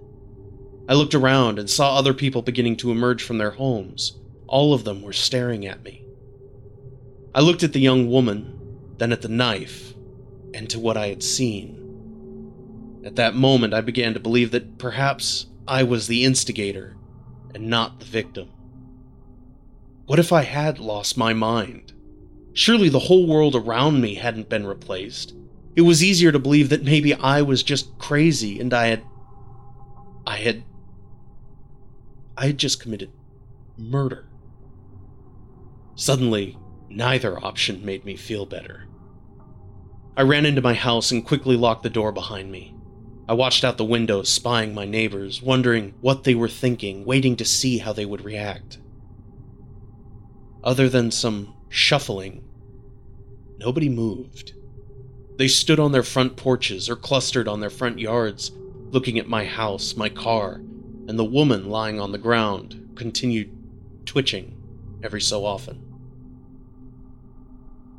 I 0.89 0.95
looked 0.95 1.15
around 1.15 1.59
and 1.59 1.69
saw 1.69 1.97
other 1.97 2.15
people 2.15 2.43
beginning 2.43 2.77
to 2.79 2.91
emerge 2.91 3.23
from 3.23 3.39
their 3.39 3.51
homes. 3.53 4.19
All 4.47 4.73
of 4.73 4.85
them 4.85 5.03
were 5.03 5.13
staring 5.13 5.67
at 5.67 5.83
me. 5.83 6.05
I 7.35 7.41
looked 7.41 7.63
at 7.63 7.73
the 7.73 7.81
young 7.81 8.11
woman, 8.11 8.59
then 8.97 9.13
at 9.13 9.23
the 9.23 9.29
knife, 9.29 9.95
and 10.55 10.69
to 10.71 10.79
what 10.79 10.97
I 10.97 11.09
had 11.09 11.23
seen. 11.23 11.75
At 13.05 13.17
that 13.17 13.35
moment, 13.35 13.75
I 13.75 13.81
began 13.81 14.15
to 14.15 14.21
believe 14.21 14.51
that 14.51 14.79
perhaps 14.79 15.47
I 15.67 15.83
was 15.83 16.07
the 16.07 16.25
instigator 16.25 16.97
and 17.55 17.69
not 17.69 18.01
the 18.01 18.07
victim. 18.07 18.51
What 20.07 20.19
if 20.19 20.33
I 20.33 20.43
had 20.43 20.79
lost 20.79 21.19
my 21.19 21.35
mind? 21.35 21.93
Surely 22.55 22.89
the 22.89 22.99
whole 22.99 23.27
world 23.27 23.55
around 23.55 24.01
me 24.01 24.15
hadn't 24.15 24.49
been 24.49 24.67
replaced. 24.67 25.35
It 25.79 25.83
was 25.83 26.03
easier 26.03 26.33
to 26.33 26.41
believe 26.41 26.71
that 26.71 26.83
maybe 26.83 27.15
I 27.15 27.43
was 27.43 27.63
just 27.63 27.97
crazy 28.01 28.59
and 28.59 28.75
I 28.75 28.89
had. 28.89 29.05
I 30.27 30.39
had. 30.39 30.65
I 32.37 32.47
had 32.47 32.59
just 32.59 32.81
committed 32.81 33.13
murder. 33.77 34.27
Suddenly, 35.95 36.59
neither 36.89 37.39
option 37.39 37.85
made 37.85 38.05
me 38.05 38.17
feel 38.17 38.45
better. 38.45 38.89
I 40.17 40.23
ran 40.23 40.47
into 40.47 40.61
my 40.61 40.75
house 40.75 41.13
and 41.13 41.25
quickly 41.25 41.57
locked 41.57 41.85
the 41.85 41.91
door 41.91 42.11
behind 42.11 42.51
me. 42.51 42.75
I 43.29 43.35
watched 43.35 43.63
out 43.63 43.79
the 43.79 43.85
window, 43.85 44.25
spying 44.25 44.75
my 44.75 44.85
neighbors, 44.85 45.41
wondering 45.41 45.95
what 46.01 46.25
they 46.25 46.35
were 46.35 46.49
thinking, 46.49 47.05
waiting 47.05 47.37
to 47.37 47.45
see 47.45 47.79
how 47.79 47.93
they 47.93 48.05
would 48.05 48.25
react. 48.25 48.79
Other 50.65 50.89
than 50.89 51.13
some 51.13 51.55
shuffling, 51.69 52.43
nobody 53.61 53.89
moved. 53.89 54.55
They 55.39 55.47
stood 55.47 55.79
on 55.79 55.93
their 55.93 56.03
front 56.03 56.37
porches 56.37 56.91
or 56.91 56.97
clustered 56.97 57.47
on 57.47 57.61
their 57.61 57.71
front 57.71 58.01
yards, 58.01 58.51
looking 58.91 59.21
at 59.21 59.29
my 59.29 59.45
house, 59.45 59.95
my 59.95 60.09
car, 60.09 60.55
and 61.07 61.17
the 61.17 61.25
woman 61.25 61.71
lying 61.71 62.01
on 62.01 62.11
the 62.11 62.19
ground 62.19 62.91
continued 62.97 63.57
twitching 64.05 64.61
every 65.01 65.21
so 65.21 65.45
often. 65.45 65.81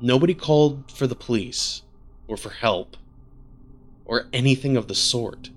Nobody 0.01 0.33
called 0.33 0.91
for 0.91 1.07
the 1.07 1.15
police 1.15 1.83
or 2.27 2.35
for 2.35 2.49
help 2.49 2.97
or 4.03 4.27
anything 4.33 4.75
of 4.75 4.89
the 4.89 4.95
sort. 4.95 5.49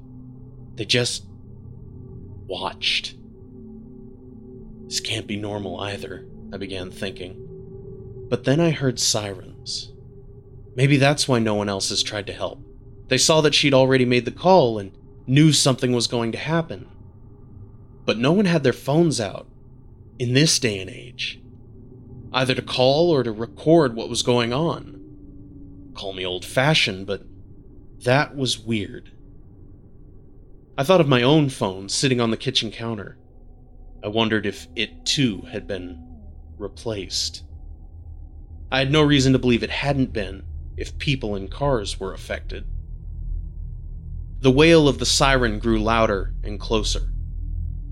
They 0.77 0.85
just 0.85 1.25
watched. 2.47 3.17
This 4.85 5.01
can't 5.01 5.27
be 5.27 5.37
normal 5.37 5.81
either, 5.81 6.27
I 6.53 6.59
began 6.59 6.93
thinking. 6.93 8.27
But 8.29 8.45
then 8.45 8.61
I 8.61 8.71
heard 8.71 9.01
sirens. 9.01 9.92
Maybe 10.75 10.97
that's 10.97 11.29
why 11.29 11.39
no 11.39 11.55
one 11.55 11.69
else 11.69 11.91
has 11.91 12.03
tried 12.03 12.27
to 12.29 12.33
help. 12.33 12.61
They 13.09 13.19
saw 13.19 13.41
that 13.43 13.55
she'd 13.55 13.75
already 13.75 14.05
made 14.05 14.25
the 14.25 14.31
call 14.31 14.79
and 14.79 14.93
knew 15.27 15.53
something 15.53 15.93
was 15.93 16.07
going 16.07 16.33
to 16.33 16.39
happen. 16.39 16.89
But 18.05 18.19
no 18.19 18.33
one 18.33 18.47
had 18.47 18.63
their 18.63 18.73
phones 18.73 19.21
out 19.21 19.47
in 20.19 20.35
this 20.35 20.59
day 20.59 20.81
and 20.81 20.91
age, 20.91 21.41
either 22.33 22.55
to 22.55 22.63
call 22.63 23.11
or 23.11 23.23
to 23.23 23.33
record 23.33 23.95
what 23.95 24.09
was 24.09 24.23
going 24.23 24.53
on. 24.53 25.93
Call 25.95 26.13
me 26.13 26.25
old 26.25 26.45
fashioned, 26.45 27.07
but 27.07 27.23
that 28.05 28.35
was 28.35 28.59
weird. 28.59 29.13
I 30.79 30.85
thought 30.85 31.03
of 31.03 31.09
my 31.09 31.23
own 31.23 31.51
phone 31.51 31.89
sitting 31.89 32.21
on 32.21 32.31
the 32.31 32.37
kitchen 32.37 32.71
counter. 32.71 33.19
I 34.03 34.09
wondered 34.09 34.47
if 34.47 34.67
it 34.75 35.05
too 35.05 35.43
had 35.53 35.67
been 35.67 36.03
replaced. 36.57 37.45
I 38.71 38.79
had 38.79 38.91
no 38.91 39.03
reason 39.03 39.35
to 39.35 39.39
believe 39.39 39.63
it 39.63 39.71
hadn't 39.71 40.15
been 40.15 40.45
if 40.83 40.99
people 40.99 41.37
in 41.37 41.47
cars 41.47 42.01
were 42.01 42.13
affected. 42.13 42.65
The 44.41 44.51
wail 44.51 44.89
of 44.89 44.99
the 44.99 45.07
siren 45.07 45.61
grew 45.61 45.81
louder 45.81 46.35
and 46.43 46.59
closer. 46.59 47.13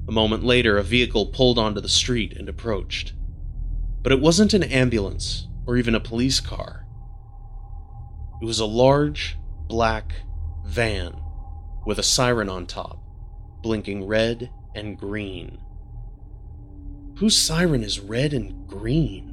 A 0.08 0.12
moment 0.12 0.42
later, 0.42 0.76
a 0.76 0.82
vehicle 0.82 1.26
pulled 1.26 1.56
onto 1.56 1.80
the 1.80 1.88
street 1.88 2.36
and 2.36 2.48
approached. 2.48 3.12
But 4.02 4.10
it 4.10 4.20
wasn't 4.20 4.54
an 4.54 4.64
ambulance 4.64 5.46
or 5.68 5.76
even 5.76 5.94
a 5.94 6.00
police 6.00 6.40
car. 6.40 6.84
It 8.42 8.44
was 8.44 8.58
a 8.58 8.66
large, 8.66 9.38
black 9.68 10.12
van 10.66 11.14
with 11.86 12.00
a 12.00 12.02
siren 12.02 12.48
on 12.48 12.66
top, 12.66 12.98
blinking 13.62 14.04
red 14.04 14.50
and 14.74 14.98
green. 14.98 15.60
Whose 17.18 17.38
siren 17.38 17.84
is 17.84 18.00
red 18.00 18.32
and 18.32 18.66
green? 18.66 19.29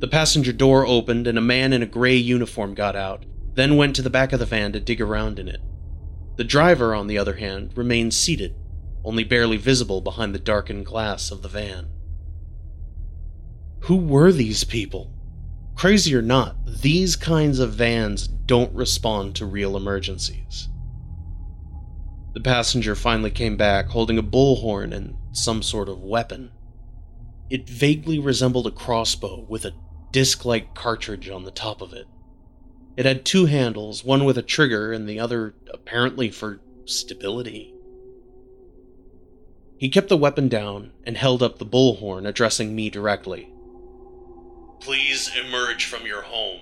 The 0.00 0.08
passenger 0.08 0.54
door 0.54 0.86
opened 0.86 1.26
and 1.26 1.36
a 1.36 1.42
man 1.42 1.74
in 1.74 1.82
a 1.82 1.86
gray 1.86 2.16
uniform 2.16 2.72
got 2.72 2.96
out, 2.96 3.26
then 3.52 3.76
went 3.76 3.94
to 3.96 4.02
the 4.02 4.08
back 4.08 4.32
of 4.32 4.40
the 4.40 4.46
van 4.46 4.72
to 4.72 4.80
dig 4.80 4.98
around 4.98 5.38
in 5.38 5.46
it. 5.46 5.60
The 6.36 6.44
driver, 6.44 6.94
on 6.94 7.06
the 7.06 7.18
other 7.18 7.34
hand, 7.34 7.76
remained 7.76 8.14
seated, 8.14 8.54
only 9.04 9.24
barely 9.24 9.58
visible 9.58 10.00
behind 10.00 10.34
the 10.34 10.38
darkened 10.38 10.86
glass 10.86 11.30
of 11.30 11.42
the 11.42 11.48
van. 11.48 11.88
Who 13.80 13.96
were 13.96 14.32
these 14.32 14.64
people? 14.64 15.12
Crazy 15.74 16.14
or 16.14 16.22
not, 16.22 16.56
these 16.66 17.14
kinds 17.14 17.58
of 17.58 17.74
vans 17.74 18.26
don't 18.26 18.74
respond 18.74 19.36
to 19.36 19.44
real 19.44 19.76
emergencies. 19.76 20.68
The 22.32 22.40
passenger 22.40 22.94
finally 22.94 23.30
came 23.30 23.58
back 23.58 23.88
holding 23.88 24.16
a 24.16 24.22
bullhorn 24.22 24.94
and 24.94 25.14
some 25.32 25.62
sort 25.62 25.90
of 25.90 26.00
weapon. 26.00 26.52
It 27.50 27.68
vaguely 27.68 28.18
resembled 28.18 28.66
a 28.66 28.70
crossbow 28.70 29.44
with 29.48 29.64
a 29.66 29.74
disc 30.12 30.44
like 30.44 30.74
cartridge 30.74 31.28
on 31.28 31.44
the 31.44 31.50
top 31.50 31.80
of 31.80 31.92
it. 31.92 32.06
It 32.96 33.06
had 33.06 33.24
two 33.24 33.46
handles, 33.46 34.04
one 34.04 34.24
with 34.24 34.36
a 34.36 34.42
trigger 34.42 34.92
and 34.92 35.08
the 35.08 35.20
other 35.20 35.54
apparently 35.72 36.30
for 36.30 36.60
stability. 36.84 37.74
He 39.78 39.88
kept 39.88 40.08
the 40.08 40.16
weapon 40.16 40.48
down 40.48 40.92
and 41.04 41.16
held 41.16 41.42
up 41.42 41.58
the 41.58 41.64
bullhorn, 41.64 42.26
addressing 42.28 42.76
me 42.76 42.90
directly. 42.90 43.50
Please 44.80 45.30
emerge 45.34 45.86
from 45.86 46.06
your 46.06 46.22
home. 46.22 46.60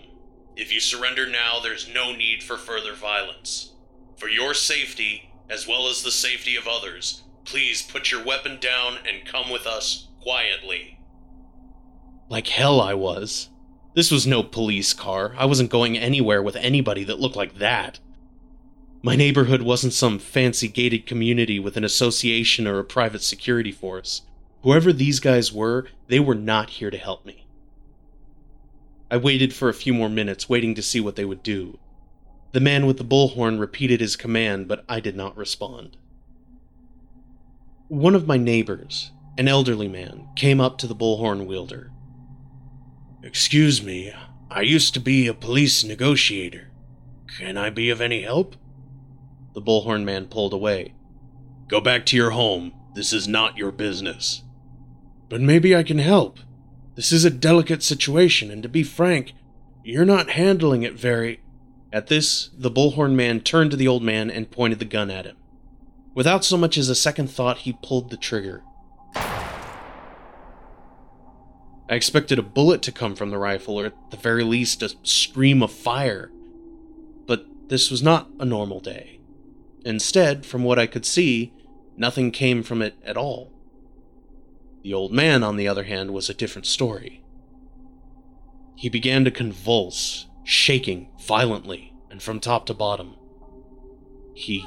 If 0.54 0.72
you 0.72 0.80
surrender 0.80 1.26
now, 1.28 1.58
there's 1.60 1.92
no 1.92 2.14
need 2.14 2.42
for 2.42 2.56
further 2.56 2.94
violence. 2.94 3.72
For 4.16 4.28
your 4.28 4.54
safety, 4.54 5.32
as 5.50 5.66
well 5.66 5.88
as 5.88 6.02
the 6.02 6.10
safety 6.10 6.54
of 6.56 6.68
others, 6.68 7.22
please 7.44 7.82
put 7.82 8.10
your 8.10 8.24
weapon 8.24 8.58
down 8.60 8.98
and 9.08 9.26
come 9.26 9.50
with 9.50 9.66
us 9.66 10.08
quietly. 10.20 10.97
Like 12.28 12.48
hell, 12.48 12.80
I 12.80 12.94
was. 12.94 13.48
This 13.94 14.10
was 14.10 14.26
no 14.26 14.42
police 14.42 14.92
car. 14.92 15.34
I 15.38 15.46
wasn't 15.46 15.70
going 15.70 15.96
anywhere 15.96 16.42
with 16.42 16.56
anybody 16.56 17.04
that 17.04 17.18
looked 17.18 17.36
like 17.36 17.58
that. 17.58 17.98
My 19.02 19.16
neighborhood 19.16 19.62
wasn't 19.62 19.92
some 19.92 20.18
fancy 20.18 20.68
gated 20.68 21.06
community 21.06 21.58
with 21.58 21.76
an 21.76 21.84
association 21.84 22.66
or 22.66 22.78
a 22.78 22.84
private 22.84 23.22
security 23.22 23.72
force. 23.72 24.22
Whoever 24.62 24.92
these 24.92 25.20
guys 25.20 25.52
were, 25.52 25.86
they 26.08 26.20
were 26.20 26.34
not 26.34 26.70
here 26.70 26.90
to 26.90 26.98
help 26.98 27.24
me. 27.24 27.46
I 29.10 29.16
waited 29.16 29.54
for 29.54 29.68
a 29.68 29.74
few 29.74 29.94
more 29.94 30.08
minutes, 30.08 30.48
waiting 30.48 30.74
to 30.74 30.82
see 30.82 31.00
what 31.00 31.16
they 31.16 31.24
would 31.24 31.42
do. 31.42 31.78
The 32.52 32.60
man 32.60 32.86
with 32.86 32.98
the 32.98 33.04
bullhorn 33.04 33.58
repeated 33.58 34.00
his 34.00 34.16
command, 34.16 34.68
but 34.68 34.84
I 34.88 35.00
did 35.00 35.16
not 35.16 35.36
respond. 35.36 35.96
One 37.88 38.14
of 38.14 38.26
my 38.26 38.36
neighbors, 38.36 39.12
an 39.38 39.48
elderly 39.48 39.88
man, 39.88 40.28
came 40.36 40.60
up 40.60 40.76
to 40.78 40.86
the 40.86 40.94
bullhorn 40.94 41.46
wielder. 41.46 41.90
Excuse 43.22 43.82
me, 43.82 44.12
I 44.48 44.60
used 44.60 44.94
to 44.94 45.00
be 45.00 45.26
a 45.26 45.34
police 45.34 45.82
negotiator. 45.82 46.68
Can 47.38 47.56
I 47.56 47.68
be 47.68 47.90
of 47.90 48.00
any 48.00 48.22
help? 48.22 48.54
The 49.54 49.60
bullhorn 49.60 50.04
man 50.04 50.26
pulled 50.26 50.52
away. 50.52 50.94
Go 51.66 51.80
back 51.80 52.06
to 52.06 52.16
your 52.16 52.30
home. 52.30 52.72
This 52.94 53.12
is 53.12 53.26
not 53.26 53.56
your 53.56 53.72
business. 53.72 54.44
But 55.28 55.40
maybe 55.40 55.74
I 55.74 55.82
can 55.82 55.98
help. 55.98 56.38
This 56.94 57.10
is 57.10 57.24
a 57.24 57.30
delicate 57.30 57.82
situation, 57.82 58.52
and 58.52 58.62
to 58.62 58.68
be 58.68 58.84
frank, 58.84 59.32
you're 59.84 60.04
not 60.04 60.30
handling 60.30 60.84
it 60.84 60.94
very. 60.94 61.40
At 61.92 62.06
this, 62.06 62.50
the 62.56 62.70
bullhorn 62.70 63.14
man 63.14 63.40
turned 63.40 63.72
to 63.72 63.76
the 63.76 63.88
old 63.88 64.02
man 64.02 64.30
and 64.30 64.50
pointed 64.50 64.78
the 64.78 64.84
gun 64.84 65.10
at 65.10 65.26
him. 65.26 65.36
Without 66.14 66.44
so 66.44 66.56
much 66.56 66.78
as 66.78 66.88
a 66.88 66.94
second 66.94 67.30
thought, 67.30 67.58
he 67.58 67.78
pulled 67.82 68.10
the 68.10 68.16
trigger. 68.16 68.62
I 71.90 71.94
expected 71.94 72.38
a 72.38 72.42
bullet 72.42 72.82
to 72.82 72.92
come 72.92 73.14
from 73.14 73.30
the 73.30 73.38
rifle, 73.38 73.80
or 73.80 73.86
at 73.86 74.10
the 74.10 74.16
very 74.16 74.44
least, 74.44 74.82
a 74.82 74.94
stream 75.02 75.62
of 75.62 75.72
fire. 75.72 76.30
But 77.26 77.46
this 77.68 77.90
was 77.90 78.02
not 78.02 78.28
a 78.38 78.44
normal 78.44 78.80
day. 78.80 79.20
Instead, 79.84 80.44
from 80.44 80.64
what 80.64 80.78
I 80.78 80.86
could 80.86 81.06
see, 81.06 81.52
nothing 81.96 82.30
came 82.30 82.62
from 82.62 82.82
it 82.82 82.94
at 83.04 83.16
all. 83.16 83.52
The 84.82 84.92
old 84.92 85.12
man, 85.12 85.42
on 85.42 85.56
the 85.56 85.66
other 85.66 85.84
hand, 85.84 86.12
was 86.12 86.28
a 86.28 86.34
different 86.34 86.66
story. 86.66 87.22
He 88.76 88.88
began 88.88 89.24
to 89.24 89.30
convulse, 89.30 90.26
shaking 90.44 91.08
violently 91.20 91.94
and 92.10 92.22
from 92.22 92.38
top 92.38 92.66
to 92.66 92.74
bottom. 92.74 93.16
He 94.34 94.66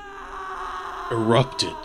erupted. 1.11 1.75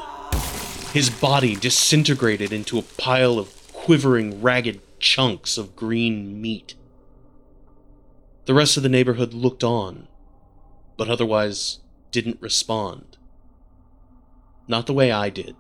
His 0.93 1.11
body 1.11 1.57
disintegrated 1.57 2.53
into 2.53 2.79
a 2.79 2.83
pile 2.83 3.39
of 3.39 3.53
quivering, 3.73 4.43
ragged 4.43 4.81
chunks 4.99 5.59
of 5.59 5.77
green 5.77 6.41
meat. 6.41 6.75
The 8.47 8.55
rest 8.55 8.77
of 8.77 8.83
the 8.83 8.89
neighborhood 8.89 9.35
looked 9.35 9.65
on, 9.65 10.09
but 10.97 11.09
otherwise 11.09 11.81
didn't 12.11 12.41
respond. 12.41 13.17
Not 14.69 14.87
the 14.87 14.93
way 14.93 15.11
I 15.13 15.31
did. 15.31 15.57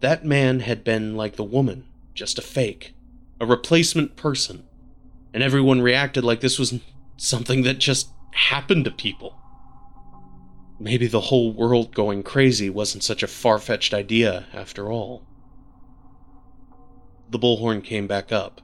That 0.00 0.24
man 0.24 0.60
had 0.60 0.82
been 0.82 1.16
like 1.16 1.36
the 1.36 1.44
woman, 1.44 1.86
just 2.14 2.38
a 2.38 2.42
fake, 2.42 2.94
a 3.38 3.46
replacement 3.46 4.16
person, 4.16 4.64
and 5.32 5.42
everyone 5.42 5.82
reacted 5.82 6.24
like 6.24 6.40
this 6.40 6.58
was 6.58 6.80
something 7.16 7.62
that 7.62 7.78
just 7.78 8.08
happened 8.32 8.86
to 8.86 8.90
people. 8.90 9.36
Maybe 10.78 11.06
the 11.06 11.20
whole 11.20 11.52
world 11.52 11.94
going 11.94 12.22
crazy 12.22 12.70
wasn't 12.70 13.04
such 13.04 13.22
a 13.22 13.28
far 13.28 13.58
fetched 13.58 13.92
idea 13.92 14.46
after 14.54 14.90
all. 14.90 15.26
The 17.30 17.38
bullhorn 17.38 17.82
came 17.84 18.06
back 18.06 18.32
up. 18.32 18.60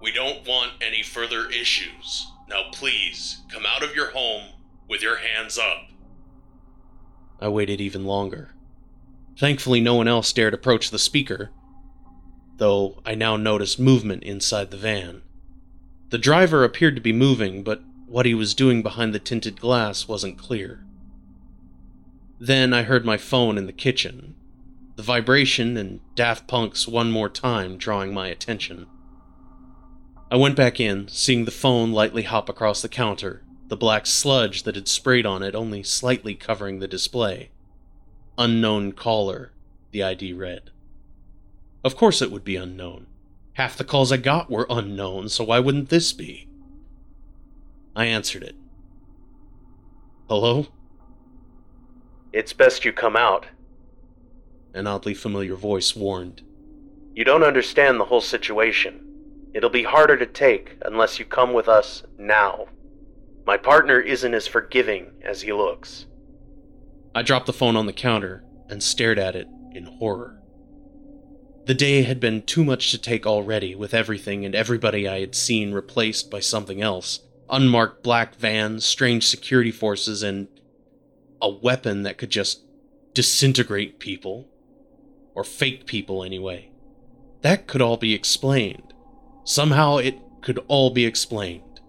We 0.00 0.12
don't 0.12 0.46
want 0.46 0.72
any 0.80 1.02
further 1.02 1.48
issues. 1.48 2.26
Now 2.48 2.70
please, 2.70 3.40
come 3.48 3.64
out 3.66 3.82
of 3.82 3.94
your 3.94 4.10
home 4.10 4.50
with 4.88 5.00
your 5.00 5.16
hands 5.16 5.58
up. 5.58 5.88
I 7.40 7.48
waited 7.48 7.80
even 7.80 8.04
longer. 8.04 8.54
Thankfully, 9.38 9.80
no 9.80 9.94
one 9.94 10.06
else 10.06 10.32
dared 10.32 10.52
approach 10.52 10.90
the 10.90 10.98
speaker, 10.98 11.50
though 12.58 13.00
I 13.06 13.14
now 13.14 13.36
noticed 13.36 13.80
movement 13.80 14.22
inside 14.22 14.70
the 14.70 14.76
van. 14.76 15.22
The 16.10 16.18
driver 16.18 16.64
appeared 16.64 16.94
to 16.96 17.00
be 17.00 17.12
moving, 17.12 17.62
but 17.62 17.82
what 18.06 18.26
he 18.26 18.34
was 18.34 18.54
doing 18.54 18.82
behind 18.82 19.14
the 19.14 19.18
tinted 19.18 19.58
glass 19.58 20.06
wasn't 20.06 20.38
clear. 20.38 20.84
Then 22.38 22.74
I 22.74 22.82
heard 22.82 23.06
my 23.06 23.16
phone 23.16 23.56
in 23.56 23.66
the 23.66 23.72
kitchen, 23.72 24.34
the 25.02 25.06
vibration 25.06 25.76
and 25.76 25.98
Daft 26.14 26.46
Punk's 26.46 26.86
One 26.86 27.10
More 27.10 27.28
Time 27.28 27.76
drawing 27.76 28.14
my 28.14 28.28
attention. 28.28 28.86
I 30.30 30.36
went 30.36 30.54
back 30.54 30.78
in, 30.78 31.08
seeing 31.08 31.44
the 31.44 31.50
phone 31.50 31.90
lightly 31.90 32.22
hop 32.22 32.48
across 32.48 32.80
the 32.80 32.88
counter 32.88 33.42
the 33.66 33.76
black 33.76 34.06
sludge 34.06 34.62
that 34.62 34.76
had 34.76 34.86
sprayed 34.86 35.26
on 35.26 35.42
it 35.42 35.56
only 35.56 35.82
slightly 35.82 36.36
covering 36.36 36.78
the 36.78 36.86
display. 36.86 37.50
Unknown 38.38 38.92
caller, 38.92 39.52
the 39.90 40.04
ID 40.04 40.34
read. 40.34 40.70
Of 41.82 41.96
course 41.96 42.22
it 42.22 42.30
would 42.30 42.44
be 42.44 42.54
unknown. 42.54 43.06
Half 43.54 43.78
the 43.78 43.84
calls 43.84 44.12
I 44.12 44.18
got 44.18 44.50
were 44.50 44.68
unknown, 44.70 45.30
so 45.30 45.42
why 45.42 45.58
wouldn't 45.58 45.88
this 45.88 46.12
be? 46.12 46.48
I 47.96 48.04
answered 48.04 48.44
it. 48.44 48.54
Hello? 50.28 50.68
It's 52.32 52.52
best 52.52 52.84
you 52.84 52.92
come 52.92 53.16
out. 53.16 53.46
An 54.74 54.86
oddly 54.86 55.14
familiar 55.14 55.54
voice 55.54 55.94
warned. 55.94 56.42
You 57.14 57.24
don't 57.24 57.42
understand 57.42 58.00
the 58.00 58.06
whole 58.06 58.20
situation. 58.20 59.06
It'll 59.54 59.70
be 59.70 59.82
harder 59.82 60.16
to 60.16 60.26
take 60.26 60.76
unless 60.82 61.18
you 61.18 61.24
come 61.24 61.52
with 61.52 61.68
us 61.68 62.04
now. 62.18 62.68
My 63.46 63.56
partner 63.56 64.00
isn't 64.00 64.34
as 64.34 64.46
forgiving 64.46 65.12
as 65.22 65.42
he 65.42 65.52
looks. 65.52 66.06
I 67.14 67.22
dropped 67.22 67.46
the 67.46 67.52
phone 67.52 67.76
on 67.76 67.86
the 67.86 67.92
counter 67.92 68.44
and 68.68 68.82
stared 68.82 69.18
at 69.18 69.36
it 69.36 69.48
in 69.72 69.84
horror. 69.84 70.40
The 71.66 71.74
day 71.74 72.02
had 72.02 72.18
been 72.18 72.42
too 72.42 72.64
much 72.64 72.90
to 72.90 72.98
take 72.98 73.26
already, 73.26 73.74
with 73.74 73.94
everything 73.94 74.44
and 74.44 74.54
everybody 74.54 75.06
I 75.06 75.20
had 75.20 75.34
seen 75.34 75.72
replaced 75.72 76.30
by 76.30 76.40
something 76.40 76.80
else 76.80 77.20
unmarked 77.52 78.02
black 78.02 78.34
vans, 78.36 78.84
strange 78.84 79.28
security 79.28 79.70
forces, 79.70 80.22
and 80.22 80.48
a 81.40 81.50
weapon 81.50 82.02
that 82.02 82.16
could 82.16 82.30
just 82.30 82.62
disintegrate 83.12 83.98
people. 83.98 84.48
Or 85.34 85.44
fake 85.44 85.86
people, 85.86 86.22
anyway. 86.22 86.70
That 87.42 87.66
could 87.66 87.82
all 87.82 87.96
be 87.96 88.14
explained. 88.14 88.92
Somehow 89.44 89.96
it 89.96 90.18
could 90.42 90.60
all 90.68 90.90
be 90.90 91.04
explained. 91.04 91.80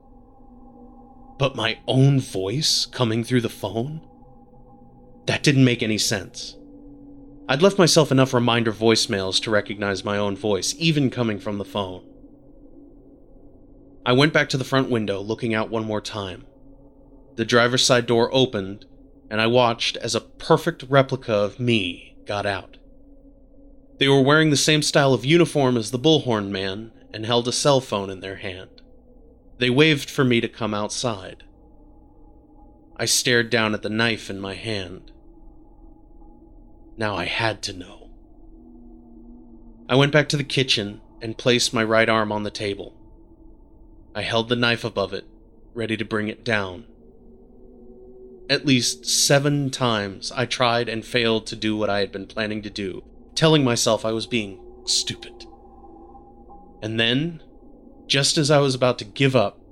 But 1.38 1.56
my 1.56 1.80
own 1.88 2.20
voice 2.20 2.86
coming 2.86 3.24
through 3.24 3.42
the 3.42 3.50
phone? 3.50 4.02
That 5.26 5.44
didn't 5.44 5.66
make 5.66 5.84
any 5.84 5.98
sense. 5.98 6.56
I'd 7.50 7.62
left 7.62 7.78
myself 7.78 8.12
enough 8.12 8.34
reminder 8.34 8.72
voicemails 8.72 9.42
to 9.42 9.52
recognize 9.52 10.06
my 10.06 10.18
own 10.18 10.36
voice, 10.38 10.74
even 10.78 11.10
coming 11.10 11.40
from 11.40 11.58
the 11.58 11.66
phone. 11.66 12.04
I 14.06 14.14
went 14.14 14.34
back 14.34 14.50
to 14.50 14.58
the 14.58 14.64
front 14.64 14.90
window, 14.90 15.20
looking 15.22 15.54
out 15.54 15.70
one 15.70 15.86
more 15.86 16.02
time. 16.02 16.46
The 17.36 17.46
driver's 17.46 17.86
side 17.86 18.06
door 18.06 18.30
opened, 18.34 18.86
and 19.30 19.42
I 19.42 19.48
watched 19.48 19.98
as 19.98 20.16
a 20.16 20.22
perfect 20.22 20.84
replica 20.90 21.34
of 21.34 21.60
me 21.60 22.18
got 22.26 22.46
out. 22.46 22.78
They 23.98 24.08
were 24.08 24.22
wearing 24.22 24.50
the 24.50 24.58
same 24.58 24.82
style 24.82 25.14
of 25.14 25.26
uniform 25.26 25.78
as 25.78 25.92
the 25.92 26.00
bullhorn 26.00 26.50
man 26.50 26.92
and 27.14 27.26
held 27.26 27.48
a 27.48 27.52
cell 27.52 27.80
phone 27.80 28.10
in 28.10 28.22
their 28.22 28.38
hand. 28.38 28.82
They 29.60 29.70
waved 29.70 30.10
for 30.10 30.24
me 30.24 30.42
to 30.42 30.48
come 30.48 30.74
outside. 30.74 31.44
I 32.98 33.06
stared 33.06 33.50
down 33.50 33.74
at 33.74 33.82
the 33.82 33.90
knife 33.90 34.30
in 34.30 34.40
my 34.40 34.56
hand. 34.56 35.12
Now 36.98 37.16
I 37.16 37.26
had 37.26 37.62
to 37.64 37.74
know. 37.74 38.10
I 39.88 39.96
went 39.96 40.12
back 40.12 40.30
to 40.30 40.38
the 40.38 40.44
kitchen 40.44 41.02
and 41.22 41.38
placed 41.38 41.74
my 41.74 41.84
right 41.84 42.10
arm 42.10 42.32
on 42.32 42.44
the 42.44 42.52
table. 42.52 42.96
I 44.16 44.22
held 44.22 44.50
the 44.50 44.56
knife 44.56 44.84
above 44.84 45.14
it, 45.14 45.26
ready 45.74 45.98
to 45.98 46.06
bring 46.06 46.28
it 46.28 46.44
down. 46.44 46.86
At 48.50 48.66
least 48.66 49.06
seven 49.06 49.70
times 49.70 50.32
I 50.36 50.46
tried 50.46 50.90
and 50.90 51.06
failed 51.06 51.48
to 51.48 51.56
do 51.56 51.76
what 51.78 51.90
I 51.90 52.00
had 52.00 52.12
been 52.12 52.28
planning 52.28 52.62
to 52.64 52.70
do, 52.70 53.04
telling 53.36 53.64
myself 53.64 54.06
I 54.06 54.12
was 54.12 54.28
being 54.28 54.60
stupid. 54.86 55.46
And 56.82 57.00
then 57.00 57.42
just 58.08 58.38
as 58.38 58.52
I 58.52 58.60
was 58.60 58.76
about 58.76 59.00
to 59.00 59.06
give 59.06 59.36
up, 59.36 59.64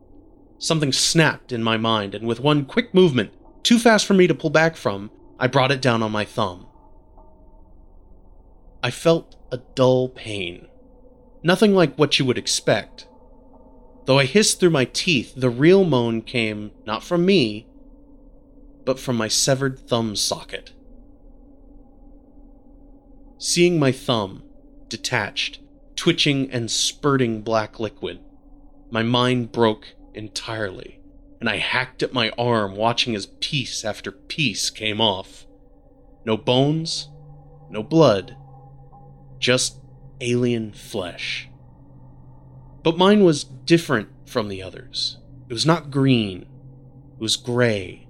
Something 0.61 0.93
snapped 0.93 1.51
in 1.51 1.63
my 1.63 1.75
mind, 1.75 2.13
and 2.13 2.27
with 2.27 2.39
one 2.39 2.65
quick 2.65 2.93
movement, 2.93 3.33
too 3.63 3.79
fast 3.79 4.05
for 4.05 4.13
me 4.13 4.27
to 4.27 4.35
pull 4.35 4.51
back 4.51 4.75
from, 4.75 5.09
I 5.39 5.47
brought 5.47 5.71
it 5.71 5.81
down 5.81 6.03
on 6.03 6.11
my 6.11 6.23
thumb. 6.23 6.67
I 8.83 8.91
felt 8.91 9.35
a 9.51 9.57
dull 9.57 10.09
pain. 10.09 10.67
Nothing 11.41 11.73
like 11.73 11.95
what 11.95 12.19
you 12.19 12.25
would 12.25 12.37
expect. 12.37 13.07
Though 14.05 14.19
I 14.19 14.25
hissed 14.25 14.59
through 14.59 14.69
my 14.69 14.85
teeth, 14.85 15.33
the 15.35 15.49
real 15.49 15.83
moan 15.83 16.21
came 16.21 16.69
not 16.85 17.03
from 17.03 17.25
me, 17.25 17.65
but 18.85 18.99
from 18.99 19.15
my 19.15 19.29
severed 19.29 19.79
thumb 19.79 20.15
socket. 20.15 20.73
Seeing 23.43 23.79
my 23.79 23.91
thumb, 23.91 24.43
detached, 24.87 25.61
twitching 25.95 26.51
and 26.51 26.69
spurting 26.69 27.41
black 27.41 27.79
liquid, 27.79 28.19
my 28.91 29.01
mind 29.01 29.51
broke 29.51 29.95
entirely, 30.13 30.99
and 31.39 31.49
I 31.49 31.57
hacked 31.57 32.03
at 32.03 32.13
my 32.13 32.29
arm, 32.37 32.75
watching 32.75 33.15
as 33.15 33.25
piece 33.39 33.83
after 33.83 34.11
piece 34.11 34.69
came 34.69 35.01
off. 35.01 35.47
No 36.23 36.37
bones, 36.37 37.09
no 37.67 37.81
blood, 37.81 38.37
just 39.39 39.79
alien 40.19 40.71
flesh. 40.71 41.49
But 42.83 42.99
mine 42.99 43.23
was 43.23 43.43
different 43.43 44.09
from 44.27 44.49
the 44.49 44.61
others. 44.61 45.17
It 45.49 45.53
was 45.53 45.65
not 45.65 45.89
green, 45.89 46.43
it 46.43 47.19
was 47.19 47.37
gray. 47.37 48.07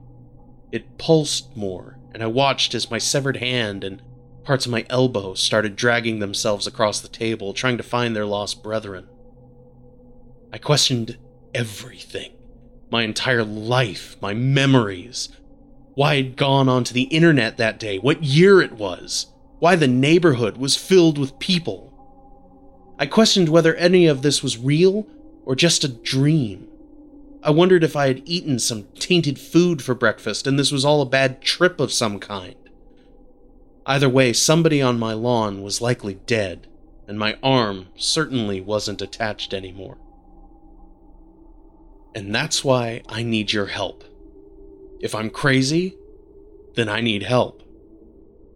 It 0.74 0.98
pulsed 0.98 1.56
more, 1.56 1.98
and 2.14 2.22
I 2.22 2.28
watched 2.28 2.76
as 2.76 2.92
my 2.92 2.98
severed 2.98 3.38
hand 3.38 3.86
and 3.86 4.02
parts 4.44 4.66
of 4.66 4.72
my 4.72 4.86
elbow 4.90 5.34
started 5.34 5.76
dragging 5.76 6.20
themselves 6.20 6.68
across 6.68 7.00
the 7.00 7.08
table, 7.08 7.54
trying 7.54 7.78
to 7.78 7.84
find 7.84 8.16
their 8.16 8.26
lost 8.26 8.64
brethren. 8.64 9.08
I 10.52 10.58
questioned 10.58 11.18
everything 11.54 12.34
my 12.92 13.04
entire 13.04 13.44
life, 13.44 14.18
my 14.22 14.34
memories, 14.34 15.30
why 15.96 16.14
I'd 16.16 16.36
gone 16.36 16.68
onto 16.68 16.94
the 16.94 17.04
internet 17.04 17.58
that 17.58 17.80
day, 17.80 17.98
what 17.98 18.24
year 18.24 18.62
it 18.62 18.74
was, 18.74 19.28
why 19.60 19.76
the 19.76 19.88
neighborhood 19.88 20.58
was 20.58 20.76
filled 20.76 21.18
with 21.18 21.40
people. 21.40 21.88
I 23.00 23.06
questioned 23.06 23.50
whether 23.50 23.76
any 23.76 24.08
of 24.08 24.22
this 24.22 24.44
was 24.44 24.58
real 24.58 25.08
or 25.46 25.56
just 25.56 25.84
a 25.84 25.88
dream. 25.88 26.68
I 27.44 27.52
wondered 27.52 27.84
if 27.84 27.96
I 27.96 28.08
had 28.08 28.22
eaten 28.26 28.60
some 28.60 28.88
tainted 29.00 29.40
food 29.40 29.82
for 29.82 29.96
breakfast 29.96 30.46
and 30.46 30.60
this 30.60 30.72
was 30.72 30.84
all 30.84 31.02
a 31.02 31.06
bad 31.06 31.42
trip 31.42 31.80
of 31.80 31.94
some 31.94 32.20
kind. 32.20 32.56
Either 33.86 34.10
way, 34.10 34.32
somebody 34.32 34.82
on 34.82 35.00
my 35.00 35.14
lawn 35.14 35.62
was 35.62 35.82
likely 35.82 36.14
dead, 36.14 36.68
and 37.08 37.18
my 37.18 37.38
arm 37.42 37.88
certainly 37.96 38.62
wasn't 38.62 39.02
attached 39.02 39.54
anymore. 39.54 39.98
And 42.14 42.34
that's 42.34 42.64
why 42.64 43.02
I 43.10 43.24
need 43.24 43.54
your 43.54 43.68
help. 43.68 44.04
If 45.00 45.16
I'm 45.16 45.30
crazy, 45.30 45.98
then 46.76 46.90
I 46.90 47.02
need 47.02 47.24
help. 47.24 47.64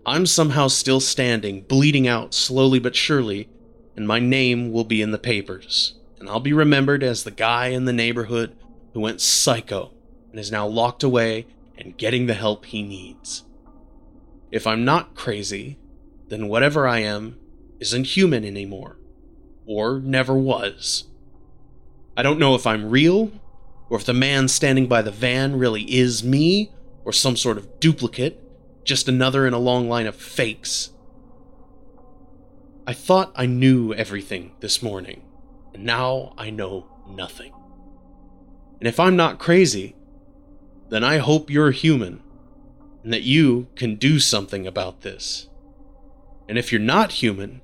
I'm 0.05 0.27
somehow 0.27 0.67
still 0.67 0.99
standing, 0.99 1.61
bleeding 1.61 2.07
out 2.07 2.35
slowly 2.35 2.77
but 2.79 2.95
surely, 2.95 3.49
and 3.95 4.07
my 4.07 4.19
name 4.19 4.71
will 4.71 4.83
be 4.83 5.01
in 5.01 5.09
the 5.09 5.17
papers, 5.17 5.95
and 6.19 6.29
I'll 6.29 6.39
be 6.39 6.53
remembered 6.53 7.01
as 7.01 7.23
the 7.23 7.31
guy 7.31 7.67
in 7.67 7.85
the 7.85 7.93
neighborhood 7.93 8.55
who 8.93 8.99
went 8.99 9.21
psycho 9.21 9.91
and 10.29 10.39
is 10.39 10.51
now 10.51 10.67
locked 10.67 11.01
away 11.01 11.47
and 11.77 11.97
getting 11.97 12.27
the 12.27 12.35
help 12.35 12.65
he 12.65 12.83
needs. 12.83 13.44
If 14.51 14.67
I'm 14.67 14.85
not 14.85 15.15
crazy, 15.15 15.77
then 16.27 16.47
whatever 16.47 16.87
I 16.87 16.99
am 16.99 17.37
isn't 17.79 18.05
human 18.05 18.45
anymore, 18.45 18.97
or 19.65 19.99
never 19.99 20.33
was. 20.35 21.05
I 22.15 22.23
don't 22.23 22.39
know 22.39 22.55
if 22.55 22.65
I'm 22.65 22.89
real, 22.89 23.31
or 23.89 23.97
if 23.97 24.05
the 24.05 24.13
man 24.13 24.47
standing 24.47 24.87
by 24.87 25.01
the 25.01 25.11
van 25.11 25.57
really 25.57 25.83
is 25.83 26.23
me, 26.23 26.71
or 27.03 27.11
some 27.11 27.35
sort 27.35 27.57
of 27.57 27.79
duplicate, 27.79 28.41
just 28.83 29.07
another 29.07 29.45
in 29.45 29.53
a 29.53 29.59
long 29.59 29.89
line 29.89 30.07
of 30.07 30.15
fakes. 30.15 30.91
I 32.87 32.93
thought 32.93 33.33
I 33.35 33.47
knew 33.47 33.93
everything 33.93 34.53
this 34.59 34.81
morning, 34.81 35.23
and 35.73 35.83
now 35.83 36.33
I 36.37 36.51
know 36.51 36.87
nothing. 37.07 37.51
And 38.79 38.87
if 38.87 38.99
I'm 38.99 39.15
not 39.15 39.39
crazy, 39.39 39.95
then 40.89 41.03
I 41.03 41.17
hope 41.17 41.49
you're 41.49 41.71
human 41.71 42.21
and 43.05 43.13
that 43.13 43.21
you 43.21 43.67
can 43.75 43.97
do 43.97 44.19
something 44.19 44.65
about 44.65 45.01
this. 45.01 45.47
And 46.49 46.57
if 46.57 46.71
you're 46.71 46.81
not 46.81 47.11
human, 47.11 47.61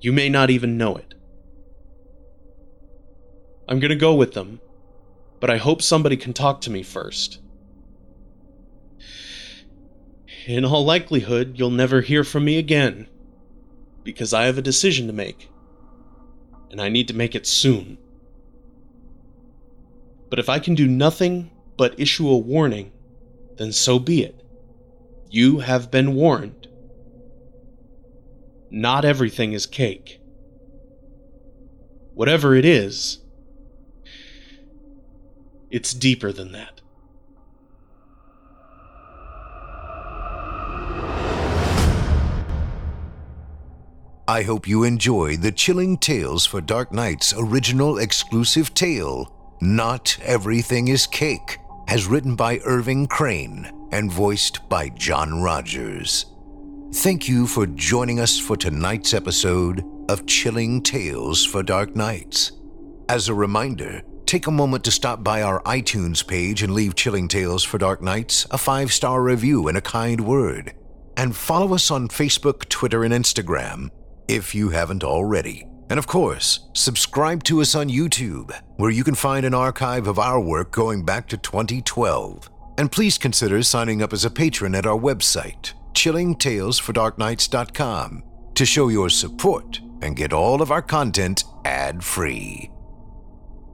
you 0.00 0.12
may 0.12 0.28
not 0.28 0.50
even 0.50 0.76
know 0.76 0.96
it. 0.96 1.14
I'm 3.68 3.78
going 3.78 3.90
to 3.90 3.94
go 3.94 4.16
with 4.16 4.32
them, 4.32 4.60
but 5.38 5.48
I 5.48 5.58
hope 5.58 5.80
somebody 5.80 6.16
can 6.16 6.32
talk 6.32 6.60
to 6.62 6.70
me 6.70 6.82
first. 6.82 7.38
In 10.44 10.64
all 10.64 10.84
likelihood, 10.84 11.54
you'll 11.56 11.70
never 11.70 12.00
hear 12.00 12.24
from 12.24 12.44
me 12.44 12.58
again, 12.58 13.06
because 14.02 14.34
I 14.34 14.46
have 14.46 14.58
a 14.58 14.62
decision 14.62 15.06
to 15.06 15.12
make, 15.12 15.48
and 16.72 16.80
I 16.80 16.88
need 16.88 17.06
to 17.06 17.14
make 17.14 17.36
it 17.36 17.46
soon. 17.46 17.96
But 20.30 20.40
if 20.40 20.48
I 20.48 20.58
can 20.58 20.74
do 20.74 20.88
nothing 20.88 21.52
but 21.76 22.00
issue 22.00 22.28
a 22.28 22.36
warning, 22.36 22.90
then 23.56 23.70
so 23.70 24.00
be 24.00 24.24
it. 24.24 24.37
You 25.30 25.58
have 25.58 25.90
been 25.90 26.14
warned. 26.14 26.68
Not 28.70 29.04
everything 29.04 29.52
is 29.52 29.66
cake. 29.66 30.20
Whatever 32.14 32.54
it 32.54 32.64
is, 32.64 33.18
it's 35.70 35.92
deeper 35.92 36.32
than 36.32 36.52
that. 36.52 36.80
I 44.26 44.42
hope 44.42 44.68
you 44.68 44.84
enjoyed 44.84 45.40
the 45.40 45.52
Chilling 45.52 45.96
Tales 45.96 46.44
for 46.44 46.60
Dark 46.60 46.92
Nights 46.92 47.32
original 47.36 47.98
exclusive 47.98 48.74
tale, 48.74 49.32
Not 49.60 50.18
Everything 50.22 50.88
is 50.88 51.06
Cake, 51.06 51.58
as 51.86 52.06
written 52.06 52.34
by 52.34 52.58
Irving 52.64 53.06
Crane 53.06 53.77
and 53.92 54.10
voiced 54.10 54.68
by 54.68 54.88
John 54.90 55.42
Rogers. 55.42 56.26
Thank 56.94 57.28
you 57.28 57.46
for 57.46 57.66
joining 57.66 58.18
us 58.18 58.38
for 58.38 58.56
tonight's 58.56 59.12
episode 59.12 59.84
of 60.08 60.26
Chilling 60.26 60.82
Tales 60.82 61.44
for 61.44 61.62
Dark 61.62 61.94
Nights. 61.94 62.52
As 63.08 63.28
a 63.28 63.34
reminder, 63.34 64.02
take 64.26 64.46
a 64.46 64.50
moment 64.50 64.84
to 64.84 64.90
stop 64.90 65.22
by 65.22 65.42
our 65.42 65.62
iTunes 65.62 66.26
page 66.26 66.62
and 66.62 66.74
leave 66.74 66.94
Chilling 66.94 67.28
Tales 67.28 67.62
for 67.62 67.78
Dark 67.78 68.00
Nights 68.00 68.46
a 68.50 68.58
five 68.58 68.92
star 68.92 69.22
review 69.22 69.68
and 69.68 69.76
a 69.76 69.82
kind 69.82 70.20
word. 70.20 70.74
And 71.16 71.36
follow 71.36 71.74
us 71.74 71.90
on 71.90 72.08
Facebook, 72.08 72.68
Twitter, 72.68 73.04
and 73.04 73.12
Instagram 73.12 73.90
if 74.28 74.54
you 74.54 74.70
haven't 74.70 75.04
already. 75.04 75.66
And 75.90 75.98
of 75.98 76.06
course, 76.06 76.68
subscribe 76.74 77.42
to 77.44 77.60
us 77.62 77.74
on 77.74 77.88
YouTube, 77.88 78.52
where 78.76 78.90
you 78.90 79.04
can 79.04 79.14
find 79.14 79.46
an 79.46 79.54
archive 79.54 80.06
of 80.06 80.18
our 80.18 80.38
work 80.40 80.70
going 80.70 81.04
back 81.04 81.28
to 81.28 81.36
2012. 81.38 82.50
And 82.78 82.90
please 82.90 83.18
consider 83.18 83.62
signing 83.64 84.00
up 84.02 84.12
as 84.12 84.24
a 84.24 84.30
patron 84.30 84.76
at 84.76 84.86
our 84.86 84.96
website, 84.96 85.72
chillingtalesfordarknights.com, 85.92 88.22
to 88.54 88.64
show 88.64 88.88
your 88.88 89.10
support 89.10 89.80
and 90.00 90.14
get 90.14 90.32
all 90.32 90.62
of 90.62 90.70
our 90.70 90.80
content 90.80 91.42
ad 91.64 92.04
free. 92.04 92.70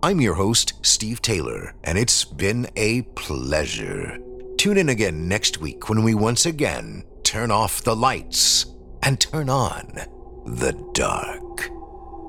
I'm 0.02 0.22
your 0.22 0.32
host, 0.34 0.72
Steve 0.84 1.20
Taylor, 1.20 1.74
and 1.84 1.98
it's 1.98 2.24
been 2.24 2.66
a 2.76 3.02
pleasure. 3.14 4.18
Tune 4.56 4.78
in 4.78 4.88
again 4.88 5.28
next 5.28 5.60
week 5.60 5.90
when 5.90 6.02
we 6.02 6.14
once 6.14 6.46
again 6.46 7.04
turn 7.24 7.50
off 7.50 7.82
the 7.82 7.94
lights 7.94 8.64
and 9.02 9.20
turn 9.20 9.50
on 9.50 10.00
the 10.46 10.72
dark. 10.94 11.68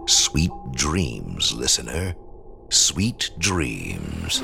Sweet 0.09 0.51
dreams, 0.73 1.53
listener. 1.53 2.15
Sweet 2.69 3.31
dreams. 3.39 4.43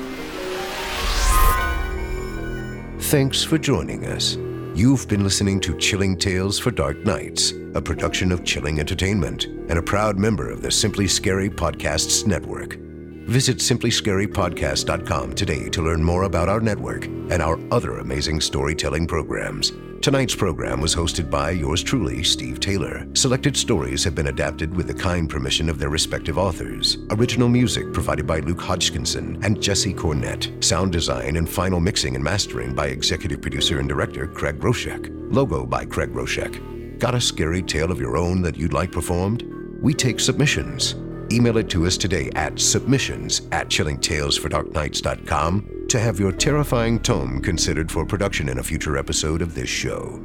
Thanks 3.06 3.42
for 3.42 3.58
joining 3.58 4.06
us. 4.06 4.36
You've 4.74 5.08
been 5.08 5.24
listening 5.24 5.60
to 5.62 5.76
Chilling 5.76 6.16
Tales 6.16 6.58
for 6.58 6.70
Dark 6.70 6.98
Nights, 6.98 7.52
a 7.74 7.82
production 7.82 8.30
of 8.30 8.44
Chilling 8.44 8.78
Entertainment 8.78 9.44
and 9.44 9.72
a 9.72 9.82
proud 9.82 10.16
member 10.16 10.48
of 10.48 10.62
the 10.62 10.70
Simply 10.70 11.08
Scary 11.08 11.50
Podcasts 11.50 12.24
Network. 12.26 12.78
Visit 13.26 13.58
simplyscarypodcast.com 13.58 15.34
today 15.34 15.68
to 15.68 15.82
learn 15.82 16.02
more 16.02 16.24
about 16.24 16.48
our 16.48 16.60
network 16.60 17.06
and 17.06 17.40
our 17.40 17.58
other 17.70 17.98
amazing 17.98 18.40
storytelling 18.40 19.06
programs. 19.06 19.72
Tonight's 20.02 20.34
program 20.34 20.80
was 20.80 20.96
hosted 20.96 21.30
by 21.30 21.52
yours 21.52 21.80
truly, 21.80 22.24
Steve 22.24 22.58
Taylor. 22.58 23.06
Selected 23.14 23.56
stories 23.56 24.02
have 24.02 24.16
been 24.16 24.26
adapted 24.26 24.76
with 24.76 24.88
the 24.88 24.94
kind 24.94 25.30
permission 25.30 25.68
of 25.68 25.78
their 25.78 25.90
respective 25.90 26.36
authors. 26.36 26.98
Original 27.10 27.48
music 27.48 27.92
provided 27.92 28.26
by 28.26 28.40
Luke 28.40 28.60
Hodgkinson 28.60 29.38
and 29.44 29.62
Jesse 29.62 29.94
Cornett. 29.94 30.62
Sound 30.62 30.90
design 30.90 31.36
and 31.36 31.48
final 31.48 31.78
mixing 31.78 32.16
and 32.16 32.24
mastering 32.24 32.74
by 32.74 32.88
executive 32.88 33.40
producer 33.40 33.78
and 33.78 33.88
director 33.88 34.26
Craig 34.26 34.58
Groshek. 34.58 35.08
Logo 35.32 35.64
by 35.64 35.84
Craig 35.84 36.12
Groshek. 36.12 36.98
Got 36.98 37.14
a 37.14 37.20
scary 37.20 37.62
tale 37.62 37.92
of 37.92 38.00
your 38.00 38.16
own 38.16 38.42
that 38.42 38.56
you'd 38.56 38.72
like 38.72 38.90
performed? 38.90 39.44
We 39.80 39.94
take 39.94 40.18
submissions. 40.18 40.96
Email 41.32 41.56
it 41.56 41.70
to 41.70 41.86
us 41.86 41.96
today 41.96 42.30
at 42.34 42.60
submissions 42.60 43.42
at 43.52 43.68
chillingtalesfordarknights.com 43.68 45.86
to 45.88 45.98
have 45.98 46.20
your 46.20 46.32
terrifying 46.32 47.00
tome 47.00 47.40
considered 47.40 47.90
for 47.90 48.06
production 48.06 48.48
in 48.48 48.58
a 48.58 48.62
future 48.62 48.96
episode 48.96 49.42
of 49.42 49.54
this 49.54 49.68
show. 49.68 50.20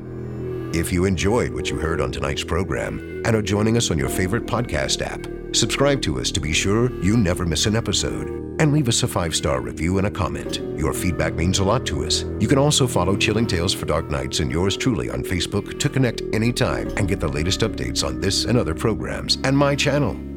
If 0.73 0.91
you 0.91 1.05
enjoyed 1.05 1.53
what 1.53 1.69
you 1.69 1.77
heard 1.77 2.01
on 2.01 2.11
tonight's 2.11 2.43
program 2.43 3.23
and 3.25 3.35
are 3.35 3.41
joining 3.41 3.77
us 3.77 3.89
on 3.89 3.97
your 3.97 4.09
favorite 4.09 4.45
podcast 4.45 5.01
app, 5.01 5.55
subscribe 5.55 6.01
to 6.03 6.19
us 6.19 6.29
to 6.31 6.41
be 6.41 6.53
sure 6.53 6.91
you 7.01 7.17
never 7.17 7.45
miss 7.45 7.65
an 7.65 7.75
episode 7.75 8.27
and 8.59 8.73
leave 8.73 8.87
us 8.87 9.03
a 9.03 9.07
five 9.07 9.35
star 9.35 9.61
review 9.61 9.97
and 9.97 10.07
a 10.07 10.11
comment. 10.11 10.57
Your 10.77 10.93
feedback 10.93 11.35
means 11.35 11.59
a 11.59 11.63
lot 11.63 11.85
to 11.87 12.05
us. 12.05 12.25
You 12.39 12.47
can 12.47 12.57
also 12.57 12.85
follow 12.85 13.15
Chilling 13.15 13.47
Tales 13.47 13.73
for 13.73 13.85
Dark 13.85 14.09
Nights 14.09 14.39
and 14.39 14.51
yours 14.51 14.75
truly 14.75 15.09
on 15.09 15.23
Facebook 15.23 15.79
to 15.79 15.89
connect 15.89 16.21
anytime 16.33 16.89
and 16.97 17.07
get 17.07 17.19
the 17.19 17.27
latest 17.27 17.61
updates 17.61 18.05
on 18.05 18.19
this 18.19 18.45
and 18.45 18.57
other 18.57 18.75
programs 18.75 19.37
and 19.43 19.57
my 19.57 19.75
channel. 19.75 20.36